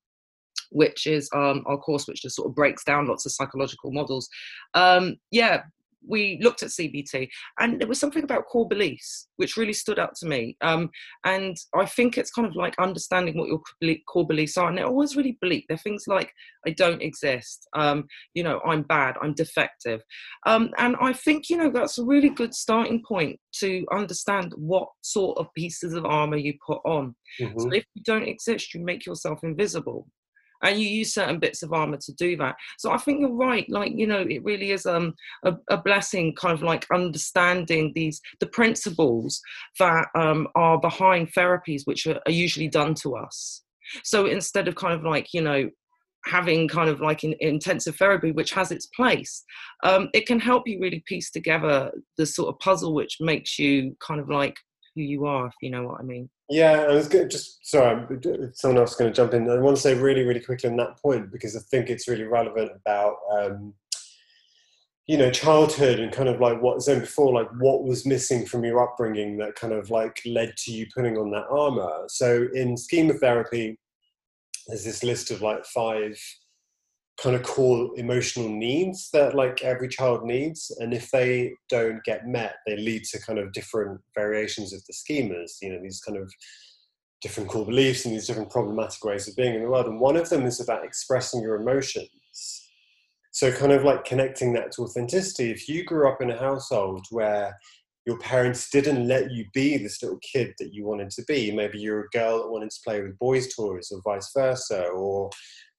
which 0.73 1.07
is 1.07 1.29
um, 1.35 1.63
our 1.67 1.77
course, 1.77 2.09
which 2.09 2.23
just 2.23 2.37
sort 2.37 2.49
of 2.49 2.55
breaks 2.55 2.83
down 2.85 3.07
lots 3.07 3.27
of 3.27 3.33
psychological 3.33 3.93
models. 3.93 4.29
Um, 4.75 5.17
yeah, 5.31 5.65
we 6.07 6.39
looked 6.43 6.63
at 6.63 6.71
CBT, 6.71 7.29
and 7.61 7.81
there 7.81 7.89
was 7.89 8.01
something 8.01 8.25
about 8.25 8.47
core 8.47 8.69
beliefs 8.69 9.29
which 9.37 9.57
really 9.57 9.73
stood 9.73 9.99
out 9.99 10.15
to 10.17 10.27
me. 10.27 10.57
Um, 10.61 10.91
and 11.25 11.57
I 11.75 11.87
think 11.87 12.17
it's 12.17 12.31
kind 12.31 12.47
of 12.47 12.55
like 12.55 12.75
understanding 12.79 13.37
what 13.37 13.49
your 13.49 13.97
core 14.09 14.27
beliefs 14.27 14.57
are, 14.57 14.69
and 14.69 14.79
they're 14.79 14.87
always 14.87 15.17
really 15.17 15.39
bleak. 15.41 15.67
They're 15.69 15.79
things 15.79 16.05
like 16.07 16.33
I 16.67 16.71
don't 16.71 17.03
exist, 17.03 17.67
um, 17.75 18.05
you 18.35 18.43
know, 18.43 18.61
I'm 18.67 18.83
bad, 18.83 19.17
I'm 19.21 19.35
defective, 19.35 20.01
um, 20.47 20.71
and 20.79 20.97
I 21.01 21.13
think 21.13 21.49
you 21.49 21.57
know 21.57 21.71
that's 21.71 21.99
a 21.99 22.05
really 22.05 22.31
good 22.31 22.55
starting 22.55 23.03
point 23.07 23.39
to 23.61 23.85
understand 23.93 24.53
what 24.57 24.89
sort 25.03 25.39
of 25.39 25.47
pieces 25.57 25.95
of 25.95 26.05
armor 26.05 26.37
you 26.37 26.55
put 26.67 26.81
on. 26.85 27.15
Mm-hmm. 27.41 27.59
So 27.61 27.73
if 27.73 27.85
you 27.95 28.03
don't 28.05 28.29
exist, 28.29 28.75
you 28.75 28.85
make 28.85 29.07
yourself 29.07 29.41
invisible 29.43 30.07
and 30.63 30.79
you 30.79 30.89
use 30.89 31.15
certain 31.15 31.39
bits 31.39 31.63
of 31.63 31.73
armor 31.73 31.99
to 31.99 32.13
do 32.15 32.37
that. 32.37 32.57
So 32.79 32.91
i 32.93 32.97
think 32.97 33.21
you're 33.21 33.35
right 33.35 33.69
like 33.69 33.93
you 33.95 34.07
know 34.07 34.25
it 34.29 34.45
really 34.45 34.71
is 34.73 34.87
um 34.87 35.15
a, 35.45 35.55
a 35.69 35.77
blessing 35.77 36.35
kind 36.35 36.55
of 36.55 36.63
like 36.63 36.87
understanding 36.93 37.93
these 37.95 38.21
the 38.41 38.47
principles 38.47 39.41
that 39.79 40.07
um 40.15 40.49
are 40.55 40.79
behind 40.81 41.33
therapies 41.33 41.83
which 41.85 42.07
are, 42.07 42.21
are 42.27 42.33
usually 42.33 42.69
done 42.69 42.95
to 42.95 43.17
us. 43.17 43.63
So 44.05 44.27
instead 44.27 44.69
of 44.69 44.75
kind 44.75 44.95
of 44.95 45.05
like 45.05 45.29
you 45.35 45.43
know 45.43 45.71
having 46.25 46.69
kind 46.69 46.89
of 46.89 47.01
like 47.01 47.25
in, 47.25 47.35
intensive 47.41 47.97
therapy 47.97 48.31
which 48.31 48.53
has 48.53 48.71
its 48.71 48.87
place 48.87 49.43
um, 49.83 50.09
it 50.15 50.25
can 50.25 50.39
help 50.39 50.69
you 50.69 50.79
really 50.81 51.03
piece 51.07 51.31
together 51.31 51.91
the 52.17 52.25
sort 52.25 52.49
of 52.49 52.59
puzzle 52.61 52.95
which 52.95 53.17
makes 53.21 53.59
you 53.59 53.97
kind 54.01 54.21
of 54.21 54.29
like 54.29 54.57
who 54.95 55.03
you 55.03 55.27
are 55.27 55.47
if 55.47 55.55
you 55.61 55.71
know 55.71 55.85
what 55.85 56.01
i 56.01 56.03
mean 56.03 56.29
yeah, 56.53 56.83
I 56.83 56.93
was 56.93 57.09
going 57.09 57.31
just 57.31 57.67
sorry, 57.67 58.07
someone 58.53 58.79
else 58.79 58.91
is 58.91 58.97
going 58.97 59.11
to 59.11 59.17
jump 59.17 59.33
in. 59.33 59.49
I 59.49 59.59
want 59.59 59.75
to 59.75 59.83
say 59.83 59.95
really, 59.95 60.23
really 60.23 60.39
quickly 60.39 60.69
on 60.69 60.77
that 60.77 61.01
point 61.01 61.33
because 61.33 61.57
I 61.57 61.61
think 61.61 61.89
it's 61.89 62.07
really 62.07 62.25
relevant 62.25 62.73
about 62.77 63.17
um, 63.33 63.73
you 65.07 65.17
know 65.17 65.31
childhood 65.31 65.99
and 65.99 66.13
kind 66.13 66.29
of 66.29 66.41
like 66.41 66.61
what 66.61 66.83
zone 66.83 67.01
before, 67.01 67.33
like 67.33 67.49
what 67.59 67.85
was 67.85 68.05
missing 68.05 68.45
from 68.45 68.67
your 68.67 68.83
upbringing 68.83 69.39
that 69.39 69.55
kind 69.55 69.73
of 69.73 69.89
like 69.89 70.21
led 70.27 70.55
to 70.59 70.73
you 70.73 70.87
putting 70.95 71.17
on 71.17 71.31
that 71.31 71.47
armor. 71.49 72.05
So 72.09 72.49
in 72.53 72.77
schema 72.77 73.15
therapy, 73.15 73.79
there's 74.67 74.85
this 74.85 75.03
list 75.03 75.31
of 75.31 75.41
like 75.41 75.65
five 75.65 76.21
kind 77.21 77.37
of 77.37 77.43
core 77.43 77.91
emotional 77.97 78.49
needs 78.49 79.11
that 79.13 79.35
like 79.35 79.63
every 79.63 79.89
child 79.89 80.25
needs 80.25 80.75
and 80.81 80.95
if 80.95 81.11
they 81.11 81.53
don't 81.69 82.03
get 82.05 82.27
met 82.27 82.55
they 82.67 82.77
lead 82.77 83.05
to 83.05 83.21
kind 83.21 83.39
of 83.39 83.53
different 83.53 84.01
variations 84.15 84.73
of 84.73 84.83
the 84.87 84.93
schemas 84.95 85.53
you 85.61 85.73
know 85.73 85.81
these 85.83 86.01
kind 86.01 86.19
of 86.19 86.33
different 87.23 87.49
core 87.49 87.65
beliefs 87.65 88.05
and 88.05 88.13
these 88.13 88.27
different 88.27 88.51
problematic 88.51 89.03
ways 89.05 89.29
of 89.29 89.37
being 89.37 89.55
in 89.55 89.63
the 89.63 89.69
world 89.69 89.87
and 89.87 90.01
one 90.01 90.17
of 90.17 90.29
them 90.29 90.45
is 90.45 90.61
about 90.61 90.85
expressing 90.85 91.41
your 91.41 91.55
emotions. 91.55 92.69
So 93.31 93.51
kind 93.51 93.73
of 93.73 93.85
like 93.85 94.05
connecting 94.05 94.53
that 94.55 94.73
to 94.73 94.83
authenticity. 94.83 95.51
If 95.51 95.69
you 95.69 95.85
grew 95.85 96.07
up 96.09 96.21
in 96.21 96.31
a 96.31 96.39
household 96.39 97.07
where 97.11 97.57
your 98.05 98.19
parents 98.19 98.69
didn't 98.69 99.07
let 99.07 99.31
you 99.31 99.47
be 99.55 99.79
this 99.79 100.03
little 100.03 100.19
kid 100.21 100.53
that 100.59 100.75
you 100.75 100.85
wanted 100.85 101.09
to 101.11 101.23
be 101.29 101.53
maybe 101.53 101.79
you're 101.79 102.01
a 102.01 102.09
girl 102.09 102.43
that 102.43 102.51
wanted 102.51 102.71
to 102.71 102.81
play 102.85 103.01
with 103.01 103.17
boys 103.21 103.55
toys 103.55 103.93
or 103.93 104.01
vice 104.05 104.29
versa 104.37 104.87
or 104.89 105.31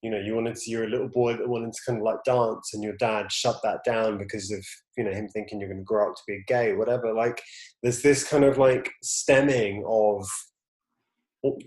you 0.03 0.09
know 0.11 0.19
you 0.19 0.35
wanted 0.35 0.55
to 0.55 0.69
you're 0.69 0.83
a 0.83 0.89
little 0.89 1.07
boy 1.07 1.35
that 1.35 1.47
wanted 1.47 1.71
to 1.71 1.79
kind 1.87 1.97
of 1.97 2.03
like 2.03 2.23
dance 2.25 2.73
and 2.73 2.83
your 2.83 2.95
dad 2.97 3.31
shut 3.31 3.55
that 3.63 3.79
down 3.85 4.17
because 4.17 4.51
of 4.51 4.63
you 4.97 5.03
know 5.03 5.11
him 5.11 5.29
thinking 5.29 5.59
you're 5.59 5.69
going 5.69 5.79
to 5.79 5.85
grow 5.85 6.09
up 6.09 6.15
to 6.15 6.21
be 6.27 6.35
a 6.35 6.43
gay 6.45 6.73
whatever. 6.73 7.13
Like 7.13 7.41
there's 7.81 8.01
this 8.01 8.27
kind 8.27 8.43
of 8.43 8.57
like 8.57 8.91
stemming 9.01 9.83
of 9.87 10.27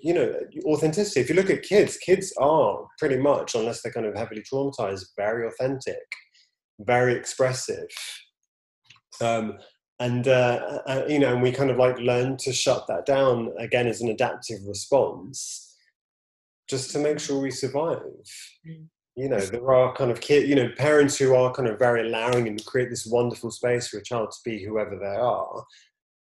you 0.02 0.14
know 0.14 0.34
authenticity. 0.66 1.20
If 1.20 1.30
you 1.30 1.34
look 1.34 1.50
at 1.50 1.62
kids 1.62 1.96
kids 1.96 2.32
are 2.38 2.86
pretty 2.98 3.16
much 3.16 3.54
unless 3.54 3.82
they're 3.82 3.92
kind 3.92 4.06
of 4.06 4.14
heavily 4.14 4.42
traumatized 4.42 5.06
very 5.16 5.46
authentic 5.48 6.06
very 6.80 7.14
expressive. 7.14 7.88
Um, 9.22 9.54
and 9.98 10.28
uh, 10.28 10.80
uh, 10.86 11.04
you 11.08 11.18
know 11.18 11.32
and 11.32 11.42
we 11.42 11.52
kind 11.52 11.70
of 11.70 11.78
like 11.78 11.98
learn 11.98 12.36
to 12.38 12.52
shut 12.52 12.86
that 12.86 13.06
down 13.06 13.52
again 13.58 13.86
as 13.86 14.02
an 14.02 14.10
adaptive 14.10 14.58
response 14.66 15.65
just 16.68 16.90
to 16.92 16.98
make 16.98 17.18
sure 17.18 17.40
we 17.40 17.50
survive. 17.50 18.00
Mm. 18.68 18.86
You 19.16 19.30
know, 19.30 19.40
there 19.40 19.72
are 19.72 19.94
kind 19.94 20.10
of 20.10 20.20
kids, 20.20 20.46
you 20.46 20.54
know, 20.54 20.68
parents 20.76 21.16
who 21.16 21.34
are 21.34 21.52
kind 21.54 21.68
of 21.68 21.78
very 21.78 22.06
allowing 22.06 22.48
and 22.48 22.62
create 22.66 22.90
this 22.90 23.06
wonderful 23.06 23.50
space 23.50 23.88
for 23.88 23.96
a 23.98 24.02
child 24.02 24.30
to 24.30 24.38
be 24.44 24.62
whoever 24.62 24.98
they 24.98 25.06
are, 25.06 25.64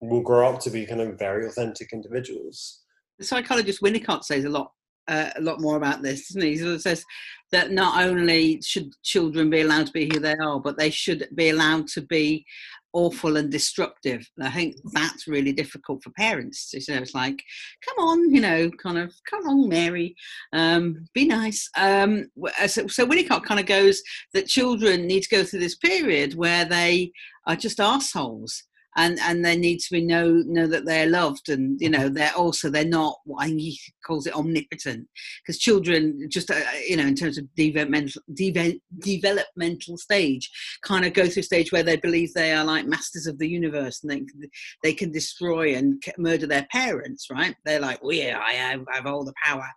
will 0.02 0.22
grow 0.22 0.50
up 0.50 0.60
to 0.62 0.70
be 0.70 0.86
kind 0.86 1.00
of 1.00 1.18
very 1.18 1.46
authentic 1.46 1.94
individuals. 1.94 2.82
The 3.18 3.26
psychologist 3.26 3.82
Winnicott 3.82 4.24
says 4.26 4.44
a 4.44 4.50
lot 4.50 4.72
uh, 5.08 5.30
a 5.36 5.42
lot 5.42 5.60
more 5.60 5.78
about 5.78 6.02
this, 6.02 6.28
doesn't 6.28 6.42
he? 6.42 6.58
He 6.58 6.80
says 6.80 7.04
that 7.52 7.72
not 7.72 8.04
only 8.04 8.62
should 8.62 8.94
children 9.04 9.50
be 9.50 9.62
allowed 9.62 9.88
to 9.88 9.92
be 9.92 10.06
who 10.06 10.20
they 10.20 10.36
are, 10.36 10.60
but 10.60 10.78
they 10.78 10.90
should 10.90 11.28
be 11.36 11.50
allowed 11.50 11.88
to 11.90 12.02
be 12.02 12.46
awful 12.94 13.38
and 13.38 13.52
destructive. 13.52 14.28
And 14.38 14.48
I 14.48 14.52
think 14.52 14.76
that's 14.94 15.28
really 15.28 15.54
difficult 15.54 16.04
for 16.04 16.12
parents. 16.12 16.74
Know, 16.74 16.96
it's 16.96 17.16
like, 17.16 17.42
come 17.88 18.06
on, 18.06 18.34
you 18.34 18.42
know, 18.42 18.70
kind 18.72 18.98
of, 18.98 19.14
come 19.30 19.48
on, 19.48 19.70
Mary, 19.70 20.16
um, 20.54 21.08
be 21.14 21.26
nice. 21.26 21.70
Um, 21.78 22.26
so, 22.68 22.88
so 22.88 23.06
Winnicott 23.06 23.44
kind 23.44 23.60
of 23.60 23.66
goes 23.66 24.02
that 24.34 24.48
children 24.48 25.08
need 25.08 25.24
to 25.24 25.36
go 25.36 25.44
through 25.44 25.60
this 25.60 25.78
period 25.78 26.36
where 26.36 26.66
they 26.66 27.12
are 27.48 27.56
just 27.56 27.80
assholes 27.80 28.64
and 28.98 29.20
and 29.20 29.44
they 29.44 29.56
need 29.56 29.80
to 29.80 29.92
be 29.92 30.06
know 30.06 30.44
know 30.46 30.68
that 30.68 30.86
they're 30.86 31.10
loved 31.10 31.50
and 31.50 31.80
you 31.80 31.90
know 31.90 32.10
they're 32.10 32.36
also 32.36 32.70
they're 32.70 32.86
not 32.86 33.18
what 33.26 33.44
I 33.44 33.48
think 33.48 33.62
he 33.62 33.80
calls 34.06 34.28
it 34.28 34.36
omnipotent. 34.36 35.08
Because 35.42 35.60
children 35.60 36.28
just 36.30 36.52
uh, 36.52 36.60
you 36.88 36.98
know 36.98 37.06
in 37.06 37.16
terms 37.16 37.38
of 37.38 37.46
developmental 37.56 38.22
de- 38.34 38.82
developmental 39.00 39.98
stage 39.98 40.50
kind 40.84 41.06
of 41.06 41.14
go 41.14 41.28
through 41.28 41.42
a 41.42 41.44
stage 41.44 41.72
where 41.72 41.84
they 41.84 41.98
believe 41.98 42.34
they 42.34 42.52
are 42.52 42.66
like 42.66 42.86
masters 42.86 43.28
of 43.28 43.38
the 43.40 43.48
universe 43.48 44.04
and 44.04 44.12
they 44.12 44.48
they 44.84 44.94
can 44.94 45.12
destroy 45.12 45.76
and 45.76 46.04
murder 46.18 46.48
their 46.48 46.68
parents 46.72 47.28
right? 47.32 47.56
They're 47.66 47.80
like 47.80 48.00
oh 48.04 48.12
yeah 48.12 48.42
I 48.46 48.54
have, 48.54 48.82
I 48.92 48.98
have 48.98 49.06
all 49.06 49.24
the 49.24 49.34
power. 49.44 49.68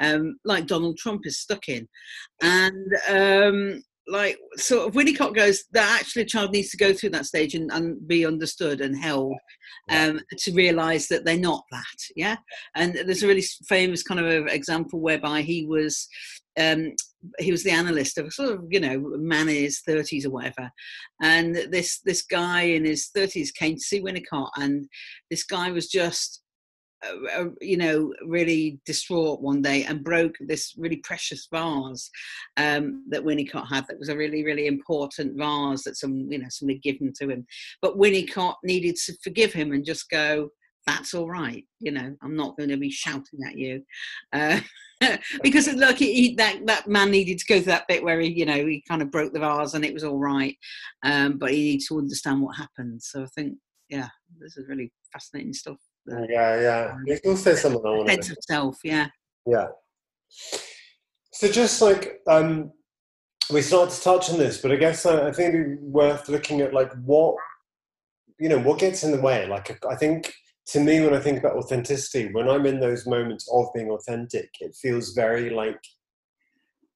Um, 0.00 0.36
like 0.44 0.66
Donald 0.66 0.98
Trump 0.98 1.22
is 1.24 1.40
stuck 1.40 1.68
in. 1.68 1.88
And 2.42 2.92
um, 3.08 3.82
like 4.08 4.38
sort 4.56 4.88
of 4.88 4.94
Winnicott 4.94 5.34
goes 5.34 5.64
that 5.72 6.00
actually 6.00 6.22
a 6.22 6.26
child 6.26 6.52
needs 6.52 6.70
to 6.70 6.76
go 6.76 6.92
through 6.92 7.10
that 7.10 7.26
stage 7.26 7.54
and, 7.54 7.70
and 7.72 8.06
be 8.08 8.24
understood 8.24 8.80
and 8.80 8.96
held 8.96 9.34
um, 9.90 10.20
to 10.38 10.52
realize 10.52 11.08
that 11.08 11.24
they're 11.24 11.38
not 11.38 11.64
that 11.70 11.84
yeah? 12.16 12.36
And 12.74 12.94
there's 12.94 13.22
a 13.22 13.28
really 13.28 13.44
famous 13.68 14.02
kind 14.02 14.20
of 14.20 14.46
example 14.46 15.00
whereby 15.00 15.42
he 15.42 15.66
was 15.66 16.08
um, 16.58 16.92
he 17.38 17.50
was 17.50 17.62
the 17.62 17.70
analyst 17.70 18.18
of 18.18 18.32
sort 18.32 18.50
of 18.50 18.64
you 18.70 18.80
know 18.80 18.98
man 19.18 19.48
in 19.48 19.56
his 19.56 19.80
30s 19.88 20.26
or 20.26 20.30
whatever. 20.30 20.70
And 21.22 21.54
this 21.70 22.00
this 22.04 22.22
guy 22.22 22.62
in 22.62 22.84
his 22.84 23.10
30s 23.16 23.54
came 23.54 23.74
to 23.74 23.80
see 23.80 24.02
Winnicott 24.02 24.50
and 24.56 24.86
this 25.30 25.44
guy 25.44 25.70
was 25.70 25.88
just 25.88 26.42
you 27.60 27.76
know, 27.76 28.12
really 28.24 28.80
distraught 28.84 29.40
one 29.40 29.62
day 29.62 29.84
and 29.84 30.04
broke 30.04 30.36
this 30.40 30.74
really 30.76 30.96
precious 30.96 31.46
vase 31.52 32.10
um, 32.56 33.04
that 33.08 33.24
Winnicott 33.24 33.68
had. 33.68 33.86
That 33.88 33.98
was 33.98 34.08
a 34.08 34.16
really, 34.16 34.44
really 34.44 34.66
important 34.66 35.36
vase 35.36 35.84
that 35.84 35.96
some, 35.96 36.30
you 36.30 36.38
know, 36.38 36.48
somebody 36.48 36.78
given 36.80 37.12
to 37.18 37.30
him. 37.30 37.46
But 37.82 37.98
Winnicott 37.98 38.56
needed 38.64 38.96
to 39.06 39.14
forgive 39.22 39.52
him 39.52 39.72
and 39.72 39.84
just 39.84 40.10
go, 40.10 40.50
"That's 40.86 41.14
all 41.14 41.28
right." 41.28 41.64
You 41.78 41.92
know, 41.92 42.16
I'm 42.22 42.36
not 42.36 42.56
going 42.56 42.70
to 42.70 42.76
be 42.76 42.90
shouting 42.90 43.40
at 43.46 43.56
you. 43.56 43.82
Uh, 44.32 44.60
because 45.42 45.72
look, 45.74 45.98
he, 45.98 46.34
that 46.34 46.66
that 46.66 46.88
man 46.88 47.10
needed 47.10 47.38
to 47.38 47.46
go 47.46 47.56
through 47.56 47.72
that 47.72 47.88
bit 47.88 48.02
where 48.02 48.20
he, 48.20 48.28
you 48.28 48.46
know, 48.46 48.66
he 48.66 48.82
kind 48.88 49.02
of 49.02 49.10
broke 49.10 49.32
the 49.32 49.40
vase 49.40 49.74
and 49.74 49.84
it 49.84 49.94
was 49.94 50.04
all 50.04 50.18
right, 50.18 50.56
um, 51.04 51.38
but 51.38 51.52
he 51.52 51.62
needs 51.62 51.86
to 51.86 51.98
understand 51.98 52.42
what 52.42 52.56
happened. 52.56 53.00
So 53.02 53.22
I 53.22 53.26
think, 53.26 53.54
yeah, 53.88 54.08
this 54.40 54.56
is 54.56 54.68
really 54.68 54.92
fascinating 55.12 55.52
stuff. 55.52 55.78
Yeah, 56.08 56.60
yeah. 56.60 56.96
There's 57.04 57.20
also 57.26 57.54
something 57.54 57.82
I 57.84 57.90
want. 57.90 58.08
Sense 58.08 58.30
of 58.30 58.38
self, 58.40 58.78
yeah. 58.84 59.08
Yeah. 59.46 59.68
So 61.32 61.50
just 61.50 61.80
like 61.80 62.20
um, 62.26 62.72
we 63.50 63.62
started 63.62 63.94
to 63.94 64.02
touch 64.02 64.30
on 64.30 64.38
this, 64.38 64.60
but 64.60 64.72
I 64.72 64.76
guess 64.76 65.06
uh, 65.06 65.26
I 65.26 65.32
think 65.32 65.54
it'd 65.54 65.80
be 65.80 65.86
worth 65.86 66.28
looking 66.28 66.60
at 66.60 66.74
like 66.74 66.92
what 67.04 67.36
you 68.38 68.48
know 68.48 68.58
what 68.58 68.78
gets 68.78 69.04
in 69.04 69.12
the 69.12 69.20
way. 69.20 69.46
Like 69.46 69.84
I 69.86 69.96
think 69.96 70.32
to 70.68 70.80
me, 70.80 71.00
when 71.00 71.14
I 71.14 71.20
think 71.20 71.38
about 71.38 71.56
authenticity, 71.56 72.32
when 72.32 72.48
I'm 72.48 72.66
in 72.66 72.80
those 72.80 73.06
moments 73.06 73.48
of 73.52 73.66
being 73.74 73.90
authentic, 73.90 74.50
it 74.60 74.76
feels 74.80 75.12
very 75.12 75.50
like 75.50 75.80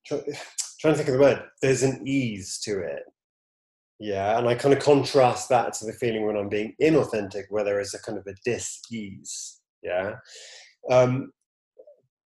try, 0.05 0.19
trying 0.79 0.93
to 0.93 0.97
think 0.97 1.09
of 1.09 1.15
the 1.15 1.21
word. 1.21 1.43
There's 1.61 1.83
an 1.83 2.07
ease 2.07 2.59
to 2.65 2.79
it. 2.79 3.03
Yeah, 3.99 4.37
and 4.37 4.47
I 4.47 4.55
kind 4.55 4.73
of 4.73 4.83
contrast 4.83 5.49
that 5.49 5.73
to 5.73 5.85
the 5.85 5.93
feeling 5.93 6.25
when 6.25 6.35
I'm 6.35 6.49
being 6.49 6.75
inauthentic, 6.81 7.43
where 7.49 7.63
there 7.63 7.79
is 7.79 7.93
a 7.93 8.01
kind 8.01 8.17
of 8.17 8.27
a 8.27 8.33
dis-ease. 8.43 9.59
Yeah, 9.81 10.15
um, 10.89 11.31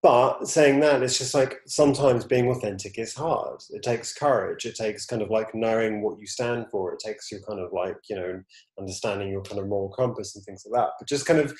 but 0.02 0.46
saying 0.46 0.78
that, 0.80 1.02
it's 1.02 1.18
just 1.18 1.34
like 1.34 1.58
sometimes 1.66 2.24
being 2.24 2.48
authentic 2.48 2.98
is 2.98 3.14
hard. 3.14 3.60
It 3.70 3.82
takes 3.82 4.14
courage. 4.14 4.64
It 4.64 4.76
takes 4.76 5.06
kind 5.06 5.22
of 5.22 5.30
like 5.30 5.54
knowing 5.54 6.02
what 6.02 6.20
you 6.20 6.26
stand 6.26 6.66
for. 6.70 6.92
It 6.92 7.00
takes 7.04 7.32
you 7.32 7.40
kind 7.48 7.58
of 7.60 7.72
like, 7.72 7.96
you 8.08 8.14
know, 8.14 8.40
understanding 8.78 9.28
your 9.28 9.42
kind 9.42 9.60
of 9.60 9.66
moral 9.66 9.88
compass 9.90 10.36
and 10.36 10.44
things 10.44 10.64
like 10.66 10.80
that. 10.80 10.92
But 10.98 11.08
just 11.08 11.26
kind 11.26 11.40
of 11.40 11.52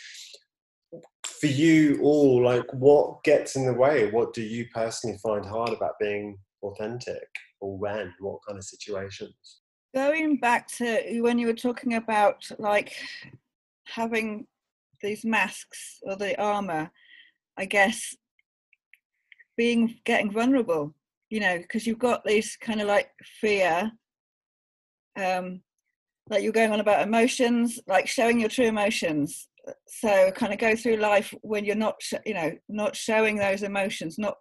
for 1.27 1.47
you 1.47 1.99
all, 2.01 2.43
like 2.45 2.65
what 2.73 3.23
gets 3.25 3.57
in 3.57 3.67
the 3.67 3.75
way? 3.75 4.11
What 4.11 4.35
do 4.35 4.43
you 4.43 4.67
personally 4.73 5.19
find 5.19 5.45
hard 5.45 5.71
about 5.71 5.99
being 6.01 6.39
authentic 6.63 7.29
or 7.61 7.77
when? 7.77 8.15
What 8.21 8.39
kind 8.47 8.57
of 8.57 8.65
situations? 8.65 9.58
Going 9.95 10.36
back 10.36 10.68
to 10.76 11.20
when 11.20 11.39
you 11.39 11.47
were 11.47 11.55
talking 11.55 11.95
about 11.95 12.49
like 12.59 12.93
having 13.86 14.47
these 15.01 15.24
masks 15.24 15.99
or 16.03 16.16
the 16.16 16.41
armor, 16.41 16.91
I 17.57 17.64
guess 17.64 18.14
being 19.57 19.97
getting 20.05 20.30
vulnerable 20.30 20.95
you 21.30 21.41
know 21.41 21.59
because 21.59 21.86
you've 21.86 21.99
got 21.99 22.24
this 22.24 22.57
kind 22.57 22.80
of 22.80 22.89
like 22.89 23.11
fear 23.41 23.91
um 25.18 25.61
like 26.30 26.43
you're 26.43 26.53
going 26.53 26.72
on 26.72 26.80
about 26.80 27.07
emotions 27.07 27.80
like 27.86 28.07
showing 28.07 28.39
your 28.39 28.51
true 28.51 28.66
emotions. 28.66 29.49
So 29.86 30.30
kind 30.32 30.53
of 30.53 30.59
go 30.59 30.76
through 30.76 30.97
life 30.97 31.32
when 31.41 31.64
you're 31.64 31.74
not 31.74 32.01
you 32.26 32.34
know 32.34 32.53
not 32.68 32.95
showing 32.95 33.36
those 33.36 33.62
emotions 33.62 34.18
not 34.18 34.36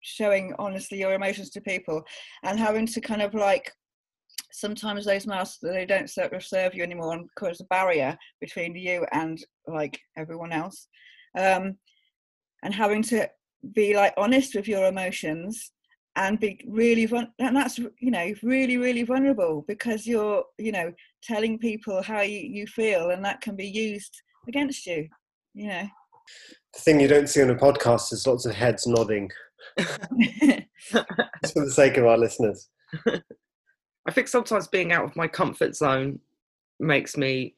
showing 0.00 0.52
honestly 0.58 0.98
your 0.98 1.14
emotions 1.14 1.50
to 1.50 1.60
people 1.60 2.02
and 2.42 2.58
having 2.58 2.86
to 2.86 3.00
kind 3.00 3.22
of 3.22 3.34
like 3.34 3.72
sometimes 4.52 5.04
those 5.04 5.26
masks 5.26 5.58
they 5.62 5.86
don't 5.86 6.10
serve 6.10 6.74
you 6.74 6.82
anymore 6.82 7.14
and 7.14 7.28
cause 7.38 7.60
a 7.60 7.64
barrier 7.64 8.16
between 8.40 8.74
you 8.76 9.06
and 9.12 9.38
like 9.66 9.98
everyone 10.16 10.52
else. 10.52 10.88
Um 11.38 11.76
and 12.62 12.74
having 12.74 13.02
to 13.04 13.28
be 13.74 13.96
like 13.96 14.14
honest 14.16 14.54
with 14.54 14.68
your 14.68 14.86
emotions 14.86 15.72
and 16.16 16.38
be 16.38 16.60
really 16.68 17.10
and 17.38 17.56
that's 17.56 17.78
you 17.78 18.10
know 18.10 18.32
really 18.42 18.76
really 18.76 19.02
vulnerable 19.02 19.64
because 19.66 20.06
you're 20.06 20.44
you 20.58 20.70
know 20.70 20.92
telling 21.22 21.58
people 21.58 22.02
how 22.02 22.20
you, 22.20 22.38
you 22.38 22.66
feel 22.66 23.10
and 23.10 23.24
that 23.24 23.40
can 23.40 23.56
be 23.56 23.66
used 23.66 24.14
against 24.46 24.86
you 24.86 25.08
you 25.54 25.68
know. 25.68 25.88
The 26.74 26.80
thing 26.80 27.00
you 27.00 27.08
don't 27.08 27.28
see 27.28 27.42
on 27.42 27.50
a 27.50 27.54
podcast 27.54 28.12
is 28.12 28.26
lots 28.26 28.46
of 28.46 28.54
heads 28.54 28.86
nodding. 28.86 29.30
Just 29.78 31.54
for 31.54 31.64
the 31.64 31.70
sake 31.70 31.96
of 31.96 32.06
our 32.06 32.18
listeners 32.18 32.68
i 34.06 34.10
think 34.10 34.28
sometimes 34.28 34.68
being 34.68 34.92
out 34.92 35.04
of 35.04 35.16
my 35.16 35.28
comfort 35.28 35.74
zone 35.74 36.18
makes 36.80 37.16
me 37.16 37.54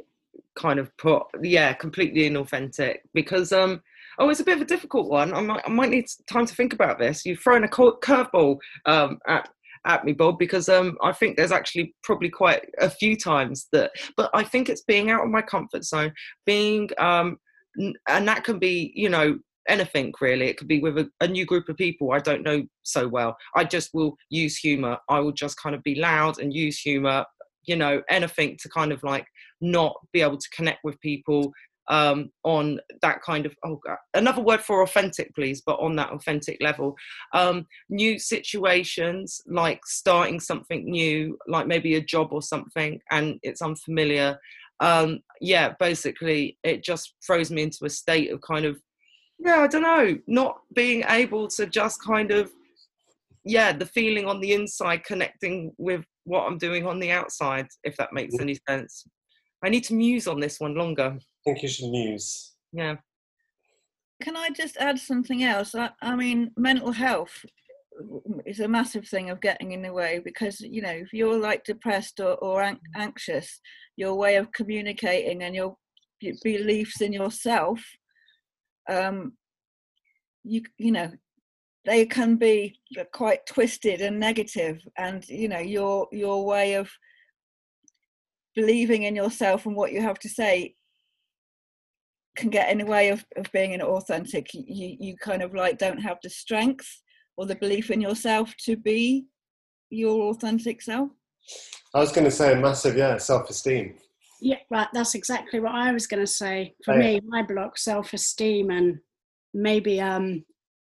kind 0.57 0.79
of 0.79 0.97
put 0.97 1.23
yeah 1.43 1.73
completely 1.73 2.29
inauthentic 2.29 2.99
because 3.13 3.53
um 3.53 3.81
Oh, 4.19 4.29
it's 4.29 4.41
a 4.41 4.45
bit 4.45 4.57
of 4.57 4.63
a 4.63 4.67
difficult 4.67 5.11
one. 5.11 5.35
I 5.35 5.41
might, 5.41 5.63
I 5.67 5.71
might 5.71 5.91
need 5.91 6.07
time 6.31 6.47
to 6.47 6.55
think 6.55 6.73
about 6.73 6.99
this. 6.99 7.25
You've 7.25 7.41
thrown 7.41 7.65
a 7.65 7.69
curveball 7.69 8.59
um, 8.87 9.19
at 9.27 9.49
at 9.87 10.05
me, 10.05 10.13
Bob, 10.13 10.39
because 10.39 10.71
um, 10.71 10.97
I 11.03 11.13
think 11.13 11.37
there's 11.37 11.53
actually 11.53 11.95
probably 12.03 12.31
quite 12.31 12.71
a 12.79 12.89
few 12.89 13.17
times 13.17 13.69
that, 13.73 13.91
but 14.17 14.31
I 14.33 14.43
think 14.43 14.71
it's 14.71 14.81
being 14.81 15.11
out 15.11 15.25
of 15.25 15.31
my 15.31 15.43
comfort 15.43 15.85
zone, 15.85 16.13
being, 16.47 16.89
um, 16.97 17.37
and 17.77 18.27
that 18.27 18.45
can 18.45 18.59
be, 18.59 18.93
you 18.95 19.11
know, 19.11 19.39
anything 19.69 20.13
really. 20.21 20.47
It 20.47 20.57
could 20.57 20.69
be 20.69 20.81
with 20.81 20.99
a, 20.99 21.09
a, 21.21 21.29
new 21.29 21.45
group 21.47 21.69
of 21.69 21.77
people 21.77 22.13
I 22.13 22.19
don't 22.19 22.43
know 22.43 22.65
so 22.83 23.09
well. 23.09 23.37
I 23.57 23.65
just 23.65 23.91
will 23.95 24.17
use 24.31 24.57
humor. 24.57 24.99
I 25.09 25.21
will 25.21 25.33
just 25.33 25.61
kind 25.61 25.75
of 25.75 25.83
be 25.83 25.95
loud 25.95 26.39
and 26.39 26.53
use 26.53 26.79
humor, 26.79 27.25
you 27.65 27.77
know, 27.77 28.03
anything 28.11 28.57
to 28.61 28.69
kind 28.69 28.93
of 28.93 29.03
like 29.03 29.27
not 29.61 29.95
be 30.13 30.21
able 30.21 30.39
to 30.39 30.49
connect 30.51 30.81
with 30.85 31.01
people 31.01 31.53
um, 31.89 32.31
on 32.45 32.81
that 33.03 33.23
kind 33.23 33.47
of 33.47 33.55
oh 33.65 33.81
God, 33.87 33.99
another 34.15 34.41
word 34.41 34.61
for 34.61 34.83
authentic 34.83 35.35
please 35.35 35.63
but 35.65 35.79
on 35.81 35.97
that 35.97 36.11
authentic 36.11 36.57
level 36.63 36.97
um, 37.33 37.67
new 37.91 38.19
situations 38.19 39.41
like 39.47 39.81
starting 39.85 40.41
something 40.41 40.91
new 40.91 41.37
like 41.47 41.67
maybe 41.67 41.97
a 41.97 42.01
job 42.01 42.29
or 42.33 42.43
something 42.43 43.01
and 43.11 43.39
it's 43.43 43.63
unfamiliar 43.63 44.39
um, 44.81 45.21
yeah 45.41 45.75
basically 45.79 46.59
it 46.65 46.83
just 46.83 47.15
throws 47.27 47.51
me 47.51 47.63
into 47.63 47.85
a 47.85 47.91
state 47.91 48.33
of 48.33 48.41
kind 48.41 48.65
of 48.65 48.81
yeah 49.39 49.61
i 49.61 49.67
don't 49.67 49.83
know 49.83 50.17
not 50.27 50.61
being 50.75 51.05
able 51.09 51.49
to 51.49 51.67
just 51.67 52.03
kind 52.03 52.31
of 52.31 52.51
yeah 53.45 53.73
the 53.73 53.87
feeling 53.87 54.27
on 54.27 54.41
the 54.41 54.53
inside 54.53 55.05
connecting 55.05 55.73
with 55.79 56.05
what 56.25 56.47
i'm 56.47 56.59
doing 56.59 56.87
on 56.87 56.99
the 56.99 57.11
outside 57.11 57.67
if 57.83 57.97
that 57.97 58.13
makes 58.13 58.35
any 58.41 58.59
sense 58.69 59.05
i 59.65 59.69
need 59.69 59.85
to 59.85 59.95
muse 59.95 60.27
on 60.27 60.41
this 60.41 60.61
one 60.61 60.75
longer 60.75 61.19
think 61.45 61.63
you 61.63 61.69
should 61.69 61.91
muse. 61.91 62.53
Yeah. 62.73 62.97
Can 64.23 64.37
I 64.37 64.51
just 64.51 64.77
add 64.79 64.99
something 64.99 65.45
else? 65.45 65.75
I, 65.75 65.91
I 66.01 66.17
mean, 66.17 66.53
mental 66.57 66.93
health 66.93 67.45
is 68.47 68.61
a 68.61 68.69
massive 68.69 69.07
thing 69.07 69.31
of 69.31 69.41
getting 69.41 69.73
in 69.73 69.83
the 69.83 69.93
way 69.93 70.21
because 70.25 70.61
you 70.61 70.83
know 70.83 70.91
if 70.91 71.13
you're 71.13 71.39
like 71.39 71.63
depressed 71.63 72.19
or, 72.19 72.35
or 72.39 72.61
an- 72.61 72.81
anxious 72.97 73.61
your 73.97 74.17
way 74.17 74.35
of 74.35 74.51
communicating 74.51 75.45
and 75.45 75.55
your, 75.55 75.77
your 76.21 76.35
beliefs 76.43 77.01
in 77.01 77.13
yourself 77.13 77.81
um 78.89 79.33
you 80.43 80.63
you 80.79 80.93
know 80.93 81.11
they 81.85 82.07
can 82.07 82.37
be 82.37 82.79
quite 83.13 83.45
twisted 83.47 84.01
and 84.01 84.19
negative 84.19 84.81
and 84.97 85.29
you 85.29 85.49
know 85.49 85.59
your 85.59 86.09
your 86.13 86.45
way 86.45 86.75
of 86.75 86.91
believing 88.55 89.03
in 89.03 89.17
yourself 89.17 89.67
and 89.67 89.77
what 89.77 89.93
you 89.93 90.01
have 90.01 90.19
to 90.19 90.29
say 90.29 90.75
can 92.37 92.51
get 92.51 92.71
in 92.71 92.79
the 92.79 92.87
way 92.87 93.09
of, 93.09 93.25
of 93.37 93.51
being 93.53 93.75
an 93.75 93.83
authentic. 93.83 94.53
You 94.55 94.97
you 94.99 95.17
kind 95.17 95.43
of 95.43 95.55
like 95.55 95.79
don't 95.79 96.01
have 96.01 96.19
the 96.23 96.31
strength 96.31 97.03
or 97.37 97.47
the 97.47 97.57
belief 97.57 97.91
in 97.91 98.01
yourself 98.01 98.55
to 98.65 98.77
be 98.77 99.27
your 99.91 100.31
authentic 100.31 100.83
self. 100.83 101.11
I 101.95 102.01
was 102.01 102.13
going 102.13 102.25
to 102.25 102.31
say 102.31 102.55
massive 102.55 102.97
yeah 102.97 103.19
self-esteem 103.19 103.95
yeah 104.41 104.59
right 104.71 104.89
that's 104.93 105.15
exactly 105.15 105.61
what 105.61 105.75
i 105.75 105.93
was 105.93 106.07
going 106.07 106.21
to 106.23 106.27
say 106.27 106.75
for 106.85 106.95
oh, 106.95 106.99
me 106.99 107.21
my 107.27 107.43
block 107.43 107.79
self-esteem 107.79 108.71
and 108.71 108.99
maybe 109.53 110.01
um 110.01 110.45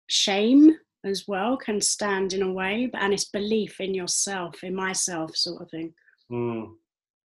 shame 0.08 0.76
as 1.04 1.24
well 1.26 1.56
can 1.56 1.80
stand 1.80 2.32
in 2.32 2.42
a 2.42 2.52
way 2.52 2.88
but 2.92 3.02
and 3.02 3.12
it's 3.12 3.24
belief 3.26 3.80
in 3.80 3.94
yourself 3.94 4.62
in 4.62 4.74
myself 4.74 5.34
sort 5.34 5.62
of 5.62 5.70
thing 5.70 5.92
mm. 6.30 6.66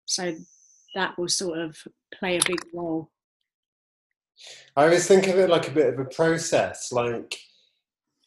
so 0.06 0.34
that 0.94 1.16
will 1.18 1.28
sort 1.28 1.58
of 1.58 1.76
play 2.18 2.36
a 2.36 2.48
big 2.48 2.60
role 2.74 3.10
I 4.76 4.84
always 4.84 5.06
think 5.06 5.26
of 5.26 5.38
it 5.38 5.50
like 5.50 5.68
a 5.68 5.72
bit 5.72 5.92
of 5.92 5.98
a 5.98 6.04
process. 6.04 6.92
Like, 6.92 7.38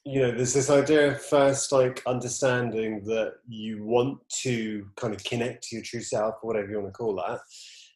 you 0.03 0.21
know, 0.21 0.31
there's 0.31 0.53
this 0.53 0.69
idea 0.69 1.11
of 1.11 1.21
first, 1.21 1.71
like, 1.71 2.01
understanding 2.05 3.03
that 3.05 3.35
you 3.47 3.83
want 3.83 4.19
to 4.41 4.87
kind 4.95 5.13
of 5.13 5.23
connect 5.23 5.63
to 5.65 5.75
your 5.75 5.85
true 5.85 6.01
self, 6.01 6.35
or 6.41 6.47
whatever 6.47 6.69
you 6.69 6.81
want 6.81 6.87
to 6.87 6.97
call 6.97 7.15
that. 7.15 7.39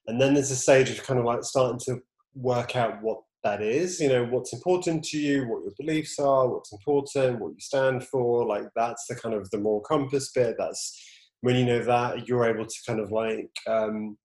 And 0.07 0.19
then 0.19 0.33
there's 0.33 0.51
a 0.51 0.55
stage 0.55 0.89
of 0.89 1.03
kind 1.03 1.19
of 1.19 1.25
like 1.25 1.43
starting 1.43 1.79
to 1.85 2.01
work 2.35 2.75
out 2.75 3.01
what 3.01 3.21
that 3.43 3.61
is, 3.61 3.99
you 3.99 4.09
know, 4.09 4.25
what's 4.25 4.53
important 4.53 5.03
to 5.05 5.17
you, 5.17 5.47
what 5.47 5.63
your 5.63 5.73
beliefs 5.77 6.19
are, 6.19 6.47
what's 6.47 6.73
important, 6.73 7.39
what 7.39 7.53
you 7.53 7.59
stand 7.59 8.03
for. 8.03 8.45
Like, 8.45 8.65
that's 8.75 9.05
the 9.07 9.15
kind 9.15 9.35
of 9.35 9.49
the 9.51 9.59
moral 9.59 9.81
compass 9.81 10.31
bit. 10.31 10.55
That's 10.57 10.99
when 11.41 11.55
you 11.55 11.65
know 11.65 11.83
that, 11.83 12.27
you're 12.27 12.45
able 12.45 12.65
to 12.65 12.75
kind 12.87 12.99
of 12.99 13.11
like, 13.11 13.51
um, 13.67 14.17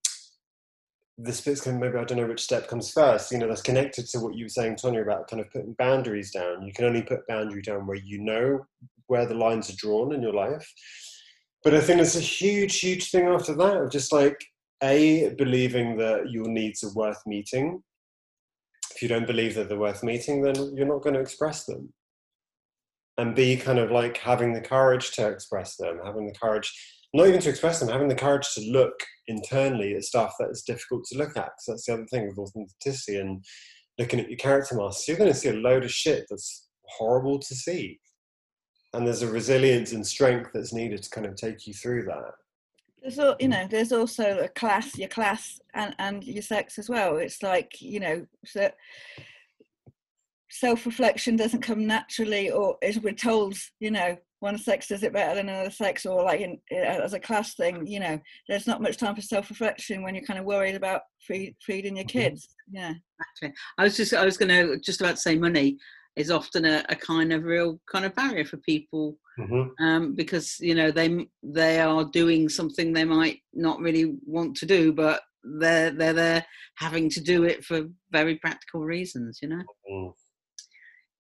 the 1.23 1.33
splits 1.33 1.61
can 1.61 1.79
maybe 1.79 1.99
I 1.99 2.05
don't 2.05 2.17
know 2.17 2.27
which 2.27 2.43
step 2.43 2.67
comes 2.67 2.91
first. 2.91 3.31
You 3.31 3.39
know, 3.39 3.49
that's 3.49 3.61
connected 3.63 4.07
to 4.09 4.21
what 4.21 4.35
you 4.35 4.47
were 4.47 4.51
saying, 4.51 4.77
Tonya, 4.77 5.03
about 5.03 5.29
kind 5.29 5.41
of 5.41 5.51
putting 5.51 5.75
boundaries 5.75 6.31
down. 6.31 6.63
You 6.63 6.73
can 6.73 6.87
only 6.87 7.03
put 7.03 7.27
boundary 7.29 7.63
down 7.63 7.87
where 7.87 7.99
you 7.99 8.21
know 8.23 8.67
where 9.07 9.27
the 9.27 9.35
lines 9.35 9.69
are 9.69 9.77
drawn 9.77 10.15
in 10.15 10.23
your 10.23 10.33
life. 10.33 10.73
But 11.63 11.75
I 11.75 11.81
think 11.81 11.99
there's 11.99 12.17
a 12.17 12.21
huge, 12.21 12.81
huge 12.81 13.11
thing 13.11 13.27
after 13.27 13.55
that 13.55 13.77
of 13.77 13.91
just 13.91 14.13
like 14.13 14.43
a 14.83 15.35
believing 15.37 15.97
that 15.99 16.31
your 16.31 16.49
needs 16.49 16.83
are 16.85 16.93
worth 16.95 17.21
meeting. 17.27 17.83
If 18.95 19.03
you 19.03 19.09
don't 19.09 19.27
believe 19.27 19.55
that 19.55 19.69
they're 19.69 19.79
worth 19.79 20.03
meeting, 20.03 20.43
then 20.43 20.55
you're 20.75 20.87
not 20.87 21.03
going 21.03 21.15
to 21.15 21.21
express 21.21 21.65
them. 21.65 21.93
And 23.19 23.35
B, 23.35 23.57
kind 23.57 23.79
of 23.79 23.91
like 23.91 24.17
having 24.17 24.53
the 24.53 24.61
courage 24.61 25.13
to 25.13 25.29
express 25.29 25.77
them, 25.77 26.01
having 26.05 26.27
the 26.27 26.39
courage 26.39 26.73
not 27.13 27.27
even 27.27 27.41
to 27.41 27.51
express 27.51 27.81
them, 27.81 27.89
having 27.89 28.09
the 28.09 28.15
courage 28.15 28.49
to 28.55 28.61
look 28.71 28.95
internally 29.27 29.95
at 29.95 30.05
stuff 30.05 30.35
that 30.39 30.51
is 30.51 30.63
difficult 30.63 31.05
to 31.07 31.19
look 31.19 31.37
at. 31.37 31.47
Because 31.47 31.65
that's 31.67 31.87
the 31.87 31.95
other 31.95 32.07
thing 32.07 32.29
with 32.29 32.39
authenticity 32.39 33.19
and 33.19 33.45
looking 33.99 34.21
at 34.21 34.29
your 34.29 34.39
character 34.39 34.77
masks. 34.77 35.09
You're 35.09 35.17
going 35.17 35.33
to 35.33 35.37
see 35.37 35.49
a 35.49 35.55
load 35.55 35.85
of 35.85 35.91
shit 35.91 36.27
that's 36.31 36.69
horrible 36.85 37.39
to 37.41 37.55
see. 37.55 37.99
and 38.93 39.07
there's 39.07 39.23
a 39.23 39.31
resilience 39.31 39.93
and 39.93 40.07
strength 40.07 40.51
that's 40.53 40.73
needed 40.73 41.03
to 41.03 41.11
kind 41.11 41.27
of 41.27 41.37
take 41.37 41.67
you 41.67 41.75
through 41.75 42.05
that. 42.05 42.33
There's 43.03 43.19
all, 43.19 43.37
you 43.41 43.49
know, 43.49 43.67
there's 43.69 43.93
also 43.93 44.41
a 44.41 44.49
class, 44.49 44.97
your 44.99 45.09
class, 45.09 45.61
and 45.75 45.95
and 45.99 46.23
your 46.25 46.43
sex 46.43 46.79
as 46.79 46.89
well. 46.89 47.17
It's 47.17 47.43
like 47.43 47.81
you 47.81 48.01
know, 48.01 48.27
so 48.45 48.71
self-reflection 50.51 51.37
doesn't 51.37 51.63
come 51.63 51.87
naturally, 51.87 52.51
or 52.51 52.77
as 52.83 52.99
we're 52.99 53.13
told, 53.13 53.57
you 53.79 53.91
know, 53.91 54.17
one 54.41 54.59
sex 54.59 54.89
does 54.89 55.03
it 55.03 55.13
better 55.13 55.35
than 55.35 55.49
another 55.49 55.71
sex, 55.71 56.05
or 56.05 56.23
like 56.25 56.41
in, 56.41 56.59
as 56.71 57.13
a 57.13 57.21
class 57.21 57.55
thing. 57.55 57.87
You 57.87 58.01
know, 58.01 58.21
there's 58.49 58.67
not 58.67 58.83
much 58.83 58.97
time 58.97 59.15
for 59.15 59.23
self-reflection 59.23 60.03
when 60.03 60.15
you're 60.15 60.25
kind 60.25 60.39
of 60.41 60.47
worried 60.47 60.75
about 60.75 61.03
feed, 61.21 61.55
feeding 61.63 61.97
your 61.97 62.05
mm-hmm. 62.05 62.19
kids. 62.19 62.49
Yeah, 62.71 62.95
Actually, 63.21 63.55
I 63.79 63.85
was 63.85 63.97
just 63.97 64.13
I 64.13 64.25
was 64.25 64.37
going 64.37 64.49
to 64.49 64.79
just 64.79 65.01
about 65.01 65.17
to 65.17 65.21
say 65.21 65.37
money 65.37 65.79
is 66.17 66.31
often 66.31 66.65
a, 66.65 66.85
a 66.89 66.97
kind 66.97 67.33
of 67.33 67.45
real 67.45 67.81
kind 67.91 68.05
of 68.05 68.15
barrier 68.15 68.45
for 68.45 68.57
people 68.59 69.17
Mhm. 69.39 69.71
um, 69.81 70.15
because 70.15 70.59
you 70.61 70.75
know 70.75 70.91
they 70.91 71.27
they 71.43 71.81
are 71.81 72.05
doing 72.05 72.49
something 72.49 72.93
they 72.93 73.05
might 73.05 73.41
not 73.55 73.81
really 73.81 74.17
want 74.27 74.57
to 74.57 74.67
do, 74.67 74.93
but 74.93 75.23
they're 75.43 75.91
they're 75.91 76.13
there 76.13 76.47
having 76.77 77.09
to 77.11 77.21
do 77.21 77.45
it 77.45 77.65
for 77.65 77.89
very 78.11 78.37
practical 78.37 78.81
reasons. 78.85 79.39
You 79.41 79.49
know. 79.49 79.63
Mm. 79.91 80.13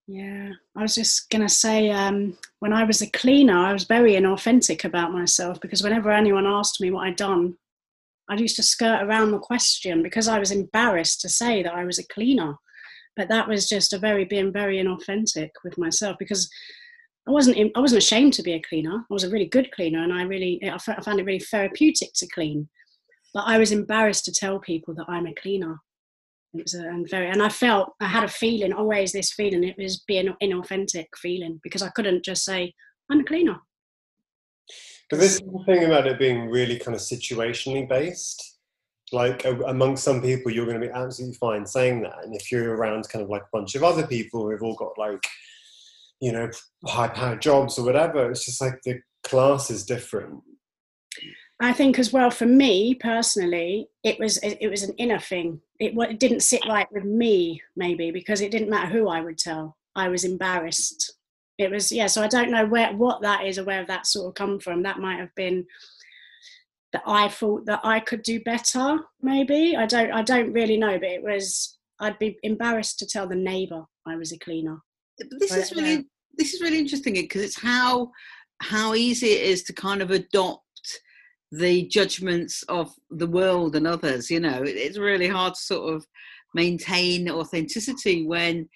Yeah, 0.06 0.50
I 0.76 0.82
was 0.82 0.96
just 0.96 1.30
going 1.30 1.42
to 1.42 1.48
say, 1.48 1.88
um, 1.90 2.36
when 2.58 2.72
I 2.72 2.82
was 2.82 3.00
a 3.00 3.10
cleaner, 3.10 3.56
I 3.56 3.72
was 3.72 3.84
very 3.84 4.14
inauthentic 4.14 4.84
about 4.84 5.12
myself 5.12 5.60
because 5.60 5.84
whenever 5.84 6.10
anyone 6.10 6.46
asked 6.48 6.80
me 6.80 6.90
what 6.90 7.06
I'd 7.06 7.14
done, 7.14 7.54
I 8.28 8.34
used 8.34 8.56
to 8.56 8.64
skirt 8.64 9.02
around 9.02 9.30
the 9.30 9.38
question 9.38 10.02
because 10.02 10.26
I 10.26 10.40
was 10.40 10.50
embarrassed 10.50 11.20
to 11.20 11.28
say 11.28 11.62
that 11.62 11.74
I 11.74 11.84
was 11.84 12.00
a 12.00 12.06
cleaner. 12.08 12.56
But 13.16 13.28
that 13.28 13.48
was 13.48 13.68
just 13.68 13.92
a 13.92 13.98
very 13.98 14.24
being 14.24 14.52
very 14.52 14.76
inauthentic 14.78 15.50
with 15.64 15.76
myself 15.76 16.16
because 16.18 16.48
I 17.28 17.32
wasn't 17.32 17.72
I 17.76 17.80
wasn't 17.80 18.02
ashamed 18.02 18.32
to 18.34 18.42
be 18.42 18.52
a 18.52 18.62
cleaner. 18.62 18.98
I 18.98 19.12
was 19.14 19.24
a 19.24 19.30
really 19.30 19.46
good 19.46 19.70
cleaner, 19.72 20.02
and 20.02 20.12
I 20.12 20.22
really 20.22 20.60
I 20.62 20.78
found 20.78 21.20
it 21.20 21.26
really 21.26 21.38
therapeutic 21.40 22.10
to 22.14 22.26
clean. 22.28 22.68
But 23.34 23.44
I 23.46 23.58
was 23.58 23.72
embarrassed 23.72 24.24
to 24.24 24.32
tell 24.32 24.58
people 24.58 24.94
that 24.94 25.06
I'm 25.08 25.26
a 25.26 25.34
cleaner. 25.34 25.78
It 26.54 26.62
was 26.64 26.74
a, 26.74 26.80
and 26.80 27.08
very, 27.08 27.28
and 27.28 27.42
I 27.42 27.48
felt 27.48 27.92
I 28.00 28.06
had 28.06 28.24
a 28.24 28.28
feeling, 28.28 28.72
always 28.72 29.12
this 29.12 29.32
feeling. 29.32 29.62
It 29.62 29.76
was 29.78 30.02
being 30.08 30.34
inauthentic 30.42 31.06
feeling 31.16 31.60
because 31.62 31.82
I 31.82 31.90
couldn't 31.90 32.24
just 32.24 32.44
say 32.44 32.74
I'm 33.10 33.20
a 33.20 33.24
cleaner. 33.24 33.58
But 35.10 35.20
this 35.20 35.40
thing 35.66 35.84
about 35.84 36.06
it 36.06 36.18
being 36.18 36.48
really 36.48 36.78
kind 36.78 36.94
of 36.94 37.00
situationally 37.00 37.88
based. 37.88 38.49
Like 39.12 39.44
amongst 39.44 40.04
some 40.04 40.22
people, 40.22 40.52
you're 40.52 40.66
going 40.66 40.80
to 40.80 40.86
be 40.86 40.92
absolutely 40.92 41.36
fine 41.36 41.66
saying 41.66 42.02
that, 42.02 42.24
and 42.24 42.34
if 42.34 42.52
you're 42.52 42.76
around 42.76 43.08
kind 43.08 43.24
of 43.24 43.28
like 43.28 43.42
a 43.42 43.56
bunch 43.56 43.74
of 43.74 43.82
other 43.82 44.06
people 44.06 44.48
who've 44.48 44.62
all 44.62 44.76
got 44.76 44.96
like, 44.98 45.24
you 46.20 46.32
know, 46.32 46.48
high-powered 46.86 47.42
jobs 47.42 47.78
or 47.78 47.84
whatever, 47.84 48.30
it's 48.30 48.44
just 48.44 48.60
like 48.60 48.80
the 48.82 49.00
class 49.24 49.70
is 49.70 49.84
different. 49.84 50.42
I 51.62 51.74
think 51.74 51.98
as 51.98 52.12
well 52.12 52.30
for 52.30 52.46
me 52.46 52.94
personally, 52.94 53.88
it 54.02 54.18
was 54.18 54.38
it 54.38 54.70
was 54.70 54.82
an 54.82 54.94
inner 54.96 55.18
thing. 55.18 55.60
It, 55.78 55.92
it 55.96 56.18
didn't 56.18 56.40
sit 56.40 56.62
right 56.66 56.90
with 56.90 57.04
me 57.04 57.62
maybe 57.76 58.10
because 58.10 58.40
it 58.40 58.50
didn't 58.50 58.70
matter 58.70 58.90
who 58.90 59.08
I 59.08 59.20
would 59.20 59.36
tell. 59.36 59.76
I 59.94 60.08
was 60.08 60.24
embarrassed. 60.24 61.12
It 61.58 61.70
was 61.70 61.92
yeah. 61.92 62.06
So 62.06 62.22
I 62.22 62.28
don't 62.28 62.50
know 62.50 62.64
where 62.64 62.92
what 62.94 63.20
that 63.22 63.44
is 63.44 63.58
or 63.58 63.64
where 63.64 63.84
that 63.84 64.06
sort 64.06 64.28
of 64.28 64.34
come 64.34 64.58
from. 64.58 64.82
That 64.82 65.00
might 65.00 65.18
have 65.18 65.34
been 65.34 65.66
that 66.92 67.02
I 67.06 67.28
thought 67.28 67.66
that 67.66 67.80
I 67.84 68.00
could 68.00 68.22
do 68.22 68.40
better. 68.40 68.98
Maybe 69.22 69.76
I 69.76 69.86
don't 69.86 70.12
I 70.12 70.22
don't 70.22 70.52
really 70.52 70.76
know. 70.76 70.98
But 70.98 71.08
it 71.08 71.22
was 71.22 71.78
I'd 72.00 72.18
be 72.18 72.38
embarrassed 72.42 72.98
to 73.00 73.06
tell 73.06 73.26
the 73.26 73.36
neighbour 73.36 73.84
I 74.06 74.16
was 74.16 74.32
a 74.32 74.38
cleaner. 74.38 74.78
But 75.18 75.28
this 75.38 75.54
is 75.54 75.72
really 75.72 76.06
this 76.36 76.54
is 76.54 76.60
really 76.60 76.78
interesting 76.78 77.16
eh, 77.16 77.22
because 77.22 77.42
it's 77.42 77.60
how 77.60 78.10
how 78.62 78.94
easy 78.94 79.28
it 79.28 79.42
is 79.42 79.62
to 79.64 79.72
kind 79.72 80.02
of 80.02 80.10
adopt 80.10 80.64
the 81.52 81.86
judgments 81.88 82.62
of 82.68 82.92
the 83.10 83.26
world 83.26 83.76
and 83.76 83.86
others. 83.86 84.30
You 84.30 84.40
know, 84.40 84.62
it's 84.64 84.98
really 84.98 85.28
hard 85.28 85.54
to 85.54 85.60
sort 85.60 85.94
of 85.94 86.06
maintain 86.54 87.30
authenticity 87.30 88.26
when 88.26 88.68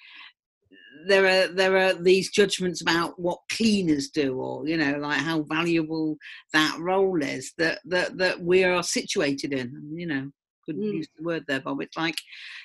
there 1.06 1.26
are 1.26 1.48
there 1.48 1.76
are 1.76 1.94
these 1.94 2.30
judgments 2.30 2.80
about 2.80 3.18
what 3.18 3.38
cleaners 3.50 4.08
do 4.10 4.34
or 4.36 4.66
you 4.66 4.76
know 4.76 4.96
like 4.98 5.20
how 5.20 5.42
valuable 5.42 6.16
that 6.52 6.76
role 6.78 7.22
is 7.22 7.52
that 7.58 7.80
that 7.84 8.16
that 8.18 8.40
we 8.40 8.64
are 8.64 8.82
situated 8.82 9.52
in 9.52 9.70
you 9.94 10.06
know 10.06 10.30
couldn't 10.64 10.82
Mm. 10.82 10.94
use 10.94 11.08
the 11.16 11.24
word 11.24 11.44
there 11.46 11.60
bob 11.60 11.80
it's 11.82 11.96
like 11.96 12.16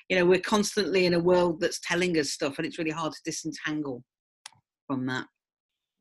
you 0.08 0.18
know 0.18 0.26
we're 0.26 0.40
constantly 0.40 1.06
in 1.06 1.14
a 1.14 1.20
world 1.20 1.60
that's 1.60 1.80
telling 1.82 2.18
us 2.18 2.32
stuff 2.32 2.58
and 2.58 2.66
it's 2.66 2.78
really 2.78 2.92
hard 2.92 3.12
to 3.14 3.20
disentangle 3.26 4.04
from 4.88 5.06
that 5.08 5.26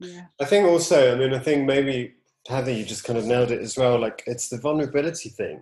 Yeah. 0.01 0.26
I 0.41 0.45
think 0.45 0.64
also, 0.66 1.12
I 1.12 1.18
mean, 1.18 1.34
I 1.34 1.41
think 1.41 1.66
maybe 1.66 2.14
Heather, 2.49 2.70
you 2.72 2.84
just 2.84 3.03
kind 3.05 3.18
of 3.18 3.26
nailed 3.26 3.51
it 3.51 3.61
as 3.61 3.76
well. 3.76 3.99
Like 3.99 4.22
it's 4.26 4.49
the 4.49 4.59
vulnerability 4.59 5.28
thing. 5.28 5.61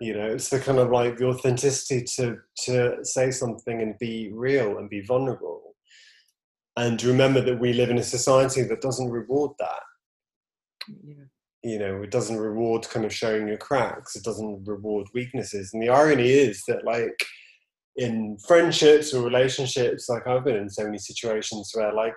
You 0.00 0.14
know, 0.14 0.26
it's 0.26 0.50
the 0.50 0.58
kind 0.58 0.78
of 0.78 0.90
like 0.90 1.16
the 1.16 1.26
authenticity 1.28 2.04
to 2.16 2.38
to 2.64 3.04
say 3.04 3.30
something 3.30 3.80
and 3.80 3.98
be 3.98 4.30
real 4.32 4.78
and 4.78 4.90
be 4.90 5.02
vulnerable, 5.02 5.76
and 6.76 7.02
remember 7.02 7.40
that 7.40 7.60
we 7.60 7.72
live 7.72 7.90
in 7.90 7.98
a 7.98 8.02
society 8.02 8.62
that 8.62 8.80
doesn't 8.80 9.10
reward 9.10 9.52
that. 9.60 9.82
Yeah. 10.88 11.24
You 11.62 11.78
know, 11.78 12.02
it 12.02 12.10
doesn't 12.10 12.36
reward 12.36 12.86
kind 12.90 13.06
of 13.06 13.14
showing 13.14 13.48
your 13.48 13.56
cracks. 13.56 14.16
It 14.16 14.24
doesn't 14.24 14.66
reward 14.66 15.06
weaknesses. 15.14 15.70
And 15.72 15.82
the 15.82 15.88
irony 15.88 16.28
is 16.28 16.62
that, 16.68 16.84
like, 16.84 17.18
in 17.96 18.36
friendships 18.46 19.14
or 19.14 19.24
relationships, 19.24 20.10
like 20.10 20.26
I've 20.26 20.44
been 20.44 20.56
in 20.56 20.68
so 20.68 20.84
many 20.84 20.98
situations 20.98 21.70
where, 21.72 21.94
like, 21.94 22.12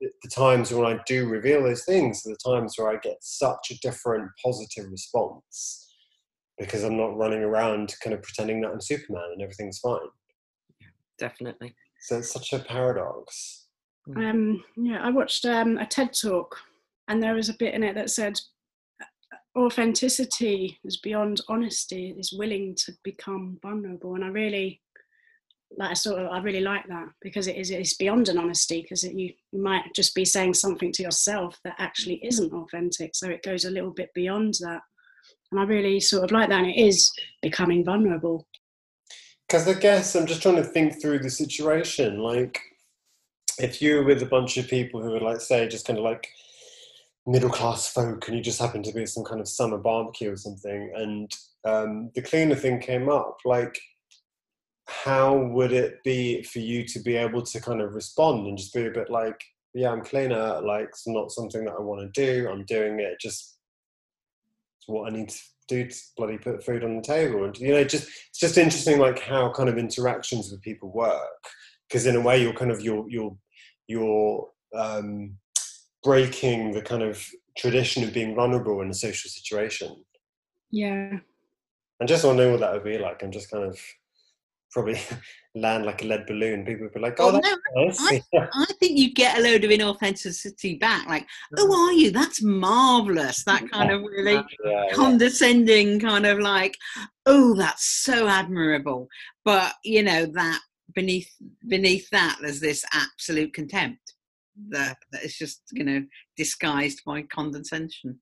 the 0.00 0.28
times 0.28 0.72
when 0.74 0.84
I 0.84 1.00
do 1.06 1.26
reveal 1.26 1.62
those 1.62 1.84
things 1.84 2.26
are 2.26 2.30
the 2.30 2.50
times 2.50 2.74
where 2.76 2.90
I 2.90 2.98
get 2.98 3.16
such 3.22 3.70
a 3.70 3.78
different 3.78 4.28
positive 4.44 4.90
response 4.90 5.81
because 6.58 6.84
I'm 6.84 6.96
not 6.96 7.16
running 7.16 7.42
around 7.42 7.94
kind 8.02 8.14
of 8.14 8.22
pretending 8.22 8.60
that 8.60 8.70
I'm 8.70 8.80
Superman 8.80 9.30
and 9.32 9.42
everything's 9.42 9.78
fine. 9.78 10.00
Definitely. 11.18 11.74
So 12.00 12.18
it's 12.18 12.32
such 12.32 12.52
a 12.52 12.58
paradox. 12.58 13.66
Um, 14.16 14.64
yeah, 14.76 15.00
I 15.02 15.10
watched 15.10 15.44
um, 15.44 15.78
a 15.78 15.86
TED 15.86 16.12
talk, 16.20 16.56
and 17.08 17.22
there 17.22 17.34
was 17.34 17.48
a 17.48 17.54
bit 17.54 17.74
in 17.74 17.84
it 17.84 17.94
that 17.94 18.10
said, 18.10 18.40
"Authenticity 19.56 20.80
is 20.84 20.96
beyond 20.96 21.40
honesty; 21.48 22.14
is 22.18 22.32
willing 22.32 22.74
to 22.84 22.92
become 23.04 23.58
vulnerable." 23.62 24.16
And 24.16 24.24
I 24.24 24.28
really, 24.28 24.80
like, 25.78 25.90
I 25.90 25.94
sort 25.94 26.20
of, 26.20 26.32
I 26.32 26.40
really 26.40 26.60
like 26.60 26.86
that 26.88 27.08
because 27.20 27.46
it 27.46 27.56
is, 27.56 27.70
it's 27.70 27.94
beyond 27.94 28.28
an 28.28 28.38
honesty 28.38 28.82
because 28.82 29.04
you, 29.04 29.32
you 29.52 29.62
might 29.62 29.94
just 29.94 30.16
be 30.16 30.24
saying 30.24 30.54
something 30.54 30.90
to 30.92 31.02
yourself 31.04 31.60
that 31.62 31.76
actually 31.78 32.24
isn't 32.24 32.52
authentic. 32.52 33.14
So 33.14 33.28
it 33.30 33.44
goes 33.44 33.64
a 33.64 33.70
little 33.70 33.92
bit 33.92 34.12
beyond 34.14 34.54
that, 34.62 34.82
and 35.52 35.60
I 35.60 35.64
really 35.64 36.00
sort 36.00 36.24
of 36.24 36.32
like 36.32 36.48
that. 36.48 36.60
And 36.60 36.70
it 36.70 36.80
is 36.80 37.12
becoming 37.40 37.84
vulnerable. 37.84 38.46
Because 39.46 39.68
I 39.68 39.74
guess 39.74 40.14
I'm 40.16 40.26
just 40.26 40.42
trying 40.42 40.56
to 40.56 40.64
think 40.64 41.00
through 41.00 41.20
the 41.20 41.30
situation. 41.30 42.18
Like, 42.18 42.58
if 43.58 43.82
you're 43.82 44.02
with 44.02 44.22
a 44.22 44.26
bunch 44.26 44.56
of 44.56 44.66
people 44.66 45.02
who 45.02 45.14
are, 45.14 45.20
like, 45.20 45.40
say, 45.40 45.68
just 45.68 45.86
kind 45.86 45.98
of 45.98 46.04
like 46.04 46.26
middle 47.26 47.50
class 47.50 47.92
folk, 47.92 48.26
and 48.26 48.36
you 48.36 48.42
just 48.42 48.60
happen 48.60 48.82
to 48.82 48.92
be 48.92 49.02
at 49.02 49.08
some 49.08 49.24
kind 49.24 49.40
of 49.40 49.48
summer 49.48 49.78
barbecue 49.78 50.32
or 50.32 50.36
something, 50.36 50.90
and 50.96 51.32
um, 51.64 52.10
the 52.14 52.22
cleaner 52.22 52.54
thing 52.54 52.80
came 52.80 53.08
up, 53.08 53.36
like, 53.44 53.78
how 54.88 55.36
would 55.36 55.72
it 55.72 56.02
be 56.02 56.42
for 56.42 56.58
you 56.58 56.84
to 56.84 56.98
be 56.98 57.14
able 57.14 57.42
to 57.42 57.60
kind 57.60 57.80
of 57.80 57.94
respond 57.94 58.46
and 58.46 58.58
just 58.58 58.74
be 58.74 58.86
a 58.86 58.90
bit 58.90 59.10
like, 59.10 59.40
yeah, 59.74 59.90
I'm 59.90 60.02
cleaner, 60.02 60.60
like, 60.62 60.88
it's 60.88 61.06
not 61.06 61.30
something 61.30 61.64
that 61.64 61.74
I 61.78 61.80
want 61.80 62.00
to 62.00 62.08
do, 62.20 62.48
I'm 62.48 62.64
doing 62.64 62.98
it 62.98 63.20
just 63.20 63.58
it's 64.82 64.88
what 64.88 65.12
I 65.12 65.16
need 65.16 65.28
to 65.28 65.38
do 65.68 65.86
to 65.86 65.96
bloody 66.16 66.38
put 66.38 66.64
food 66.64 66.82
on 66.82 66.96
the 66.96 67.02
table. 67.02 67.44
And, 67.44 67.56
you 67.58 67.72
know, 67.72 67.84
just 67.84 68.08
it's 68.30 68.38
just 68.38 68.58
interesting, 68.58 68.98
like, 68.98 69.20
how 69.20 69.52
kind 69.52 69.68
of 69.68 69.78
interactions 69.78 70.50
with 70.50 70.60
people 70.60 70.90
work. 70.92 71.22
Because 71.88 72.06
in 72.06 72.16
a 72.16 72.20
way, 72.20 72.42
you're 72.42 72.54
kind 72.54 72.70
of, 72.70 72.80
you're, 72.80 73.08
you're, 73.08 73.36
you're, 73.86 74.48
um, 74.76 75.36
breaking 76.02 76.72
the 76.72 76.82
kind 76.82 77.02
of 77.02 77.24
tradition 77.56 78.02
of 78.02 78.12
being 78.12 78.34
vulnerable 78.34 78.80
in 78.80 78.90
a 78.90 78.94
social 78.94 79.30
situation. 79.30 80.04
Yeah, 80.70 81.18
And 82.00 82.08
just 82.08 82.24
wondering 82.24 82.50
what 82.50 82.60
that 82.60 82.72
would 82.72 82.84
be 82.84 82.98
like. 82.98 83.22
I'm 83.22 83.30
just 83.30 83.50
kind 83.50 83.64
of 83.64 83.78
probably 84.72 84.94
land 85.54 85.84
like 85.84 86.02
a 86.02 86.06
lead 86.06 86.26
balloon. 86.26 86.64
People 86.64 86.84
would 86.84 86.94
be 86.94 87.00
like, 87.00 87.16
"Oh, 87.18 87.32
that's 87.32 87.48
no, 87.74 87.84
nice." 87.84 88.22
I 88.34 88.66
think 88.80 88.98
you 88.98 89.12
get 89.12 89.38
a 89.38 89.42
load 89.42 89.64
of 89.64 89.70
inauthenticity 89.70 90.80
back. 90.80 91.06
Like, 91.08 91.26
oh, 91.58 91.66
mm. 91.66 91.88
are 91.88 91.92
you? 91.92 92.10
That's 92.10 92.42
marvelous. 92.42 93.44
That 93.44 93.70
kind 93.70 93.90
of 93.90 94.02
really 94.02 94.34
yeah, 94.34 94.44
yeah. 94.64 94.92
condescending, 94.92 96.00
kind 96.00 96.26
of 96.26 96.38
like, 96.38 96.76
oh, 97.26 97.54
that's 97.54 97.84
so 97.84 98.28
admirable. 98.28 99.08
But 99.44 99.74
you 99.84 100.02
know 100.02 100.26
that 100.26 100.60
beneath 100.94 101.30
beneath 101.68 102.08
that, 102.10 102.38
there's 102.40 102.60
this 102.60 102.84
absolute 102.92 103.52
contempt 103.52 104.14
that 104.68 104.96
that 105.12 105.22
is 105.22 105.36
just 105.36 105.62
you 105.72 105.84
know 105.84 106.02
disguised 106.36 107.02
by 107.04 107.22
condescension. 107.22 108.18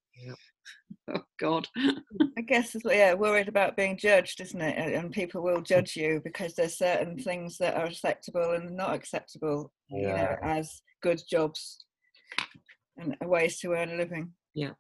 Oh 1.12 1.22
God. 1.41 1.66
I 2.38 2.41
guess 2.43 2.76
yeah, 2.84 3.14
worried 3.14 3.49
about 3.49 3.76
being 3.76 3.97
judged, 3.97 4.41
isn't 4.41 4.61
it? 4.61 4.76
And- 4.76 4.95
And 4.95 5.11
people 5.12 5.43
will 5.43 5.61
judge 5.62 5.97
you 5.97 6.20
because 6.24 6.55
there's 6.55 6.78
certain 6.78 7.18
things 7.18 7.59
that 7.59 7.74
are 7.76 7.86
acceptable 7.86 8.53
and 8.53 8.76
not 8.76 8.95
acceptable, 8.95 9.72
you 9.88 10.03
know, 10.09 10.36
as 10.43 10.82
good 11.03 11.20
jobs. 11.28 11.84
and 12.97 13.16
ways 13.22 13.59
to 13.61 13.72
earn 13.72 13.91
a 13.93 13.97
living. 13.97 14.32
Yeah. 14.55 14.72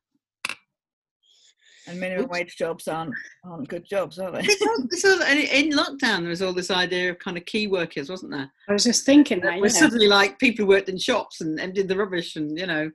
And 1.86 1.98
minimum 1.98 2.24
Oops. 2.24 2.32
wage 2.32 2.56
jobs 2.56 2.86
aren't 2.88 3.14
aren't 3.44 3.68
good 3.68 3.84
jobs, 3.88 4.18
are 4.18 4.30
they? 4.30 4.42
This 4.42 4.60
all- 4.62 4.86
this 4.90 5.04
all- 5.04 5.22
and 5.22 5.38
in 5.38 5.70
lockdown, 5.70 6.20
there 6.20 6.28
was 6.28 6.42
all 6.42 6.52
this 6.52 6.70
idea 6.70 7.10
of 7.10 7.18
kind 7.18 7.36
of 7.38 7.44
key 7.46 7.66
workers, 7.68 8.10
wasn't 8.10 8.32
there? 8.32 8.52
I 8.68 8.72
was 8.72 8.84
just 8.84 9.06
thinking 9.06 9.40
that. 9.40 9.58
We're 9.58 9.66
Yeah. 9.66 9.72
suddenly 9.72 10.06
like 10.06 10.38
people 10.38 10.64
who 10.64 10.68
worked 10.68 10.88
in 10.90 10.98
shops 10.98 11.40
and 11.40 11.58
emptied 11.58 11.88
the 11.88 11.96
rubbish, 11.96 12.36
and 12.36 12.58
you 12.58 12.66
know, 12.66 12.90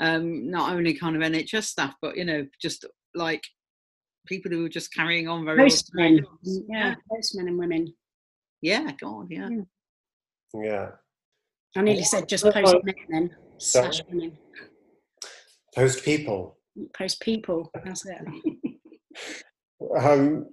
um, 0.00 0.50
not 0.50 0.72
only 0.72 0.94
kind 0.94 1.14
of 1.14 1.22
NHS 1.22 1.64
staff, 1.68 1.94
but 2.00 2.16
you 2.16 2.24
know, 2.24 2.46
just 2.60 2.86
like 3.14 3.42
people 4.26 4.50
who 4.50 4.62
were 4.62 4.68
just 4.68 4.92
carrying 4.94 5.28
on 5.28 5.44
very 5.44 5.58
Postmen. 5.58 6.04
ordinary 6.04 6.22
jobs. 6.22 6.60
Yeah, 6.68 6.94
postmen 7.10 7.48
and 7.48 7.58
women. 7.58 7.94
yeah, 8.62 8.92
God, 9.00 9.26
yeah. 9.30 9.48
Yeah. 10.54 10.90
I 11.76 11.80
nearly 11.82 12.04
said 12.04 12.28
just 12.28 12.44
Oh, 12.44 12.52
post 12.52 12.76
men 12.84 12.94
then. 13.08 13.36
Slash 13.58 14.02
women. 14.08 14.36
Post 15.74 16.04
people. 16.04 16.58
Post 16.96 17.20
people. 17.20 17.70
That's 17.84 18.06
it. 18.06 18.18
Um, 19.98 20.46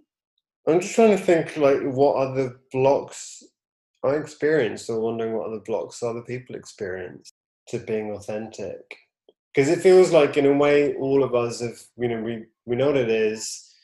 I'm 0.68 0.82
just 0.82 0.96
trying 0.96 1.18
to 1.18 1.24
think 1.24 1.56
like 1.56 1.82
what 1.82 2.16
other 2.16 2.60
blocks 2.72 3.44
I 4.04 4.16
experienced, 4.16 4.90
or 4.90 5.00
wondering 5.00 5.34
what 5.34 5.48
other 5.48 5.62
blocks 5.66 6.04
other 6.04 6.22
people 6.22 6.56
experience 6.56 7.32
to 7.68 7.80
being 7.80 8.12
authentic. 8.12 8.80
Because 9.54 9.70
it 9.70 9.82
feels 9.82 10.12
like, 10.12 10.38
in 10.38 10.46
a 10.46 10.54
way, 10.54 10.96
all 10.96 11.24
of 11.24 11.36
us 11.36 11.62
have, 11.62 11.80
you 11.98 12.08
know, 12.08 12.22
we 12.22 12.46
we 12.66 12.76
know 12.76 12.88
what 12.88 12.98
it 12.98 13.10
is, 13.10 13.76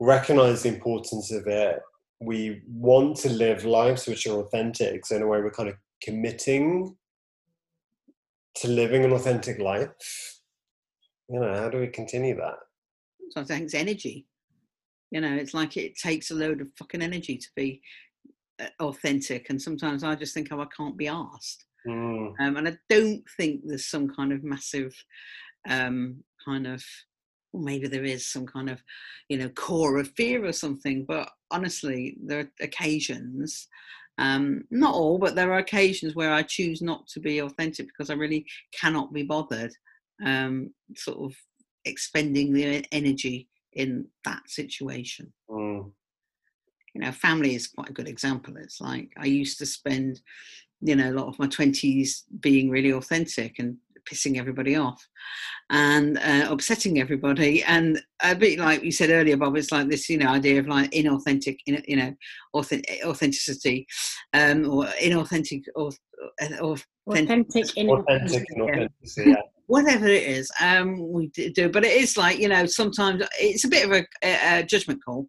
recognize 0.00 0.62
the 0.62 0.70
importance 0.70 1.30
of 1.32 1.46
it. 1.46 1.80
We 2.20 2.62
want 2.66 3.16
to 3.18 3.30
live 3.30 3.64
lives 3.64 4.06
which 4.06 4.26
are 4.26 4.40
authentic. 4.40 5.06
So 5.06 5.16
in 5.16 5.22
a 5.22 5.26
way, 5.26 5.40
we're 5.40 5.50
kind 5.50 5.68
of 5.68 5.76
committing 6.02 6.96
to 8.56 8.68
living 8.68 9.04
an 9.04 9.12
authentic 9.12 9.58
life. 9.60 10.37
You 11.28 11.40
know, 11.40 11.54
how 11.54 11.68
do 11.68 11.78
we 11.78 11.88
continue 11.88 12.36
that? 12.36 12.56
So 13.30 13.42
I 13.42 13.44
think 13.44 13.64
it's 13.64 13.74
energy. 13.74 14.26
You 15.10 15.20
know, 15.20 15.34
it's 15.34 15.54
like 15.54 15.76
it 15.76 15.96
takes 15.96 16.30
a 16.30 16.34
load 16.34 16.60
of 16.60 16.68
fucking 16.78 17.02
energy 17.02 17.36
to 17.36 17.48
be 17.56 17.80
uh, 18.60 18.66
authentic, 18.80 19.50
and 19.50 19.60
sometimes 19.60 20.04
I 20.04 20.14
just 20.14 20.34
think, 20.34 20.48
oh, 20.50 20.60
I 20.60 20.66
can't 20.76 20.96
be 20.96 21.08
asked. 21.08 21.64
Mm. 21.86 22.34
Um, 22.40 22.56
and 22.56 22.68
I 22.68 22.76
don't 22.88 23.22
think 23.36 23.62
there's 23.64 23.88
some 23.88 24.08
kind 24.08 24.32
of 24.32 24.44
massive 24.44 24.94
um, 25.68 26.22
kind 26.44 26.66
of, 26.66 26.84
well, 27.52 27.62
maybe 27.62 27.88
there 27.88 28.04
is 28.04 28.26
some 28.26 28.46
kind 28.46 28.68
of, 28.68 28.82
you 29.28 29.38
know, 29.38 29.48
core 29.50 29.98
of 29.98 30.10
fear 30.16 30.44
or 30.44 30.52
something. 30.52 31.04
But 31.06 31.30
honestly, 31.50 32.16
there 32.22 32.40
are 32.40 32.52
occasions, 32.60 33.68
um, 34.18 34.64
not 34.70 34.94
all, 34.94 35.18
but 35.18 35.34
there 35.34 35.52
are 35.52 35.58
occasions 35.58 36.14
where 36.14 36.32
I 36.32 36.42
choose 36.42 36.82
not 36.82 37.06
to 37.08 37.20
be 37.20 37.38
authentic 37.38 37.86
because 37.86 38.10
I 38.10 38.14
really 38.14 38.44
cannot 38.72 39.12
be 39.12 39.22
bothered, 39.22 39.72
um, 40.24 40.72
sort 40.96 41.18
of 41.18 41.36
expending 41.84 42.52
the 42.52 42.78
e- 42.78 42.84
energy 42.92 43.48
in 43.72 44.06
that 44.24 44.42
situation 44.48 45.32
Mm. 45.50 45.90
you 46.94 47.00
know 47.00 47.12
family 47.12 47.54
is 47.54 47.66
quite 47.68 47.90
a 47.90 47.92
good 47.92 48.08
example 48.08 48.54
it's 48.56 48.80
like 48.80 49.10
i 49.18 49.24
used 49.26 49.58
to 49.58 49.66
spend 49.66 50.20
you 50.80 50.94
know 50.96 51.10
a 51.10 51.18
lot 51.18 51.28
of 51.28 51.38
my 51.38 51.46
20s 51.46 52.22
being 52.40 52.70
really 52.70 52.92
authentic 52.92 53.58
and 53.58 53.76
pissing 54.10 54.38
everybody 54.38 54.74
off 54.76 55.06
and 55.70 56.18
uh, 56.18 56.46
upsetting 56.50 56.98
everybody 56.98 57.62
and 57.64 58.00
a 58.22 58.34
bit 58.34 58.58
like 58.58 58.82
you 58.82 58.90
said 58.92 59.10
earlier 59.10 59.36
bob 59.36 59.56
it's 59.56 59.72
like 59.72 59.88
this 59.88 60.08
you 60.08 60.16
know 60.18 60.28
idea 60.28 60.58
of 60.58 60.66
like 60.66 60.90
inauthentic 60.92 61.58
in- 61.66 61.82
you 61.86 61.96
know 61.96 62.14
authentic, 62.54 63.00
authenticity 63.04 63.86
um 64.32 64.68
or 64.70 64.84
inauthentic 65.02 65.62
or, 65.74 65.90
or 66.60 66.76
Authentic 67.06 67.76
in 67.76 67.88
authentic 67.88 68.44
and 68.50 68.58
Yeah. 68.58 68.64
authenticity. 68.64 69.30
Yeah. 69.30 69.42
Whatever 69.68 70.06
it 70.06 70.24
is 70.24 70.50
um 70.60 71.10
we 71.12 71.28
do 71.28 71.68
but 71.68 71.84
it 71.84 71.92
is 71.92 72.16
like 72.16 72.38
you 72.38 72.48
know 72.48 72.66
sometimes 72.66 73.22
it's 73.38 73.64
a 73.64 73.68
bit 73.68 73.84
of 73.84 73.92
a, 73.92 74.04
a, 74.24 74.58
a 74.58 74.62
judgment 74.64 74.98
call 75.04 75.26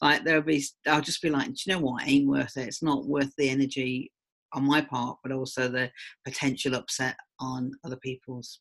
like 0.00 0.24
there'll 0.24 0.42
be 0.42 0.64
i'll 0.88 1.00
just 1.00 1.20
be 1.20 1.28
like 1.28 1.46
do 1.46 1.54
you 1.66 1.74
know 1.74 1.80
what 1.80 2.08
ain't 2.08 2.26
worth 2.28 2.56
it 2.56 2.68
it's 2.68 2.82
not 2.82 3.06
worth 3.06 3.32
the 3.36 3.50
energy 3.50 4.10
on 4.54 4.66
my 4.66 4.80
part 4.80 5.18
but 5.22 5.32
also 5.32 5.68
the 5.68 5.90
potential 6.24 6.74
upset 6.74 7.16
on 7.40 7.72
other 7.84 7.96
people's. 7.96 8.60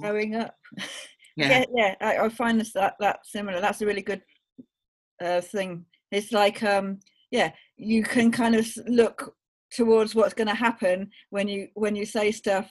Growing 0.00 0.36
up. 0.36 0.54
yeah 1.36 1.64
yeah, 1.64 1.64
yeah. 1.74 1.94
I, 2.00 2.18
I 2.18 2.28
find 2.28 2.60
this 2.60 2.72
that 2.72 2.94
that 3.00 3.20
similar. 3.24 3.60
That's 3.60 3.80
a 3.80 3.86
really 3.86 4.02
good 4.02 4.22
uh, 5.22 5.40
thing. 5.40 5.84
It's 6.10 6.32
like, 6.32 6.62
um, 6.62 7.00
yeah, 7.30 7.52
you 7.76 8.02
can 8.02 8.30
kind 8.30 8.54
of 8.54 8.66
look 8.86 9.34
towards 9.72 10.14
what's 10.14 10.34
going 10.34 10.48
to 10.48 10.54
happen 10.54 11.10
when 11.30 11.48
you 11.48 11.68
when 11.74 11.96
you 11.96 12.06
say 12.06 12.32
stuff, 12.32 12.70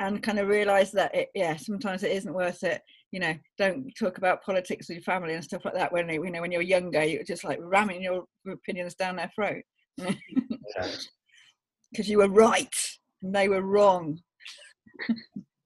and 0.00 0.22
kind 0.22 0.38
of 0.38 0.48
realize 0.48 0.92
that 0.92 1.14
it, 1.14 1.28
yeah, 1.34 1.56
sometimes 1.56 2.02
it 2.02 2.12
isn't 2.12 2.34
worth 2.34 2.62
it. 2.62 2.82
You 3.10 3.20
know, 3.20 3.34
don't 3.56 3.90
talk 3.98 4.18
about 4.18 4.42
politics 4.42 4.88
with 4.88 4.96
your 4.96 5.02
family 5.02 5.34
and 5.34 5.42
stuff 5.42 5.64
like 5.64 5.74
that. 5.74 5.92
When 5.92 6.08
you 6.08 6.30
know 6.30 6.40
when 6.40 6.52
you're 6.52 6.62
younger, 6.62 7.04
you're 7.04 7.24
just 7.24 7.44
like 7.44 7.58
ramming 7.60 8.02
your 8.02 8.24
opinions 8.46 8.94
down 8.94 9.16
their 9.16 9.30
throat 9.34 9.62
Yeah. 9.96 10.12
because 11.90 12.08
you 12.08 12.18
were 12.18 12.28
right 12.28 12.74
and 13.22 13.34
they 13.34 13.48
were 13.48 13.62
wrong. 13.62 14.18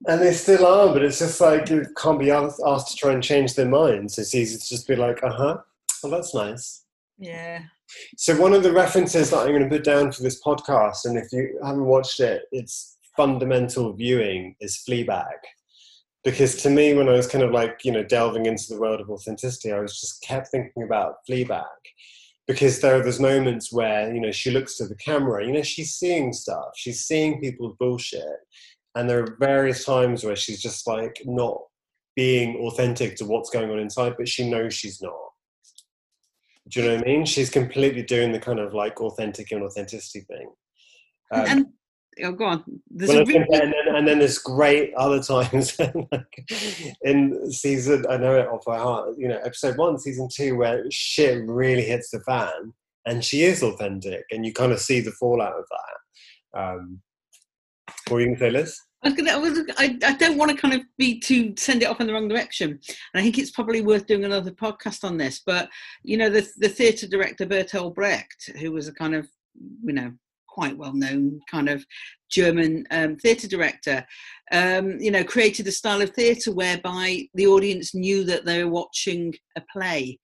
And 0.06 0.20
they 0.20 0.32
still 0.32 0.66
are, 0.66 0.92
but 0.92 1.04
it's 1.04 1.18
just 1.18 1.40
like 1.40 1.68
you 1.68 1.86
can't 1.96 2.18
be 2.18 2.30
asked, 2.30 2.60
asked 2.66 2.88
to 2.90 2.96
try 2.96 3.12
and 3.12 3.22
change 3.22 3.54
their 3.54 3.68
minds. 3.68 4.18
It's 4.18 4.34
easy 4.34 4.58
to 4.58 4.68
just 4.68 4.88
be 4.88 4.96
like, 4.96 5.22
uh 5.22 5.32
huh, 5.32 5.58
well, 6.02 6.12
that's 6.12 6.34
nice. 6.34 6.84
Yeah. 7.18 7.60
So, 8.16 8.40
one 8.40 8.52
of 8.52 8.62
the 8.62 8.72
references 8.72 9.30
that 9.30 9.38
I'm 9.38 9.48
going 9.48 9.62
to 9.62 9.68
put 9.68 9.84
down 9.84 10.10
for 10.10 10.22
this 10.22 10.42
podcast, 10.42 11.04
and 11.04 11.16
if 11.16 11.30
you 11.32 11.58
haven't 11.62 11.84
watched 11.84 12.18
it, 12.20 12.42
it's 12.50 12.96
fundamental 13.16 13.92
viewing, 13.92 14.56
is 14.60 14.82
Fleabag. 14.88 15.38
Because 16.24 16.62
to 16.62 16.70
me, 16.70 16.94
when 16.94 17.08
I 17.08 17.12
was 17.12 17.26
kind 17.26 17.42
of 17.42 17.50
like, 17.50 17.80
you 17.84 17.92
know, 17.92 18.04
delving 18.04 18.46
into 18.46 18.64
the 18.68 18.80
world 18.80 19.00
of 19.00 19.10
authenticity, 19.10 19.72
I 19.72 19.80
was 19.80 20.00
just 20.00 20.22
kept 20.22 20.48
thinking 20.48 20.84
about 20.84 21.16
Fleabag. 21.28 21.64
Because 22.46 22.80
there 22.80 22.98
are 22.98 23.02
those 23.02 23.20
moments 23.20 23.72
where, 23.72 24.12
you 24.14 24.20
know, 24.20 24.32
she 24.32 24.50
looks 24.50 24.76
to 24.76 24.86
the 24.86 24.96
camera, 24.96 25.44
you 25.44 25.52
know, 25.52 25.62
she's 25.62 25.94
seeing 25.94 26.32
stuff, 26.32 26.70
she's 26.76 27.04
seeing 27.04 27.40
people's 27.40 27.76
bullshit. 27.78 28.22
And 28.94 29.08
there 29.08 29.20
are 29.20 29.36
various 29.40 29.84
times 29.84 30.22
where 30.22 30.36
she's 30.36 30.60
just 30.60 30.86
like 30.86 31.22
not 31.24 31.60
being 32.14 32.56
authentic 32.58 33.16
to 33.16 33.24
what's 33.24 33.50
going 33.50 33.70
on 33.70 33.78
inside, 33.78 34.14
but 34.18 34.28
she 34.28 34.48
knows 34.48 34.74
she's 34.74 35.00
not. 35.00 35.14
Do 36.68 36.80
you 36.80 36.88
know 36.88 36.96
what 36.96 37.08
I 37.08 37.10
mean? 37.10 37.24
She's 37.24 37.50
completely 37.50 38.02
doing 38.02 38.32
the 38.32 38.38
kind 38.38 38.60
of 38.60 38.74
like 38.74 39.00
authentic 39.00 39.50
and 39.50 39.62
authenticity 39.62 40.20
thing. 40.20 40.50
Um, 41.32 41.44
and 41.46 41.66
oh 42.24 42.32
go 42.32 42.44
on 42.44 42.64
there's 42.90 43.10
well, 43.10 43.24
really, 43.24 43.46
and, 43.52 43.72
then, 43.72 43.94
and 43.94 44.08
then 44.08 44.18
there's 44.18 44.38
great 44.38 44.92
other 44.94 45.22
times 45.22 45.76
in 47.02 47.50
season, 47.50 48.04
I 48.08 48.16
know 48.16 48.36
it 48.36 48.48
off 48.48 48.64
by 48.64 48.78
heart, 48.78 49.14
you 49.16 49.28
know, 49.28 49.38
episode 49.44 49.76
one, 49.78 49.98
season 49.98 50.28
two, 50.32 50.56
where 50.56 50.84
shit 50.90 51.42
really 51.46 51.82
hits 51.82 52.10
the 52.10 52.20
fan 52.20 52.72
and 53.06 53.24
she 53.24 53.42
is 53.42 53.62
authentic 53.62 54.24
and 54.30 54.44
you 54.44 54.52
kind 54.52 54.72
of 54.72 54.80
see 54.80 55.00
the 55.00 55.12
fallout 55.12 55.54
of 55.54 55.64
that. 55.70 56.60
Um, 56.60 57.00
what 58.08 58.16
were 58.16 58.20
you 58.20 58.26
going 58.26 58.36
to 58.36 58.40
say, 58.40 58.50
Liz? 58.50 58.78
I 59.04 59.08
was 59.08 59.16
gonna. 59.16 59.32
I, 59.32 59.36
was, 59.36 59.58
I, 59.78 59.98
I 60.04 60.16
don't 60.16 60.38
want 60.38 60.52
to 60.52 60.56
kind 60.56 60.74
of 60.74 60.82
be 60.96 61.18
to 61.20 61.54
send 61.56 61.82
it 61.82 61.86
off 61.86 62.00
in 62.00 62.06
the 62.06 62.12
wrong 62.12 62.28
direction, 62.28 62.70
and 62.70 62.80
I 63.14 63.20
think 63.20 63.36
it's 63.36 63.50
probably 63.50 63.80
worth 63.80 64.06
doing 64.06 64.24
another 64.24 64.52
podcast 64.52 65.02
on 65.02 65.16
this. 65.16 65.42
But 65.44 65.68
you 66.04 66.16
know, 66.16 66.30
the 66.30 66.48
the 66.58 66.68
theatre 66.68 67.08
director 67.08 67.44
Bertolt 67.44 67.96
Brecht, 67.96 68.50
who 68.60 68.70
was 68.70 68.86
a 68.86 68.94
kind 68.94 69.16
of 69.16 69.28
you 69.84 69.92
know 69.92 70.12
quite 70.52 70.76
well 70.76 70.92
known 70.92 71.40
kind 71.50 71.68
of 71.68 71.84
German 72.30 72.84
um, 72.90 73.16
theatre 73.16 73.48
director, 73.48 74.04
um, 74.52 74.98
you 75.00 75.10
know, 75.10 75.24
created 75.24 75.66
a 75.66 75.72
style 75.72 76.02
of 76.02 76.10
theatre 76.10 76.52
whereby 76.52 77.26
the 77.34 77.46
audience 77.46 77.94
knew 77.94 78.24
that 78.24 78.44
they 78.44 78.62
were 78.62 78.70
watching 78.70 79.34
a 79.56 79.62
play. 79.72 80.18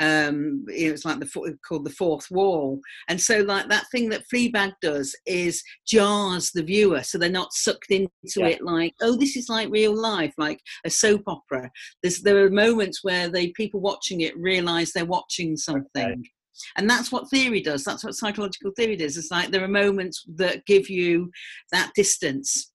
Um, 0.00 0.64
you 0.68 0.86
know, 0.86 0.94
it's 0.94 1.04
like 1.04 1.18
the 1.18 1.56
called 1.66 1.84
the 1.84 1.90
fourth 1.90 2.30
wall, 2.30 2.78
and 3.08 3.20
so 3.20 3.40
like 3.40 3.68
that 3.68 3.86
thing 3.90 4.08
that 4.10 4.22
Fleabag 4.32 4.72
does 4.80 5.12
is 5.26 5.60
jars 5.88 6.52
the 6.52 6.62
viewer, 6.62 7.02
so 7.02 7.18
they're 7.18 7.28
not 7.40 7.52
sucked 7.52 7.90
into 7.90 8.08
Yeah. 8.36 8.46
it 8.46 8.62
like, 8.62 8.94
oh, 9.00 9.16
this 9.16 9.34
is 9.36 9.48
like 9.48 9.68
real 9.70 10.00
life, 10.00 10.32
like 10.38 10.60
a 10.84 10.90
soap 10.90 11.22
opera. 11.26 11.68
There's 12.02 12.20
there 12.22 12.44
are 12.44 12.50
moments 12.50 13.02
where 13.02 13.28
the 13.28 13.50
people 13.54 13.80
watching 13.80 14.20
it 14.20 14.38
realise 14.38 14.92
they're 14.92 15.04
watching 15.04 15.56
something. 15.56 16.24
And 16.76 16.88
that's 16.88 17.12
what 17.12 17.30
theory 17.30 17.60
does. 17.60 17.84
That's 17.84 18.04
what 18.04 18.14
psychological 18.14 18.72
theory 18.76 18.96
does. 18.96 19.16
It's 19.16 19.30
like 19.30 19.50
there 19.50 19.64
are 19.64 19.68
moments 19.68 20.24
that 20.36 20.66
give 20.66 20.88
you 20.88 21.30
that 21.72 21.92
distance. 21.94 22.72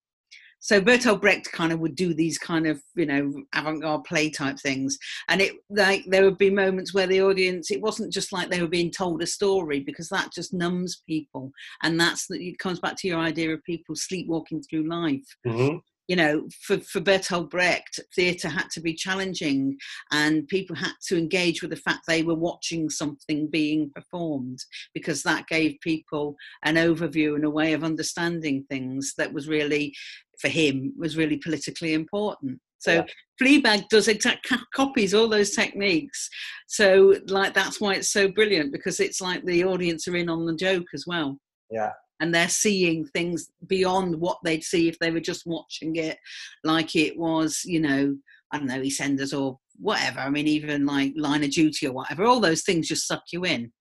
So 0.63 0.79
Bertolt 0.79 1.19
Brecht 1.19 1.51
kind 1.51 1.73
of 1.73 1.81
would 1.81 1.95
do 1.95 2.13
these 2.13 2.37
kind 2.37 2.67
of, 2.67 2.81
you 2.95 3.05
know, 3.05 3.33
avant-garde 3.53 4.05
play 4.05 4.29
type 4.29 4.57
things. 4.57 4.97
And 5.27 5.41
it 5.41 5.55
like 5.69 6.05
there 6.07 6.23
would 6.23 6.37
be 6.37 6.49
moments 6.49 6.93
where 6.93 7.05
the 7.05 7.21
audience, 7.21 7.69
it 7.69 7.81
wasn't 7.81 8.13
just 8.13 8.31
like 8.31 8.49
they 8.49 8.61
were 8.61 8.67
being 8.69 8.89
told 8.89 9.21
a 9.21 9.27
story 9.27 9.81
because 9.81 10.07
that 10.07 10.31
just 10.31 10.53
numbs 10.53 11.03
people. 11.05 11.51
And 11.81 11.99
that's 11.99 12.27
that 12.27 12.39
it 12.39 12.59
comes 12.59 12.79
back 12.79 12.95
to 12.99 13.09
your 13.09 13.19
idea 13.19 13.53
of 13.53 13.61
people 13.65 13.93
sleepwalking 13.97 14.63
through 14.63 14.87
life. 14.87 15.25
Mm-hmm. 15.45 15.79
You 16.07 16.15
know, 16.15 16.47
for, 16.61 16.79
for 16.79 16.99
Bertolt 16.99 17.49
Brecht, 17.49 17.99
theatre 18.15 18.49
had 18.49 18.69
to 18.71 18.81
be 18.81 18.93
challenging 18.93 19.77
and 20.11 20.47
people 20.47 20.75
had 20.75 20.93
to 21.07 21.17
engage 21.17 21.61
with 21.61 21.71
the 21.71 21.77
fact 21.77 22.01
they 22.07 22.23
were 22.23 22.35
watching 22.35 22.89
something 22.89 23.47
being 23.49 23.89
performed 23.95 24.59
because 24.93 25.23
that 25.23 25.47
gave 25.47 25.79
people 25.81 26.35
an 26.65 26.75
overview 26.75 27.35
and 27.35 27.45
a 27.45 27.49
way 27.49 27.73
of 27.73 27.83
understanding 27.83 28.65
things 28.69 29.13
that 29.17 29.31
was 29.31 29.47
really, 29.47 29.93
for 30.39 30.49
him, 30.49 30.93
was 30.97 31.15
really 31.15 31.37
politically 31.37 31.93
important. 31.93 32.59
So 32.79 32.95
yeah. 32.95 33.05
Fleabag 33.41 33.87
does 33.87 34.09
exact 34.09 34.51
copies 34.75 35.13
all 35.13 35.29
those 35.29 35.51
techniques. 35.51 36.29
So 36.67 37.15
like 37.27 37.53
that's 37.53 37.79
why 37.79 37.93
it's 37.93 38.11
so 38.11 38.27
brilliant 38.27 38.73
because 38.73 38.99
it's 38.99 39.21
like 39.21 39.45
the 39.45 39.63
audience 39.63 40.05
are 40.09 40.17
in 40.17 40.27
on 40.27 40.45
the 40.45 40.55
joke 40.55 40.87
as 40.93 41.05
well. 41.07 41.37
Yeah 41.71 41.91
and 42.19 42.33
they're 42.33 42.49
seeing 42.49 43.05
things 43.05 43.49
beyond 43.67 44.15
what 44.15 44.37
they'd 44.43 44.63
see 44.63 44.87
if 44.87 44.97
they 44.99 45.11
were 45.11 45.19
just 45.19 45.45
watching 45.45 45.95
it 45.95 46.17
like 46.63 46.95
it 46.95 47.17
was 47.17 47.61
you 47.65 47.79
know 47.79 48.15
i 48.51 48.57
don't 48.57 48.67
know 48.67 48.79
eastenders 48.79 49.37
or 49.37 49.57
whatever. 49.79 50.19
I 50.19 50.29
mean 50.29 50.47
even 50.47 50.85
like 50.85 51.13
line 51.15 51.43
of 51.43 51.51
duty 51.51 51.87
or 51.87 51.93
whatever. 51.93 52.25
All 52.25 52.39
those 52.39 52.61
things 52.61 52.87
just 52.87 53.07
suck 53.07 53.23
you 53.31 53.43
in. 53.43 53.71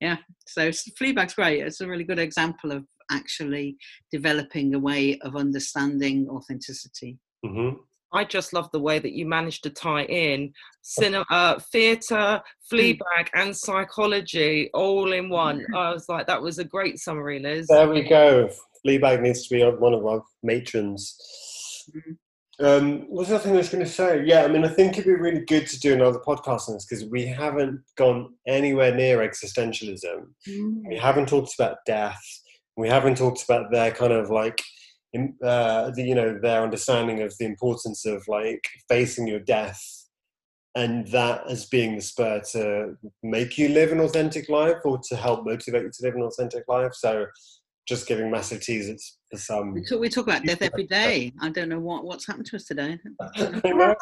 Yeah 0.00 0.16
so 0.46 0.70
fleabag's 0.70 1.34
great. 1.34 1.62
It's 1.62 1.80
a 1.80 1.88
really 1.88 2.04
good 2.04 2.18
example 2.18 2.72
of 2.72 2.84
actually 3.10 3.76
developing 4.10 4.74
a 4.74 4.78
way 4.78 5.18
of 5.20 5.36
understanding 5.36 6.28
authenticity. 6.28 7.18
Mm-hmm. 7.44 7.76
I 8.16 8.24
just 8.24 8.52
love 8.52 8.70
the 8.72 8.80
way 8.80 8.98
that 8.98 9.12
you 9.12 9.26
managed 9.26 9.62
to 9.64 9.70
tie 9.70 10.04
in 10.04 10.52
cinema, 10.82 11.26
uh, 11.30 11.58
theatre, 11.72 12.40
Fleabag, 12.72 13.28
and 13.34 13.56
psychology 13.56 14.70
all 14.72 15.12
in 15.12 15.28
one. 15.28 15.64
I 15.74 15.92
was 15.92 16.08
like, 16.08 16.26
that 16.26 16.40
was 16.40 16.58
a 16.58 16.64
great 16.64 16.98
summary, 16.98 17.38
Liz. 17.40 17.66
There 17.68 17.88
we 17.88 18.02
go. 18.02 18.48
Fleabag 18.84 19.20
needs 19.20 19.46
to 19.46 19.54
be 19.54 19.62
one 19.62 19.94
of 19.94 20.06
our 20.06 20.22
matrons. 20.42 21.16
Mm-hmm. 21.94 22.12
Um, 22.58 23.00
what's 23.10 23.28
the 23.28 23.38
thing 23.38 23.52
I 23.52 23.58
was 23.58 23.68
going 23.68 23.84
to 23.84 23.90
say? 23.90 24.24
Yeah, 24.24 24.44
I 24.44 24.48
mean, 24.48 24.64
I 24.64 24.68
think 24.68 24.92
it'd 24.92 25.04
be 25.04 25.12
really 25.12 25.44
good 25.44 25.66
to 25.66 25.78
do 25.78 25.92
another 25.92 26.20
podcast 26.20 26.68
on 26.68 26.74
this 26.74 26.86
because 26.86 27.04
we 27.04 27.26
haven't 27.26 27.82
gone 27.96 28.32
anywhere 28.46 28.94
near 28.94 29.18
existentialism. 29.18 30.26
Mm. 30.48 30.88
We 30.88 30.96
haven't 30.96 31.28
talked 31.28 31.52
about 31.58 31.78
death. 31.84 32.22
We 32.76 32.88
haven't 32.88 33.18
talked 33.18 33.44
about 33.44 33.70
their 33.70 33.90
kind 33.90 34.12
of 34.12 34.30
like 34.30 34.62
uh, 35.42 35.90
the, 35.90 36.02
you 36.02 36.14
know 36.14 36.38
their 36.40 36.62
understanding 36.62 37.22
of 37.22 37.34
the 37.38 37.46
importance 37.46 38.06
of 38.06 38.26
like 38.28 38.64
facing 38.88 39.26
your 39.26 39.40
death 39.40 39.80
and 40.76 41.06
that 41.08 41.42
as 41.48 41.64
being 41.66 41.96
the 41.96 42.02
spur 42.02 42.40
to 42.52 42.96
make 43.22 43.56
you 43.56 43.70
live 43.70 43.92
an 43.92 44.00
authentic 44.00 44.48
life 44.50 44.76
or 44.84 45.00
to 45.08 45.16
help 45.16 45.44
motivate 45.46 45.82
you 45.82 45.90
to 45.90 46.02
live 46.02 46.14
an 46.14 46.22
authentic 46.22 46.64
life. 46.68 46.92
So 46.92 47.26
just 47.88 48.06
giving 48.06 48.30
massive 48.30 48.60
teasers 48.60 49.16
for 49.30 49.38
some 49.38 49.72
we 49.72 49.82
talk, 49.84 50.00
we 50.00 50.08
talk 50.08 50.26
about 50.26 50.44
death 50.44 50.60
every 50.60 50.84
day. 50.84 51.32
I 51.40 51.48
don't 51.48 51.70
know 51.70 51.78
what 51.78 52.04
what's 52.04 52.26
happened 52.26 52.46
to 52.46 52.56
us 52.56 52.64
today. 52.64 52.98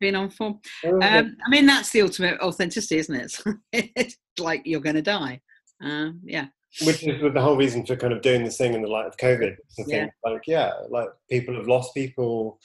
Being 0.00 0.14
on 0.14 0.30
form. 0.30 0.60
Um, 0.84 1.36
i 1.44 1.50
mean 1.50 1.66
that's 1.66 1.90
the 1.90 2.02
ultimate 2.02 2.40
authenticity 2.40 2.98
isn't 2.98 3.16
it? 3.16 3.38
It's 3.96 4.16
like 4.38 4.62
you're 4.64 4.80
going 4.80 4.96
to 4.96 5.02
die. 5.02 5.40
Uh, 5.84 6.10
yeah 6.24 6.46
which 6.80 7.02
is 7.02 7.20
the 7.20 7.40
whole 7.40 7.56
reason 7.56 7.84
for 7.84 7.96
kind 7.96 8.12
of 8.12 8.22
doing 8.22 8.44
this 8.44 8.56
thing 8.56 8.74
in 8.74 8.82
the 8.82 8.88
light 8.88 9.06
of 9.06 9.16
COVID. 9.16 9.56
To 9.56 9.84
yeah. 9.86 9.86
think 9.86 10.12
like, 10.24 10.42
yeah, 10.46 10.72
like 10.88 11.08
people 11.30 11.54
have 11.54 11.68
lost 11.68 11.94
people. 11.94 12.58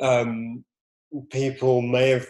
Um, 0.00 0.64
people 1.30 1.80
may 1.80 2.10
have 2.10 2.26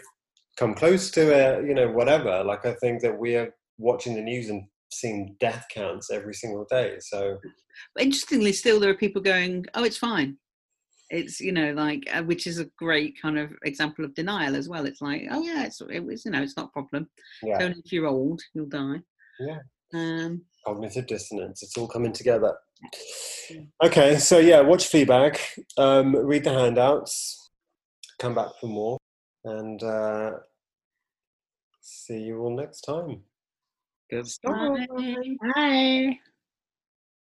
come 0.57 0.73
close 0.73 1.11
to 1.11 1.31
it, 1.31 1.65
you 1.65 1.73
know, 1.73 1.91
whatever. 1.91 2.43
Like 2.43 2.65
I 2.65 2.73
think 2.75 3.01
that 3.01 3.17
we 3.17 3.35
are 3.35 3.53
watching 3.77 4.15
the 4.15 4.21
news 4.21 4.49
and 4.49 4.63
seeing 4.91 5.35
death 5.39 5.65
counts 5.73 6.09
every 6.11 6.33
single 6.33 6.65
day. 6.69 6.97
So, 6.99 7.39
but 7.93 8.03
interestingly, 8.03 8.53
still 8.53 8.79
there 8.79 8.89
are 8.89 8.95
people 8.95 9.21
going, 9.21 9.65
"Oh, 9.73 9.83
it's 9.83 9.97
fine." 9.97 10.37
It's 11.09 11.39
you 11.39 11.51
know 11.51 11.71
like 11.73 12.07
uh, 12.11 12.23
which 12.23 12.47
is 12.47 12.59
a 12.59 12.69
great 12.77 13.21
kind 13.21 13.37
of 13.37 13.51
example 13.63 14.03
of 14.03 14.15
denial 14.15 14.55
as 14.55 14.67
well. 14.67 14.85
It's 14.85 15.01
like, 15.01 15.23
oh 15.31 15.41
yeah, 15.41 15.65
it's 15.65 15.81
it 15.89 16.03
was 16.03 16.25
you 16.25 16.31
know 16.31 16.41
it's 16.41 16.57
not 16.57 16.67
a 16.67 16.71
problem. 16.71 17.09
Yeah. 17.43 17.57
only 17.61 17.81
if 17.83 17.91
you're 17.91 18.07
old, 18.07 18.41
you'll 18.53 18.65
die. 18.65 19.01
Yeah. 19.39 19.59
Um, 19.93 20.41
cognitive 20.67 21.07
dissonance. 21.07 21.63
It's 21.63 21.77
all 21.77 21.87
coming 21.87 22.11
together. 22.11 22.53
Okay, 23.81 24.17
so 24.17 24.39
yeah, 24.39 24.59
watch 24.59 24.91
Fleabag, 24.91 25.39
um, 25.77 26.15
read 26.15 26.43
the 26.43 26.51
handouts, 26.51 27.49
come 28.19 28.35
back 28.35 28.49
for 28.59 28.67
more, 28.67 28.97
and 29.45 29.81
uh, 29.81 30.31
see 31.79 32.19
you 32.19 32.39
all 32.39 32.55
next 32.55 32.81
time. 32.81 33.21
Good 34.11 34.27
stuff. 34.27 34.53
Bye. 34.53 35.37
Bye. 35.55 36.19